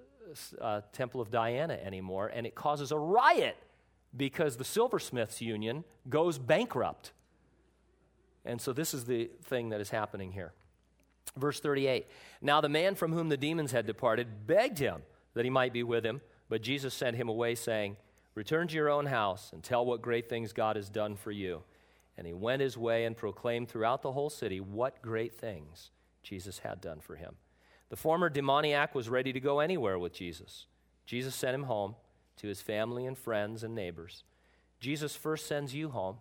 uh, 0.60 0.82
Temple 0.92 1.22
of 1.22 1.32
Diana 1.32 1.76
anymore, 1.76 2.30
and 2.34 2.46
it 2.46 2.54
causes 2.54 2.92
a 2.92 2.98
riot 2.98 3.56
because 4.16 4.58
the 4.58 4.66
Silversmiths 4.66 5.42
Union 5.42 5.86
goes 6.10 6.38
bankrupt. 6.38 7.14
And 8.44 8.60
so 8.60 8.74
this 8.74 8.94
is 8.94 9.06
the 9.06 9.30
thing 9.46 9.70
that 9.70 9.80
is 9.80 9.90
happening 9.90 10.34
here. 10.34 10.52
Verse 11.38 11.62
38 11.62 12.08
Now 12.42 12.60
the 12.60 12.68
man 12.68 12.94
from 12.94 13.14
whom 13.14 13.30
the 13.30 13.38
demons 13.38 13.72
had 13.72 13.88
departed 13.88 14.46
begged 14.46 14.80
him 14.80 15.04
that 15.34 15.46
he 15.46 15.50
might 15.50 15.72
be 15.72 15.84
with 15.84 16.06
him, 16.06 16.20
but 16.50 16.62
Jesus 16.62 16.94
sent 16.94 17.16
him 17.16 17.30
away, 17.30 17.56
saying, 17.56 17.96
Return 18.36 18.68
to 18.68 18.76
your 18.76 18.90
own 18.90 19.06
house 19.06 19.52
and 19.54 19.64
tell 19.64 19.86
what 19.86 20.02
great 20.02 20.28
things 20.28 20.52
God 20.52 20.76
has 20.76 20.90
done 20.90 21.16
for 21.16 21.32
you. 21.32 21.64
And 22.18 22.28
he 22.28 22.34
went 22.34 22.62
his 22.62 22.78
way 22.78 23.06
and 23.06 23.16
proclaimed 23.16 23.70
throughout 23.70 24.02
the 24.02 24.12
whole 24.12 24.30
city 24.30 24.60
what 24.60 25.02
great 25.02 25.34
things 25.34 25.92
Jesus 26.24 26.60
had 26.60 26.82
done 26.82 27.00
for 27.00 27.16
him. 27.16 27.36
The 27.90 27.96
former 27.96 28.30
demoniac 28.30 28.96
was 28.96 29.10
ready 29.10 29.32
to 29.34 29.40
go 29.40 29.60
anywhere 29.60 30.00
with 30.00 30.14
Jesus. 30.14 30.66
Jesus 31.06 31.36
sent 31.36 31.54
him 31.54 31.64
home 31.64 31.96
to 32.38 32.48
his 32.48 32.62
family 32.62 33.06
and 33.06 33.18
friends 33.18 33.64
and 33.64 33.76
neighbors. 33.76 34.24
Jesus 34.80 35.16
first 35.16 35.46
sends 35.46 35.76
you 35.76 35.90
home. 35.90 36.18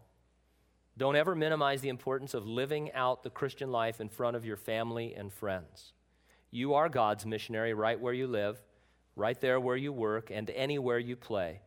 Don't 0.99 1.17
ever 1.17 1.35
minimize 1.35 1.81
the 1.81 1.89
importance 1.89 2.35
of 2.35 2.47
living 2.47 2.93
out 2.93 3.23
the 3.23 3.31
Christian 3.31 3.73
life 3.73 4.01
in 4.01 4.09
front 4.09 4.37
of 4.37 4.45
your 4.45 4.59
family 4.59 5.15
and 5.15 5.33
friends. 5.33 5.93
You 6.51 6.75
are 6.75 6.89
God's 6.91 7.25
missionary 7.25 7.73
right 7.73 7.99
where 7.99 8.13
you 8.13 8.27
live, 8.27 8.61
right 9.17 9.41
there 9.41 9.59
where 9.59 9.77
you 9.77 9.93
work, 9.93 10.31
and 10.31 10.51
anywhere 10.51 10.99
you 10.99 11.17
play. 11.17 11.61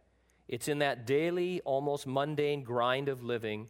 It's 0.47 0.67
in 0.67 0.79
that 0.79 1.07
daily, 1.07 1.61
almost 1.61 2.05
mundane 2.05 2.63
grind 2.63 3.09
of 3.09 3.23
living 3.23 3.67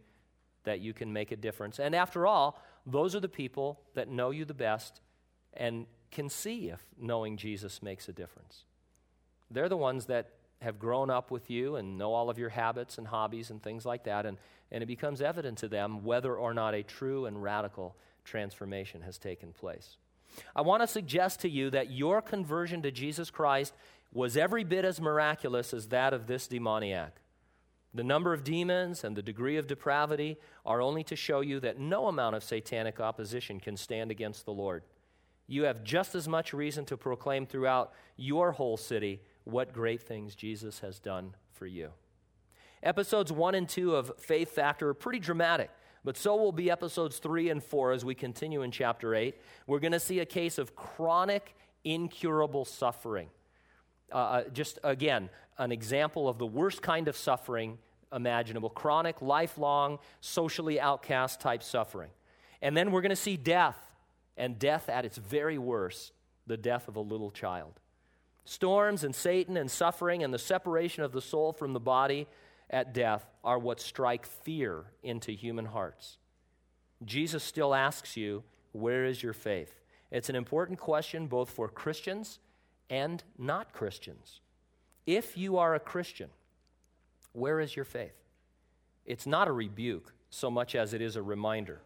that 0.65 0.81
you 0.81 0.93
can 0.93 1.13
make 1.13 1.31
a 1.31 1.37
difference. 1.37 1.79
And 1.79 1.95
after 1.95 2.27
all, 2.27 2.61
those 2.85 3.15
are 3.15 3.19
the 3.19 3.29
people 3.29 3.79
that 3.93 4.09
know 4.09 4.31
you 4.31 4.45
the 4.45 4.53
best 4.53 5.01
and 5.53 5.85
can 6.11 6.29
see 6.29 6.69
if 6.69 6.81
knowing 6.99 7.37
Jesus 7.37 7.81
makes 7.81 8.07
a 8.07 8.13
difference. 8.13 8.63
They're 9.51 9.69
the 9.69 9.77
ones 9.77 10.05
that 10.05 10.31
have 10.61 10.79
grown 10.79 11.09
up 11.09 11.31
with 11.31 11.49
you 11.49 11.75
and 11.75 11.97
know 11.97 12.13
all 12.13 12.29
of 12.29 12.39
your 12.39 12.49
habits 12.49 12.97
and 12.97 13.07
hobbies 13.07 13.49
and 13.49 13.61
things 13.61 13.85
like 13.85 14.05
that, 14.05 14.25
and, 14.25 14.37
and 14.71 14.81
it 14.81 14.87
becomes 14.87 15.21
evident 15.21 15.57
to 15.59 15.67
them 15.67 16.03
whether 16.03 16.35
or 16.35 16.53
not 16.53 16.73
a 16.73 16.83
true 16.83 17.25
and 17.25 17.41
radical 17.41 17.95
transformation 18.23 19.01
has 19.01 19.17
taken 19.17 19.51
place. 19.51 19.97
I 20.55 20.61
want 20.61 20.81
to 20.81 20.87
suggest 20.87 21.41
to 21.41 21.49
you 21.49 21.69
that 21.69 21.91
your 21.91 22.21
conversion 22.21 22.81
to 22.81 22.91
Jesus 22.91 23.29
Christ 23.29 23.73
was 24.11 24.37
every 24.37 24.63
bit 24.63 24.85
as 24.85 24.99
miraculous 24.99 25.73
as 25.73 25.87
that 25.87 26.13
of 26.13 26.27
this 26.27 26.47
demoniac. 26.47 27.15
The 27.95 28.03
number 28.03 28.33
of 28.33 28.43
demons 28.43 29.05
and 29.05 29.15
the 29.15 29.21
degree 29.21 29.55
of 29.55 29.67
depravity 29.67 30.37
are 30.65 30.81
only 30.81 31.01
to 31.05 31.15
show 31.15 31.39
you 31.39 31.61
that 31.61 31.79
no 31.79 32.07
amount 32.07 32.35
of 32.35 32.43
satanic 32.43 32.99
opposition 32.99 33.61
can 33.61 33.77
stand 33.77 34.11
against 34.11 34.43
the 34.43 34.51
Lord. 34.51 34.83
You 35.47 35.63
have 35.63 35.81
just 35.81 36.13
as 36.13 36.27
much 36.27 36.53
reason 36.53 36.83
to 36.85 36.97
proclaim 36.97 37.45
throughout 37.45 37.93
your 38.17 38.51
whole 38.51 38.75
city 38.75 39.21
what 39.45 39.71
great 39.71 40.03
things 40.03 40.35
Jesus 40.35 40.79
has 40.79 40.99
done 40.99 41.35
for 41.53 41.67
you. 41.67 41.91
Episodes 42.83 43.31
1 43.31 43.55
and 43.55 43.69
2 43.69 43.95
of 43.95 44.11
Faith 44.19 44.51
Factor 44.51 44.89
are 44.89 44.93
pretty 44.93 45.19
dramatic, 45.19 45.69
but 46.03 46.17
so 46.17 46.35
will 46.35 46.51
be 46.51 46.69
episodes 46.69 47.19
3 47.19 47.49
and 47.49 47.63
4 47.63 47.93
as 47.93 48.03
we 48.03 48.13
continue 48.13 48.61
in 48.61 48.71
chapter 48.71 49.15
8. 49.15 49.39
We're 49.67 49.79
going 49.79 49.93
to 49.93 50.01
see 50.01 50.19
a 50.19 50.25
case 50.25 50.57
of 50.57 50.75
chronic, 50.75 51.55
incurable 51.85 52.65
suffering. 52.65 53.29
Uh, 54.11 54.15
uh, 54.15 54.43
just 54.49 54.79
again, 54.83 55.29
an 55.57 55.71
example 55.71 56.27
of 56.27 56.37
the 56.37 56.45
worst 56.45 56.81
kind 56.81 57.07
of 57.07 57.15
suffering 57.15 57.77
imaginable 58.13 58.69
chronic, 58.69 59.21
lifelong, 59.21 59.99
socially 60.21 60.79
outcast 60.79 61.39
type 61.39 61.63
suffering. 61.63 62.09
And 62.61 62.75
then 62.75 62.91
we're 62.91 63.01
going 63.01 63.09
to 63.09 63.15
see 63.15 63.37
death, 63.37 63.77
and 64.37 64.57
death 64.59 64.89
at 64.89 65.05
its 65.05 65.17
very 65.17 65.57
worst 65.57 66.11
the 66.47 66.57
death 66.57 66.87
of 66.87 66.95
a 66.95 67.01
little 67.01 67.31
child. 67.31 67.79
Storms 68.45 69.03
and 69.03 69.15
Satan 69.15 69.57
and 69.57 69.69
suffering 69.69 70.23
and 70.23 70.33
the 70.33 70.39
separation 70.39 71.03
of 71.03 71.11
the 71.11 71.21
soul 71.21 71.51
from 71.51 71.73
the 71.73 71.79
body 71.79 72.27
at 72.69 72.93
death 72.93 73.25
are 73.43 73.57
what 73.57 73.79
strike 73.79 74.25
fear 74.25 74.85
into 75.03 75.31
human 75.31 75.65
hearts. 75.65 76.17
Jesus 77.03 77.43
still 77.43 77.73
asks 77.73 78.15
you, 78.15 78.43
Where 78.71 79.05
is 79.05 79.21
your 79.23 79.33
faith? 79.33 79.81
It's 80.11 80.29
an 80.29 80.35
important 80.35 80.79
question 80.79 81.27
both 81.27 81.49
for 81.49 81.67
Christians 81.67 82.39
and 82.89 83.23
not 83.37 83.73
Christians. 83.73 84.41
If 85.05 85.37
you 85.37 85.57
are 85.57 85.75
a 85.75 85.79
Christian, 85.79 86.29
where 87.35 87.59
is 87.59 87.75
your 87.75 87.85
faith? 87.85 88.15
It's 89.05 89.27
not 89.27 89.47
a 89.47 89.51
rebuke 89.51 90.13
so 90.29 90.49
much 90.49 90.75
as 90.75 90.93
it 90.93 91.01
is 91.01 91.15
a 91.15 91.21
reminder. 91.21 91.81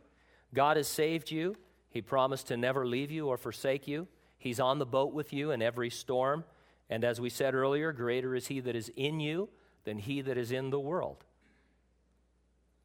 God 0.54 0.78
has 0.78 0.88
saved 0.88 1.32
you. 1.32 1.56
He 1.90 2.02
promised 2.02 2.48
to 2.48 2.58
never 2.58 2.86
leave 2.86 3.12
you 3.12 3.28
or 3.28 3.38
forsake 3.38 3.88
you. 3.88 4.08
He's 4.38 4.60
on 4.60 4.80
the 4.80 4.86
boat 4.86 5.14
with 5.14 5.34
you 5.34 5.52
in 5.52 5.62
every 5.62 5.90
storm. 5.90 6.46
And 6.90 7.04
as 7.04 7.20
we 7.20 7.30
said 7.30 7.54
earlier, 7.54 7.92
greater 7.92 8.36
is 8.36 8.48
He 8.48 8.60
that 8.62 8.76
is 8.76 8.92
in 8.96 9.20
you 9.20 9.50
than 9.84 10.00
He 10.00 10.22
that 10.22 10.38
is 10.38 10.52
in 10.52 10.70
the 10.70 10.80
world. 10.80 11.26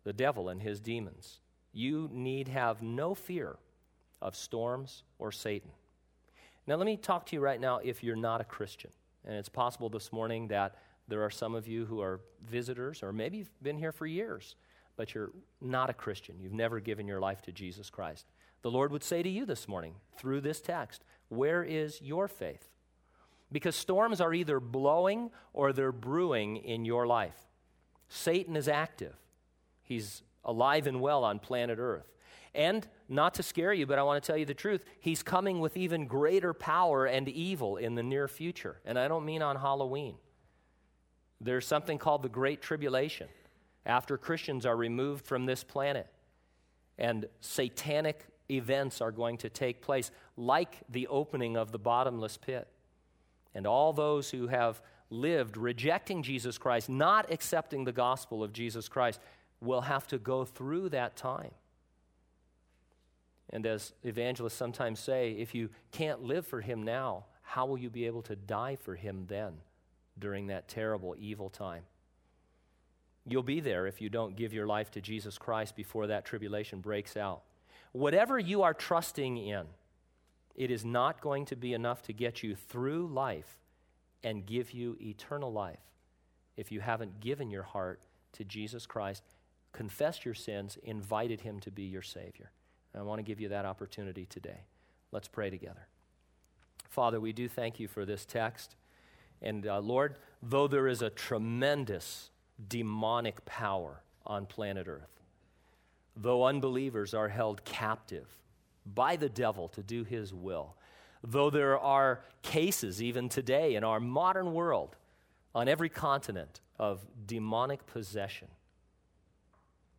The 0.04 0.12
devil 0.12 0.48
and 0.48 0.60
his 0.60 0.80
demons. 0.80 1.40
You 1.72 2.08
need 2.12 2.48
have 2.48 2.82
no 2.82 3.14
fear 3.14 3.56
of 4.20 4.36
storms 4.36 5.02
or 5.18 5.32
Satan. 5.32 5.70
Now, 6.66 6.76
let 6.76 6.86
me 6.86 6.96
talk 6.96 7.26
to 7.26 7.36
you 7.36 7.40
right 7.40 7.60
now 7.60 7.78
if 7.82 8.02
you're 8.02 8.16
not 8.16 8.40
a 8.40 8.44
Christian. 8.44 8.90
And 9.24 9.36
it's 9.36 9.48
possible 9.48 9.88
this 9.88 10.12
morning 10.12 10.48
that 10.48 10.76
there 11.09 11.22
are 11.22 11.30
some 11.30 11.55
of 11.55 11.68
you 11.68 11.84
who 11.84 12.00
are 12.00 12.20
visitors, 12.44 13.02
or 13.02 13.12
maybe 13.12 13.38
you've 13.38 13.62
been 13.62 13.78
here 13.78 13.92
for 13.92 14.07
years, 14.07 14.57
but 14.96 15.14
you're 15.14 15.32
not 15.61 15.90
a 15.90 15.94
Christian. 15.94 16.36
You've 16.40 16.52
never 16.52 16.80
given 16.80 17.07
your 17.07 17.20
life 17.20 17.42
to 17.42 17.52
Jesus 17.52 17.90
Christ. 17.90 18.26
The 18.62 18.70
Lord 18.70 18.92
would 18.92 19.05
say 19.05 19.22
to 19.22 19.28
you 19.28 19.44
this 19.44 19.68
morning 19.68 19.94
through 20.16 20.40
this 20.40 20.61
text, 20.61 21.05
Where 21.28 21.62
is 21.62 22.00
your 22.00 22.28
faith? 22.28 22.68
Because 23.52 23.76
storms 23.76 24.20
are 24.20 24.32
either 24.32 24.59
blowing 24.61 25.30
or 25.52 25.72
they're 25.72 25.92
brewing 25.92 26.57
in 26.57 26.84
your 26.84 27.07
life. 27.07 27.46
Satan 28.09 28.57
is 28.57 28.68
active, 28.68 29.14
he's 29.82 30.22
alive 30.44 30.86
and 30.86 31.00
well 31.00 31.24
on 31.24 31.38
planet 31.38 31.78
Earth. 31.78 32.11
And 32.55 32.86
not 33.09 33.34
to 33.34 33.42
scare 33.42 33.72
you, 33.72 33.84
but 33.84 33.98
I 33.98 34.05
want 34.05 34.22
to 34.22 34.26
tell 34.26 34.36
you 34.36 34.44
the 34.44 34.55
truth, 34.55 34.84
he's 35.00 35.24
coming 35.24 35.59
with 35.59 35.76
even 35.76 36.07
greater 36.07 36.55
power 36.55 37.05
and 37.05 37.28
evil 37.28 37.76
in 37.76 37.96
the 37.96 38.02
near 38.02 38.28
future. 38.28 38.80
And 38.84 38.96
I 38.96 39.09
don't 39.09 39.24
mean 39.24 39.42
on 39.42 39.57
Halloween. 39.57 40.14
There's 41.41 41.66
something 41.66 41.99
called 41.99 42.22
the 42.22 42.28
Great 42.28 42.62
Tribulation 42.62 43.28
after 43.87 44.16
Christians 44.16 44.64
are 44.64 44.76
removed 44.76 45.26
from 45.26 45.47
this 45.47 45.62
planet. 45.62 46.07
And 46.99 47.26
satanic 47.41 48.26
events 48.51 49.01
are 49.01 49.11
going 49.11 49.39
to 49.39 49.49
take 49.49 49.82
place, 49.82 50.11
like 50.37 50.78
the 50.89 51.07
opening 51.09 51.57
of 51.57 51.72
the 51.72 51.78
bottomless 51.78 52.37
pit. 52.37 52.68
And 53.55 53.66
all 53.66 53.93
those 53.93 54.30
who 54.30 54.47
have 54.49 54.80
lived 55.11 55.57
rejecting 55.57 56.22
Jesus 56.22 56.59
Christ, 56.59 56.89
not 56.89 57.30
accepting 57.30 57.85
the 57.85 57.93
gospel 57.93 58.43
of 58.43 58.53
Jesus 58.53 58.89
Christ, 58.89 59.20
will 59.61 59.82
have 59.82 60.07
to 60.09 60.18
go 60.18 60.45
through 60.45 60.91
that 60.91 61.16
time. 61.16 61.51
And 63.51 63.66
as 63.66 63.93
evangelists 64.03 64.55
sometimes 64.55 64.99
say, 64.99 65.32
if 65.32 65.55
you 65.55 65.70
can't 65.93 66.22
live 66.22 66.47
for 66.47 66.61
him 66.61 66.82
now, 66.82 67.26
how 67.43 67.66
will 67.66 67.78
you 67.78 67.91
be 67.91 68.07
able 68.07 68.22
to 68.22 68.35
die 68.35 68.76
for 68.76 68.95
him 68.95 69.26
then 69.28 69.55
during 70.18 70.48
that 70.48 70.68
terrible, 70.68 71.14
evil 71.18 71.50
time? 71.50 71.82
You'll 73.26 73.42
be 73.42 73.60
there 73.60 73.86
if 73.86 74.00
you 74.00 74.08
don't 74.08 74.36
give 74.36 74.52
your 74.52 74.66
life 74.66 74.90
to 74.92 75.00
Jesus 75.00 75.38
Christ 75.38 75.76
before 75.76 76.06
that 76.08 76.24
tribulation 76.24 76.80
breaks 76.80 77.16
out. 77.16 77.42
Whatever 77.92 78.38
you 78.38 78.62
are 78.62 78.74
trusting 78.74 79.38
in, 79.38 79.64
it 80.54 80.70
is 80.70 80.84
not 80.84 81.20
going 81.20 81.46
to 81.46 81.56
be 81.56 81.72
enough 81.72 82.02
to 82.02 82.12
get 82.12 82.42
you 82.42 82.54
through 82.54 83.08
life 83.08 83.58
and 84.22 84.46
give 84.46 84.72
you 84.72 84.96
eternal 85.00 85.52
life 85.52 85.78
if 86.56 86.70
you 86.70 86.80
haven't 86.80 87.20
given 87.20 87.50
your 87.50 87.62
heart 87.62 88.02
to 88.32 88.44
Jesus 88.44 88.86
Christ, 88.86 89.22
confessed 89.72 90.24
your 90.24 90.34
sins, 90.34 90.78
invited 90.82 91.40
him 91.40 91.60
to 91.60 91.70
be 91.70 91.82
your 91.84 92.02
Savior. 92.02 92.50
And 92.92 93.00
I 93.00 93.04
want 93.04 93.18
to 93.18 93.24
give 93.24 93.40
you 93.40 93.48
that 93.48 93.64
opportunity 93.64 94.26
today. 94.26 94.66
Let's 95.10 95.28
pray 95.28 95.50
together. 95.50 95.88
Father, 96.88 97.20
we 97.20 97.32
do 97.32 97.48
thank 97.48 97.80
you 97.80 97.88
for 97.88 98.04
this 98.04 98.24
text. 98.24 98.76
And 99.45 99.66
uh, 99.66 99.78
Lord, 99.78 100.16
though 100.42 100.66
there 100.66 100.88
is 100.88 101.03
a 101.03 101.11
tremendous 101.11 102.30
demonic 102.66 103.45
power 103.45 104.03
on 104.26 104.47
planet 104.47 104.88
Earth, 104.88 105.20
though 106.16 106.45
unbelievers 106.45 107.12
are 107.12 107.28
held 107.28 107.62
captive 107.64 108.26
by 108.86 109.16
the 109.16 109.28
devil 109.28 109.68
to 109.68 109.82
do 109.82 110.03
his 110.03 110.32
will, 110.32 110.74
though 111.22 111.51
there 111.51 111.78
are 111.78 112.22
cases 112.42 113.03
even 113.03 113.28
today 113.28 113.74
in 113.74 113.84
our 113.84 114.01
modern 114.01 114.55
world 114.55 114.97
on 115.55 115.68
every 115.68 115.90
continent 115.90 116.61
of 116.78 117.07
demonic 117.26 117.86
possession, 117.86 118.49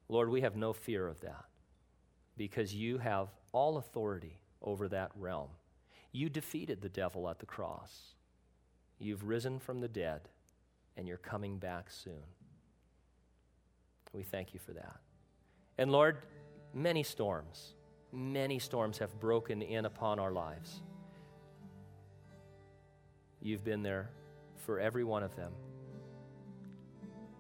Lord, 0.10 0.30
we 0.30 0.42
have 0.42 0.56
no 0.56 0.74
fear 0.74 1.08
of 1.08 1.22
that 1.22 1.46
because 2.36 2.74
you 2.74 2.98
have 2.98 3.30
all 3.52 3.78
authority 3.78 4.40
over 4.62 4.88
that 4.88 5.12
realm. 5.16 5.50
You 6.12 6.30
defeated 6.30 6.82
the 6.82 6.90
devil 6.90 7.30
at 7.30 7.40
the 7.40 7.46
cross. 7.46 8.16
You've 9.00 9.24
risen 9.24 9.60
from 9.60 9.82
the 9.82 9.88
dead, 9.88 10.22
and 10.96 11.08
you're 11.08 11.18
coming 11.18 11.58
back 11.58 11.92
soon. 11.92 12.24
We 14.14 14.24
thank 14.24 14.54
you 14.54 14.60
for 14.60 14.72
that. 14.74 15.00
And 15.78 15.92
Lord, 15.92 16.20
many 16.74 17.04
storms, 17.04 17.74
many 18.12 18.60
storms 18.60 18.98
have 19.00 19.20
broken 19.20 19.62
in 19.62 19.86
upon 19.86 20.20
our 20.20 20.32
lives. 20.32 20.82
You've 23.42 23.64
been 23.64 23.84
there 23.84 24.10
for 24.66 24.80
every 24.80 25.04
one 25.04 25.22
of 25.22 25.36
them. 25.36 25.52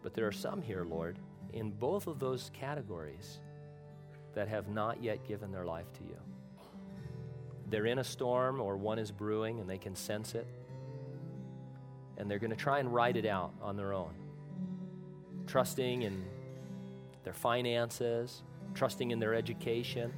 But 0.03 0.13
there 0.13 0.27
are 0.27 0.31
some 0.31 0.61
here, 0.61 0.83
Lord, 0.83 1.17
in 1.53 1.71
both 1.71 2.07
of 2.07 2.19
those 2.19 2.51
categories 2.53 3.39
that 4.33 4.47
have 4.47 4.67
not 4.67 5.01
yet 5.01 5.25
given 5.27 5.51
their 5.51 5.65
life 5.65 5.91
to 5.93 6.03
you. 6.03 6.17
They're 7.69 7.85
in 7.87 7.99
a 7.99 8.03
storm 8.03 8.61
or 8.61 8.77
one 8.77 8.99
is 8.99 9.11
brewing 9.11 9.59
and 9.59 9.69
they 9.69 9.77
can 9.77 9.95
sense 9.95 10.35
it. 10.35 10.45
And 12.17 12.29
they're 12.29 12.39
going 12.39 12.51
to 12.51 12.55
try 12.55 12.79
and 12.79 12.93
ride 12.93 13.17
it 13.17 13.25
out 13.25 13.53
on 13.61 13.75
their 13.75 13.93
own, 13.93 14.13
trusting 15.47 16.03
in 16.03 16.23
their 17.23 17.33
finances, 17.33 18.43
trusting 18.73 19.11
in 19.11 19.19
their 19.19 19.33
education, 19.33 20.13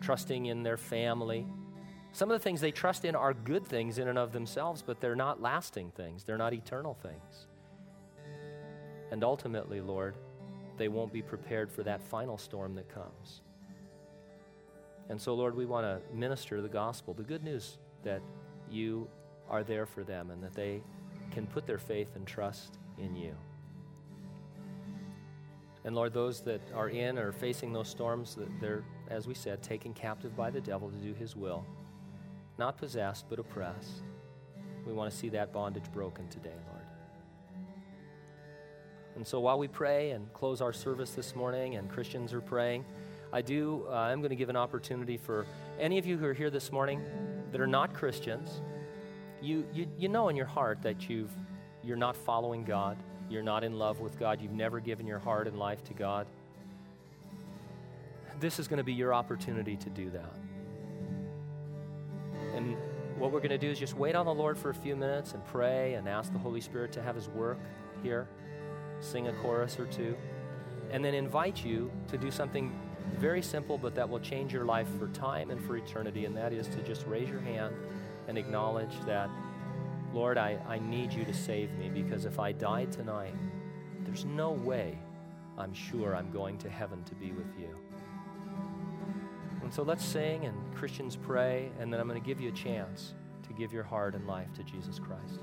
trusting 0.00 0.46
in 0.46 0.62
their 0.62 0.76
family. 0.76 1.46
Some 2.12 2.30
of 2.30 2.38
the 2.38 2.44
things 2.44 2.60
they 2.60 2.70
trust 2.70 3.04
in 3.04 3.16
are 3.16 3.32
good 3.32 3.66
things 3.66 3.98
in 3.98 4.08
and 4.08 4.18
of 4.18 4.32
themselves, 4.32 4.82
but 4.82 5.00
they're 5.00 5.16
not 5.16 5.40
lasting 5.40 5.92
things, 5.92 6.24
they're 6.24 6.38
not 6.38 6.52
eternal 6.52 6.94
things. 6.94 7.46
And 9.10 9.24
ultimately, 9.24 9.80
Lord, 9.80 10.16
they 10.76 10.88
won't 10.88 11.12
be 11.12 11.22
prepared 11.22 11.70
for 11.70 11.82
that 11.82 12.02
final 12.02 12.38
storm 12.38 12.74
that 12.74 12.88
comes. 12.88 13.42
And 15.08 15.20
so, 15.20 15.34
Lord, 15.34 15.54
we 15.54 15.66
want 15.66 15.84
to 15.84 16.00
minister 16.14 16.60
the 16.60 16.68
gospel, 16.68 17.12
the 17.12 17.22
good 17.22 17.44
news 17.44 17.78
that 18.02 18.22
you 18.70 19.08
are 19.48 19.62
there 19.62 19.86
for 19.86 20.02
them 20.04 20.30
and 20.30 20.42
that 20.42 20.54
they 20.54 20.82
can 21.32 21.46
put 21.46 21.66
their 21.66 21.78
faith 21.78 22.14
and 22.14 22.26
trust 22.26 22.78
in 22.98 23.16
you. 23.16 23.34
And 25.84 25.96
Lord, 25.96 26.12
those 26.12 26.40
that 26.42 26.60
are 26.74 26.88
in 26.88 27.18
or 27.18 27.32
facing 27.32 27.72
those 27.72 27.88
storms, 27.88 28.36
that 28.36 28.48
they're, 28.60 28.84
as 29.08 29.26
we 29.26 29.34
said, 29.34 29.62
taken 29.62 29.92
captive 29.92 30.36
by 30.36 30.50
the 30.50 30.60
devil 30.60 30.90
to 30.90 30.96
do 30.96 31.12
his 31.14 31.34
will, 31.34 31.64
not 32.58 32.78
possessed, 32.78 33.24
but 33.28 33.40
oppressed. 33.40 34.02
We 34.86 34.92
want 34.92 35.10
to 35.10 35.16
see 35.16 35.28
that 35.30 35.52
bondage 35.52 35.90
broken 35.92 36.28
today, 36.28 36.54
Lord. 36.70 36.86
And 39.16 39.26
so 39.26 39.40
while 39.40 39.58
we 39.58 39.68
pray 39.68 40.10
and 40.10 40.32
close 40.32 40.60
our 40.60 40.72
service 40.72 41.10
this 41.10 41.34
morning 41.34 41.76
and 41.76 41.90
Christians 41.90 42.32
are 42.32 42.40
praying, 42.40 42.84
I 43.32 43.42
do, 43.42 43.86
uh, 43.88 43.94
I'm 43.94 44.20
going 44.20 44.30
to 44.30 44.36
give 44.36 44.50
an 44.50 44.56
opportunity 44.56 45.16
for 45.16 45.46
any 45.80 45.98
of 45.98 46.06
you 46.06 46.16
who 46.16 46.26
are 46.26 46.34
here 46.34 46.50
this 46.50 46.70
morning 46.70 47.02
that 47.50 47.60
are 47.60 47.66
not 47.66 47.92
Christians. 47.92 48.60
You, 49.42 49.66
you, 49.74 49.88
you 49.98 50.08
know 50.08 50.28
in 50.28 50.36
your 50.36 50.46
heart 50.46 50.82
that 50.82 51.08
you've, 51.08 51.32
you're 51.82 51.96
not 51.96 52.16
following 52.16 52.64
God, 52.64 52.96
you're 53.28 53.42
not 53.42 53.64
in 53.64 53.78
love 53.78 54.00
with 54.00 54.18
God, 54.18 54.40
you've 54.40 54.52
never 54.52 54.78
given 54.78 55.06
your 55.06 55.18
heart 55.18 55.48
and 55.48 55.58
life 55.58 55.82
to 55.84 55.94
God. 55.94 56.26
This 58.38 58.58
is 58.58 58.68
going 58.68 58.78
to 58.78 58.84
be 58.84 58.92
your 58.92 59.12
opportunity 59.12 59.76
to 59.76 59.90
do 59.90 60.10
that. 60.10 60.34
And 62.54 62.76
what 63.18 63.32
we're 63.32 63.40
going 63.40 63.50
to 63.50 63.58
do 63.58 63.70
is 63.70 63.78
just 63.78 63.96
wait 63.96 64.14
on 64.14 64.26
the 64.26 64.34
Lord 64.34 64.56
for 64.56 64.70
a 64.70 64.74
few 64.74 64.94
minutes 64.94 65.34
and 65.34 65.44
pray 65.44 65.94
and 65.94 66.08
ask 66.08 66.32
the 66.32 66.38
Holy 66.38 66.60
Spirit 66.60 66.92
to 66.92 67.02
have 67.02 67.16
His 67.16 67.28
work 67.28 67.58
here 68.02 68.28
sing 69.02 69.26
a 69.26 69.32
chorus 69.32 69.78
or 69.78 69.86
two, 69.86 70.16
and 70.90 71.04
then 71.04 71.14
invite 71.14 71.64
you 71.64 71.90
to 72.08 72.16
do 72.16 72.30
something 72.30 72.72
very 73.18 73.42
simple, 73.42 73.76
but 73.76 73.94
that 73.94 74.08
will 74.08 74.20
change 74.20 74.52
your 74.52 74.64
life 74.64 74.86
for 74.98 75.08
time 75.08 75.50
and 75.50 75.62
for 75.64 75.76
eternity, 75.76 76.24
and 76.24 76.36
that 76.36 76.52
is 76.52 76.68
to 76.68 76.80
just 76.82 77.06
raise 77.06 77.28
your 77.28 77.40
hand 77.40 77.74
and 78.28 78.38
acknowledge 78.38 78.94
that, 79.06 79.28
Lord, 80.12 80.38
I, 80.38 80.58
I 80.68 80.78
need 80.78 81.12
you 81.12 81.24
to 81.24 81.34
save 81.34 81.72
me 81.72 81.88
because 81.88 82.24
if 82.24 82.38
I 82.38 82.52
die 82.52 82.86
tonight, 82.86 83.34
there's 84.04 84.24
no 84.24 84.50
way 84.50 84.98
I'm 85.58 85.72
sure 85.72 86.16
I'm 86.16 86.30
going 86.30 86.58
to 86.58 86.70
heaven 86.70 87.02
to 87.04 87.14
be 87.14 87.32
with 87.32 87.52
you. 87.58 87.76
And 89.62 89.72
so 89.72 89.82
let's 89.82 90.04
sing 90.04 90.44
and 90.44 90.54
Christians 90.74 91.16
pray, 91.16 91.70
and 91.78 91.92
then 91.92 92.00
I'm 92.00 92.08
going 92.08 92.20
to 92.20 92.26
give 92.26 92.40
you 92.40 92.48
a 92.48 92.52
chance 92.52 93.14
to 93.46 93.52
give 93.52 93.72
your 93.72 93.84
heart 93.84 94.14
and 94.14 94.26
life 94.26 94.52
to 94.54 94.62
Jesus 94.62 94.98
Christ. 94.98 95.40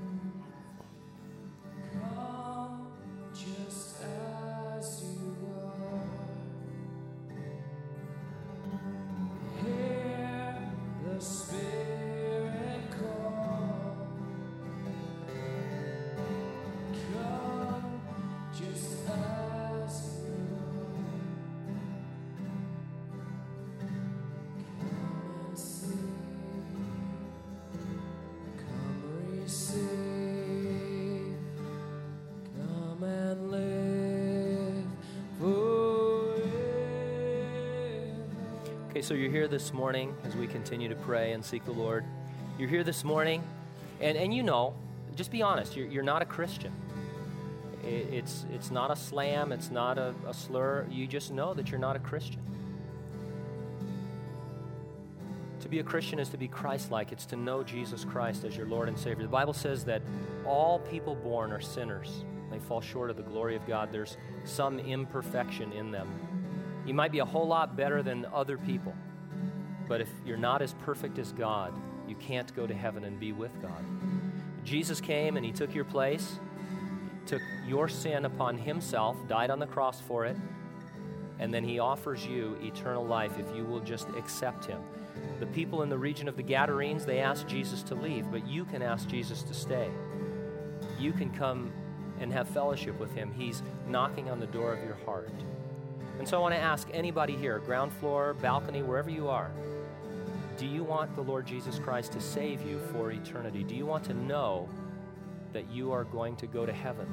This 39.50 39.72
morning 39.72 40.14
as 40.24 40.36
we 40.36 40.46
continue 40.46 40.88
to 40.88 40.94
pray 40.94 41.32
and 41.32 41.44
seek 41.44 41.64
the 41.64 41.72
Lord. 41.72 42.04
You're 42.56 42.68
here 42.68 42.84
this 42.84 43.02
morning, 43.02 43.42
and, 44.00 44.16
and 44.16 44.32
you 44.32 44.44
know, 44.44 44.74
just 45.16 45.32
be 45.32 45.42
honest, 45.42 45.76
you're, 45.76 45.88
you're 45.88 46.04
not 46.04 46.22
a 46.22 46.24
Christian. 46.24 46.72
It, 47.82 48.06
it's, 48.12 48.46
it's 48.52 48.70
not 48.70 48.92
a 48.92 48.96
slam, 48.96 49.50
it's 49.50 49.70
not 49.70 49.98
a, 49.98 50.14
a 50.28 50.32
slur. 50.32 50.86
You 50.88 51.08
just 51.08 51.32
know 51.32 51.52
that 51.54 51.70
you're 51.70 51.80
not 51.80 51.96
a 51.96 51.98
Christian. 51.98 52.40
To 55.62 55.68
be 55.68 55.80
a 55.80 55.84
Christian 55.84 56.20
is 56.20 56.28
to 56.28 56.38
be 56.38 56.46
Christ 56.46 56.92
like, 56.92 57.10
it's 57.10 57.26
to 57.26 57.36
know 57.36 57.64
Jesus 57.64 58.04
Christ 58.04 58.44
as 58.44 58.56
your 58.56 58.66
Lord 58.66 58.88
and 58.88 58.96
Savior. 58.96 59.24
The 59.24 59.28
Bible 59.28 59.52
says 59.52 59.84
that 59.84 60.00
all 60.46 60.78
people 60.78 61.16
born 61.16 61.50
are 61.50 61.60
sinners, 61.60 62.24
they 62.52 62.60
fall 62.60 62.80
short 62.80 63.10
of 63.10 63.16
the 63.16 63.22
glory 63.22 63.56
of 63.56 63.66
God. 63.66 63.90
There's 63.90 64.16
some 64.44 64.78
imperfection 64.78 65.72
in 65.72 65.90
them. 65.90 66.08
You 66.86 66.94
might 66.94 67.10
be 67.10 67.18
a 67.18 67.24
whole 67.24 67.46
lot 67.46 67.76
better 67.76 68.02
than 68.02 68.26
other 68.32 68.56
people, 68.56 68.94
but 69.90 70.00
if 70.00 70.08
you're 70.24 70.36
not 70.36 70.62
as 70.62 70.74
perfect 70.84 71.18
as 71.18 71.32
God, 71.32 71.74
you 72.06 72.14
can't 72.14 72.54
go 72.54 72.64
to 72.64 72.72
heaven 72.72 73.02
and 73.02 73.18
be 73.18 73.32
with 73.32 73.60
God. 73.60 73.84
Jesus 74.62 75.00
came 75.00 75.36
and 75.36 75.44
he 75.44 75.50
took 75.50 75.74
your 75.74 75.84
place, 75.84 76.38
took 77.26 77.42
your 77.66 77.88
sin 77.88 78.24
upon 78.24 78.56
himself, 78.56 79.16
died 79.26 79.50
on 79.50 79.58
the 79.58 79.66
cross 79.66 80.00
for 80.00 80.26
it, 80.26 80.36
and 81.40 81.52
then 81.52 81.64
he 81.64 81.80
offers 81.80 82.24
you 82.24 82.56
eternal 82.62 83.04
life 83.04 83.32
if 83.36 83.52
you 83.56 83.64
will 83.64 83.80
just 83.80 84.08
accept 84.10 84.64
him. 84.64 84.80
The 85.40 85.46
people 85.46 85.82
in 85.82 85.88
the 85.88 85.98
region 85.98 86.28
of 86.28 86.36
the 86.36 86.44
Gadarenes, 86.44 87.04
they 87.04 87.18
asked 87.18 87.48
Jesus 87.48 87.82
to 87.82 87.96
leave, 87.96 88.30
but 88.30 88.46
you 88.46 88.64
can 88.66 88.82
ask 88.82 89.08
Jesus 89.08 89.42
to 89.42 89.54
stay. 89.54 89.90
You 91.00 91.10
can 91.10 91.30
come 91.30 91.72
and 92.20 92.32
have 92.32 92.48
fellowship 92.48 92.96
with 93.00 93.12
him. 93.16 93.32
He's 93.36 93.64
knocking 93.88 94.30
on 94.30 94.38
the 94.38 94.46
door 94.46 94.72
of 94.72 94.84
your 94.84 94.98
heart. 95.04 95.32
And 96.20 96.28
so 96.28 96.36
I 96.36 96.40
want 96.40 96.54
to 96.54 96.60
ask 96.60 96.86
anybody 96.92 97.34
here, 97.34 97.58
ground 97.58 97.92
floor, 97.94 98.34
balcony, 98.34 98.82
wherever 98.82 99.10
you 99.10 99.26
are, 99.26 99.50
do 100.60 100.66
you 100.66 100.84
want 100.84 101.14
the 101.14 101.22
Lord 101.22 101.46
Jesus 101.46 101.78
Christ 101.78 102.12
to 102.12 102.20
save 102.20 102.60
you 102.68 102.78
for 102.92 103.10
eternity? 103.12 103.64
Do 103.64 103.74
you 103.74 103.86
want 103.86 104.04
to 104.04 104.12
know 104.12 104.68
that 105.54 105.70
you 105.70 105.90
are 105.90 106.04
going 106.04 106.36
to 106.36 106.46
go 106.46 106.66
to 106.66 106.72
heaven, 106.72 107.06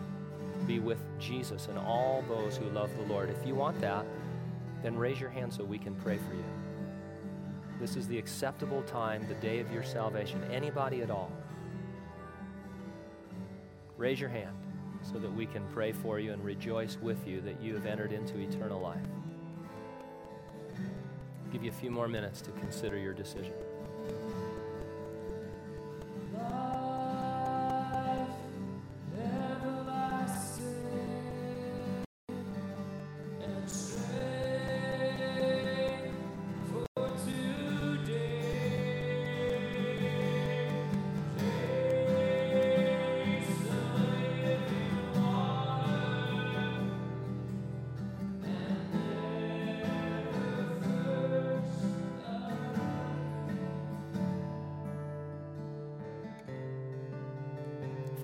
be 0.68 0.80
with 0.80 1.00
Jesus 1.18 1.68
and 1.68 1.78
all 1.78 2.26
those 2.28 2.58
who 2.58 2.66
love 2.72 2.90
the 2.98 3.04
Lord? 3.04 3.30
If 3.30 3.48
you 3.48 3.56
want 3.56 3.80
that, 3.80 4.06
then 4.84 4.98
raise 4.98 5.22
your 5.22 5.30
hand 5.30 5.54
so 5.54 5.64
we 5.64 5.80
can 5.80 5.96
pray 5.96 6.18
for 6.18 6.34
you. 6.34 6.44
This 7.80 7.96
is 7.96 8.06
the 8.06 8.18
acceptable 8.18 8.82
time, 8.82 9.26
the 9.30 9.36
day 9.36 9.62
of 9.62 9.72
your 9.72 9.84
salvation. 9.84 10.44
Anybody 10.52 11.02
at 11.02 11.10
all? 11.10 11.32
Raise 13.96 14.20
your 14.20 14.30
hand 14.30 14.58
so 15.02 15.20
that 15.20 15.34
we 15.34 15.46
can 15.46 15.66
pray 15.74 15.94
for 15.94 16.20
you 16.20 16.34
and 16.34 16.44
rejoice 16.44 16.98
with 17.02 17.26
you 17.26 17.40
that 17.40 17.62
you 17.62 17.76
have 17.76 17.86
entered 17.86 18.12
into 18.12 18.40
eternal 18.40 18.82
life. 18.82 19.08
Give 21.52 21.64
you 21.64 21.70
a 21.72 21.74
few 21.74 21.92
more 21.92 22.08
minutes 22.08 22.42
to 22.42 22.52
consider 22.52 22.98
your 22.98 23.14
decision. 23.14 23.54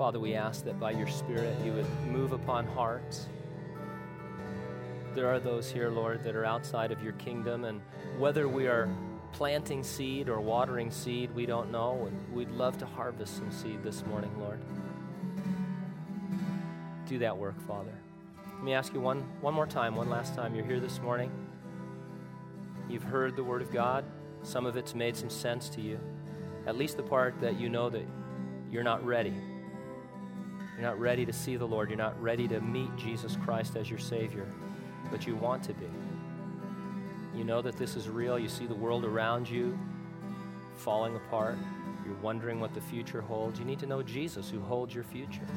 Father, 0.04 0.20
we 0.20 0.36
ask 0.36 0.66
that 0.66 0.78
by 0.82 0.92
your 0.92 1.08
Spirit 1.08 1.58
you 1.64 1.72
would 1.72 1.90
move 2.06 2.34
upon 2.34 2.68
hearts. 2.68 3.30
There 5.16 5.30
are 5.30 5.40
those 5.40 5.72
here, 5.72 5.90
Lord, 5.90 6.26
that 6.26 6.36
are 6.36 6.44
outside 6.44 6.92
of 6.92 7.02
your 7.02 7.14
kingdom, 7.14 7.64
and 7.64 7.80
whether 8.18 8.50
we 8.50 8.68
are 8.68 8.94
planting 9.32 9.82
seed 9.82 10.28
or 10.28 10.42
watering 10.42 10.92
seed, 10.92 11.34
we 11.34 11.46
don't 11.46 11.72
know, 11.72 12.06
and 12.06 12.34
we'd 12.34 12.52
love 12.52 12.78
to 12.80 12.86
harvest 12.86 13.38
some 13.38 13.50
seed 13.50 13.82
this 13.82 14.06
morning, 14.06 14.38
Lord. 14.38 14.60
Do 17.08 17.18
that 17.20 17.38
work, 17.38 17.66
Father. 17.66 17.98
Let 18.56 18.64
me 18.66 18.74
ask 18.74 18.94
you 18.94 19.00
one, 19.00 19.22
one 19.40 19.54
more 19.54 19.68
time, 19.68 19.96
one 19.96 20.10
last 20.10 20.36
time. 20.36 20.54
You're 20.54 20.66
here 20.66 20.82
this 20.82 21.00
morning. 21.00 21.32
You've 22.90 23.04
heard 23.04 23.38
the 23.38 23.44
Word 23.46 23.62
of 23.62 23.72
God. 23.72 24.04
Some 24.42 24.66
of 24.66 24.76
it's 24.76 24.94
made 24.94 25.16
some 25.16 25.30
sense 25.30 25.70
to 25.70 25.82
you. 25.82 25.98
At 26.68 26.76
least 26.76 26.98
the 26.98 27.04
part 27.04 27.40
that 27.40 27.58
you 27.58 27.70
know 27.70 27.90
that 27.90 28.06
you're 28.70 28.84
not 28.84 29.06
ready. 29.06 29.34
You're 30.74 30.88
not 30.88 31.00
ready 31.00 31.26
to 31.26 31.34
see 31.34 31.56
the 31.56 31.68
Lord. 31.68 31.90
You're 31.90 31.98
not 31.98 32.20
ready 32.22 32.48
to 32.48 32.60
meet 32.60 32.96
Jesus 32.98 33.38
Christ 33.44 33.76
as 33.76 33.90
your 33.90 34.00
Savior, 34.00 34.48
but 35.12 35.28
you 35.28 35.36
want 35.36 35.64
to 35.64 35.74
be. 35.74 35.88
You 37.36 37.44
know 37.44 37.62
that 37.62 37.78
this 37.78 37.96
is 37.96 38.10
real. 38.10 38.40
You 38.40 38.50
see 38.50 38.66
the 38.66 38.76
world 38.76 39.06
around 39.06 39.50
you 39.50 39.78
falling 40.78 41.16
apart. 41.16 41.58
You're 42.06 42.16
wondering 42.16 42.60
what 42.60 42.74
the 42.74 42.82
future 42.82 43.22
holds. 43.22 43.60
You 43.60 43.66
need 43.66 43.80
to 43.80 43.86
know 43.86 44.02
Jesus 44.02 44.50
who 44.50 44.60
holds 44.60 44.94
your 44.94 45.04
future. 45.04 45.48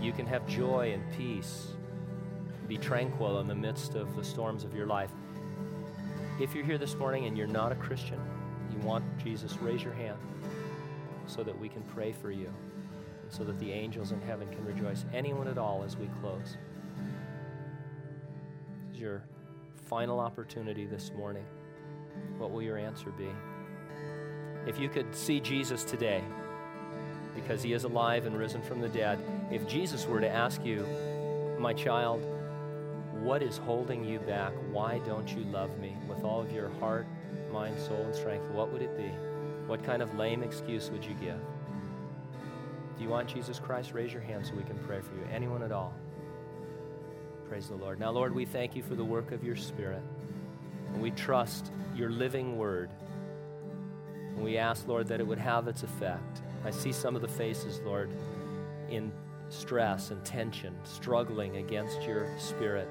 You 0.00 0.12
can 0.12 0.26
have 0.26 0.46
joy 0.46 0.92
and 0.92 1.02
peace, 1.16 1.72
be 2.68 2.78
tranquil 2.78 3.40
in 3.40 3.48
the 3.48 3.54
midst 3.54 3.94
of 3.94 4.14
the 4.16 4.24
storms 4.24 4.64
of 4.64 4.74
your 4.74 4.86
life. 4.86 5.10
If 6.40 6.54
you're 6.54 6.64
here 6.64 6.78
this 6.78 6.94
morning 6.94 7.26
and 7.26 7.36
you're 7.36 7.46
not 7.48 7.72
a 7.72 7.74
Christian, 7.74 8.20
you 8.72 8.78
want 8.86 9.04
Jesus, 9.18 9.56
raise 9.58 9.82
your 9.82 9.94
hand 9.94 10.18
so 11.26 11.42
that 11.42 11.58
we 11.58 11.68
can 11.68 11.82
pray 11.82 12.12
for 12.12 12.30
you 12.30 12.52
so 13.30 13.44
that 13.44 13.58
the 13.58 13.72
angels 13.72 14.12
in 14.12 14.20
heaven 14.22 14.48
can 14.48 14.64
rejoice. 14.64 15.04
Anyone 15.12 15.48
at 15.48 15.58
all 15.58 15.82
as 15.84 15.96
we 15.96 16.08
close. 16.20 16.56
This 18.86 18.96
is 18.96 19.00
your 19.00 19.22
final 19.86 20.20
opportunity 20.20 20.86
this 20.86 21.12
morning. 21.16 21.44
What 22.38 22.50
will 22.50 22.62
your 22.62 22.78
answer 22.78 23.10
be? 23.10 23.28
If 24.66 24.78
you 24.78 24.88
could 24.88 25.14
see 25.14 25.40
Jesus 25.40 25.84
today, 25.84 26.22
because 27.34 27.62
he 27.62 27.72
is 27.72 27.84
alive 27.84 28.26
and 28.26 28.36
risen 28.36 28.62
from 28.62 28.80
the 28.80 28.88
dead, 28.88 29.18
if 29.50 29.66
Jesus 29.68 30.06
were 30.06 30.20
to 30.20 30.28
ask 30.28 30.64
you, 30.64 30.86
my 31.58 31.72
child, 31.72 32.24
what 33.22 33.42
is 33.42 33.56
holding 33.58 34.04
you 34.04 34.18
back? 34.20 34.52
Why 34.70 34.98
don't 35.06 35.28
you 35.32 35.44
love 35.44 35.78
me 35.78 35.96
with 36.08 36.24
all 36.24 36.40
of 36.40 36.52
your 36.52 36.68
heart, 36.80 37.06
mind, 37.52 37.78
soul, 37.78 38.02
and 38.02 38.14
strength? 38.14 38.48
What 38.50 38.72
would 38.72 38.82
it 38.82 38.96
be? 38.96 39.10
What 39.66 39.84
kind 39.84 40.02
of 40.02 40.14
lame 40.16 40.42
excuse 40.42 40.90
would 40.90 41.04
you 41.04 41.14
give? 41.14 41.40
Do 42.98 43.04
you 43.04 43.10
want 43.10 43.28
Jesus 43.28 43.60
Christ? 43.60 43.92
Raise 43.94 44.12
your 44.12 44.22
hand 44.22 44.44
so 44.44 44.54
we 44.54 44.64
can 44.64 44.76
pray 44.78 45.00
for 45.00 45.14
you. 45.14 45.24
Anyone 45.32 45.62
at 45.62 45.70
all? 45.70 45.94
Praise 47.48 47.68
the 47.68 47.76
Lord. 47.76 48.00
Now, 48.00 48.10
Lord, 48.10 48.34
we 48.34 48.44
thank 48.44 48.74
you 48.74 48.82
for 48.82 48.96
the 48.96 49.04
work 49.04 49.30
of 49.30 49.44
your 49.44 49.54
Spirit. 49.54 50.02
And 50.92 51.00
we 51.00 51.12
trust 51.12 51.70
your 51.94 52.10
living 52.10 52.58
word. 52.58 52.90
And 54.34 54.42
we 54.42 54.58
ask, 54.58 54.88
Lord, 54.88 55.06
that 55.08 55.20
it 55.20 55.26
would 55.26 55.38
have 55.38 55.68
its 55.68 55.84
effect. 55.84 56.42
I 56.64 56.72
see 56.72 56.90
some 56.90 57.14
of 57.14 57.22
the 57.22 57.28
faces, 57.28 57.80
Lord, 57.84 58.10
in 58.90 59.12
stress 59.48 60.10
and 60.10 60.24
tension, 60.24 60.74
struggling 60.82 61.58
against 61.58 62.02
your 62.02 62.28
spirit. 62.36 62.88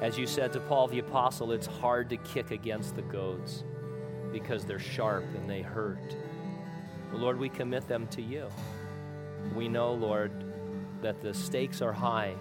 As 0.00 0.16
you 0.16 0.28
said 0.28 0.52
to 0.52 0.60
Paul 0.60 0.86
the 0.86 1.00
Apostle, 1.00 1.50
it's 1.50 1.66
hard 1.66 2.08
to 2.10 2.16
kick 2.18 2.52
against 2.52 2.94
the 2.94 3.02
goads 3.02 3.64
because 4.32 4.64
they're 4.64 4.78
sharp 4.78 5.24
and 5.34 5.50
they 5.50 5.62
hurt. 5.62 6.16
But 7.10 7.20
Lord, 7.20 7.40
we 7.40 7.48
commit 7.48 7.88
them 7.88 8.06
to 8.08 8.22
you. 8.22 8.48
We 9.54 9.68
know, 9.68 9.92
Lord, 9.92 10.32
that 11.02 11.20
the 11.20 11.34
stakes 11.34 11.82
are 11.82 11.92
high 11.92 12.34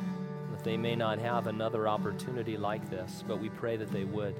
that 0.56 0.64
they 0.64 0.78
may 0.78 0.96
not 0.96 1.20
have 1.20 1.48
another 1.48 1.86
opportunity 1.86 2.56
like 2.56 2.89
this, 2.89 3.24
but 3.28 3.41
we 3.41 3.50
pray 3.50 3.76
that 3.76 3.91
they 3.91 4.06
would. 4.06 4.36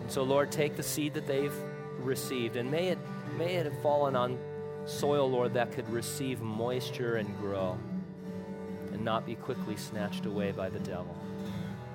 And 0.00 0.10
so, 0.10 0.22
Lord, 0.22 0.50
take 0.50 0.76
the 0.76 0.82
seed 0.82 1.14
that 1.14 1.26
they've 1.26 1.54
received, 1.98 2.56
and 2.56 2.70
may 2.70 2.88
it, 2.88 2.98
may 3.36 3.56
it 3.56 3.66
have 3.66 3.82
fallen 3.82 4.16
on 4.16 4.38
soil, 4.86 5.30
Lord, 5.30 5.52
that 5.52 5.72
could 5.72 5.88
receive 5.90 6.40
moisture 6.40 7.16
and 7.16 7.36
grow 7.38 7.78
and 8.92 9.04
not 9.04 9.26
be 9.26 9.34
quickly 9.34 9.76
snatched 9.76 10.24
away 10.24 10.50
by 10.50 10.70
the 10.70 10.78
devil. 10.78 11.14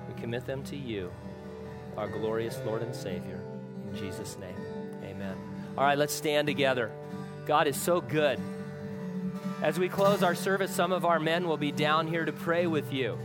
We 0.08 0.20
commit 0.20 0.46
them 0.46 0.62
to 0.64 0.76
you, 0.76 1.10
our 1.96 2.06
glorious 2.06 2.60
Lord 2.64 2.82
and 2.82 2.94
Savior. 2.94 3.40
In 3.90 3.96
Jesus' 3.96 4.38
name, 4.38 4.54
amen. 5.02 5.36
All 5.76 5.84
right, 5.84 5.98
let's 5.98 6.14
stand 6.14 6.46
together. 6.46 6.92
God 7.46 7.66
is 7.66 7.76
so 7.76 8.00
good. 8.00 8.38
As 9.64 9.78
we 9.78 9.88
close 9.88 10.22
our 10.22 10.36
service, 10.36 10.70
some 10.70 10.92
of 10.92 11.04
our 11.04 11.18
men 11.18 11.48
will 11.48 11.56
be 11.56 11.72
down 11.72 12.06
here 12.06 12.24
to 12.24 12.32
pray 12.32 12.68
with 12.68 12.92
you 12.92 13.18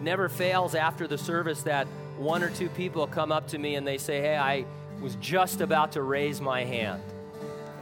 never 0.00 0.28
fails 0.28 0.74
after 0.74 1.06
the 1.06 1.18
service 1.18 1.62
that 1.62 1.86
one 2.16 2.42
or 2.42 2.50
two 2.50 2.68
people 2.70 3.06
come 3.06 3.32
up 3.32 3.48
to 3.48 3.58
me 3.58 3.74
and 3.74 3.86
they 3.86 3.98
say, 3.98 4.20
Hey, 4.20 4.36
I 4.36 4.64
was 5.00 5.16
just 5.16 5.60
about 5.60 5.92
to 5.92 6.02
raise 6.02 6.40
my 6.40 6.64
hand 6.64 7.02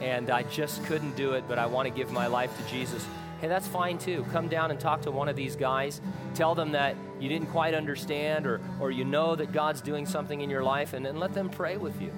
and 0.00 0.30
I 0.30 0.42
just 0.44 0.84
couldn't 0.84 1.16
do 1.16 1.32
it, 1.32 1.44
but 1.48 1.58
I 1.58 1.66
want 1.66 1.88
to 1.88 1.94
give 1.94 2.12
my 2.12 2.26
life 2.26 2.56
to 2.58 2.70
Jesus. 2.70 3.06
Hey, 3.40 3.48
that's 3.48 3.66
fine 3.66 3.98
too. 3.98 4.24
Come 4.32 4.48
down 4.48 4.70
and 4.70 4.80
talk 4.80 5.02
to 5.02 5.10
one 5.10 5.28
of 5.28 5.36
these 5.36 5.56
guys. 5.56 6.00
Tell 6.34 6.54
them 6.54 6.72
that 6.72 6.96
you 7.20 7.28
didn't 7.28 7.48
quite 7.48 7.74
understand 7.74 8.46
or, 8.46 8.60
or 8.80 8.90
you 8.90 9.04
know 9.04 9.36
that 9.36 9.52
God's 9.52 9.80
doing 9.80 10.06
something 10.06 10.40
in 10.40 10.50
your 10.50 10.62
life 10.62 10.92
and, 10.92 11.06
and 11.06 11.18
let 11.18 11.32
them 11.32 11.48
pray 11.48 11.76
with 11.76 12.00
you. 12.00 12.12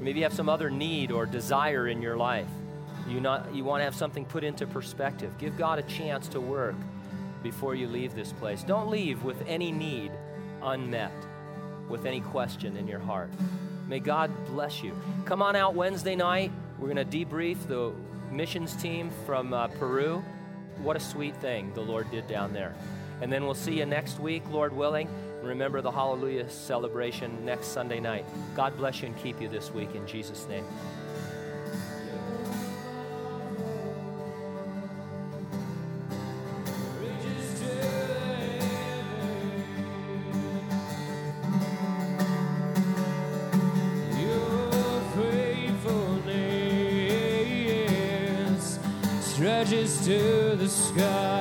Maybe 0.00 0.20
you 0.20 0.24
have 0.24 0.34
some 0.34 0.48
other 0.48 0.70
need 0.70 1.10
or 1.10 1.26
desire 1.26 1.88
in 1.88 2.00
your 2.02 2.16
life. 2.16 2.48
You, 3.06 3.20
not, 3.20 3.54
you 3.54 3.64
want 3.64 3.80
to 3.80 3.84
have 3.84 3.94
something 3.94 4.24
put 4.24 4.44
into 4.44 4.66
perspective. 4.66 5.36
Give 5.38 5.56
God 5.56 5.78
a 5.78 5.82
chance 5.82 6.28
to 6.28 6.40
work 6.40 6.74
before 7.42 7.74
you 7.74 7.86
leave 7.86 8.14
this 8.14 8.32
place. 8.32 8.62
Don't 8.62 8.88
leave 8.88 9.22
with 9.22 9.42
any 9.46 9.70
need 9.72 10.12
unmet, 10.62 11.12
with 11.88 12.04
any 12.04 12.20
question 12.20 12.76
in 12.76 12.88
your 12.88 12.98
heart. 12.98 13.30
May 13.86 14.00
God 14.00 14.30
bless 14.46 14.82
you. 14.82 14.94
Come 15.24 15.40
on 15.40 15.56
out 15.56 15.74
Wednesday 15.74 16.16
night. 16.16 16.52
We're 16.78 16.92
going 16.92 17.08
to 17.08 17.24
debrief 17.24 17.66
the 17.66 17.92
missions 18.30 18.76
team 18.76 19.10
from 19.24 19.54
uh, 19.54 19.68
Peru. 19.68 20.22
What 20.82 20.96
a 20.96 21.00
sweet 21.00 21.36
thing 21.36 21.72
the 21.74 21.80
Lord 21.80 22.10
did 22.10 22.26
down 22.28 22.52
there. 22.52 22.74
And 23.20 23.32
then 23.32 23.44
we'll 23.44 23.54
see 23.54 23.78
you 23.78 23.86
next 23.86 24.20
week, 24.20 24.42
Lord 24.50 24.72
willing. 24.72 25.08
Remember 25.42 25.80
the 25.80 25.90
Hallelujah 25.90 26.48
celebration 26.50 27.44
next 27.44 27.68
Sunday 27.68 28.00
night. 28.00 28.26
God 28.54 28.76
bless 28.76 29.00
you 29.00 29.08
and 29.08 29.16
keep 29.16 29.40
you 29.40 29.48
this 29.48 29.72
week 29.72 29.94
in 29.94 30.06
Jesus' 30.06 30.46
name. 30.48 30.64
Sky. 50.68 51.37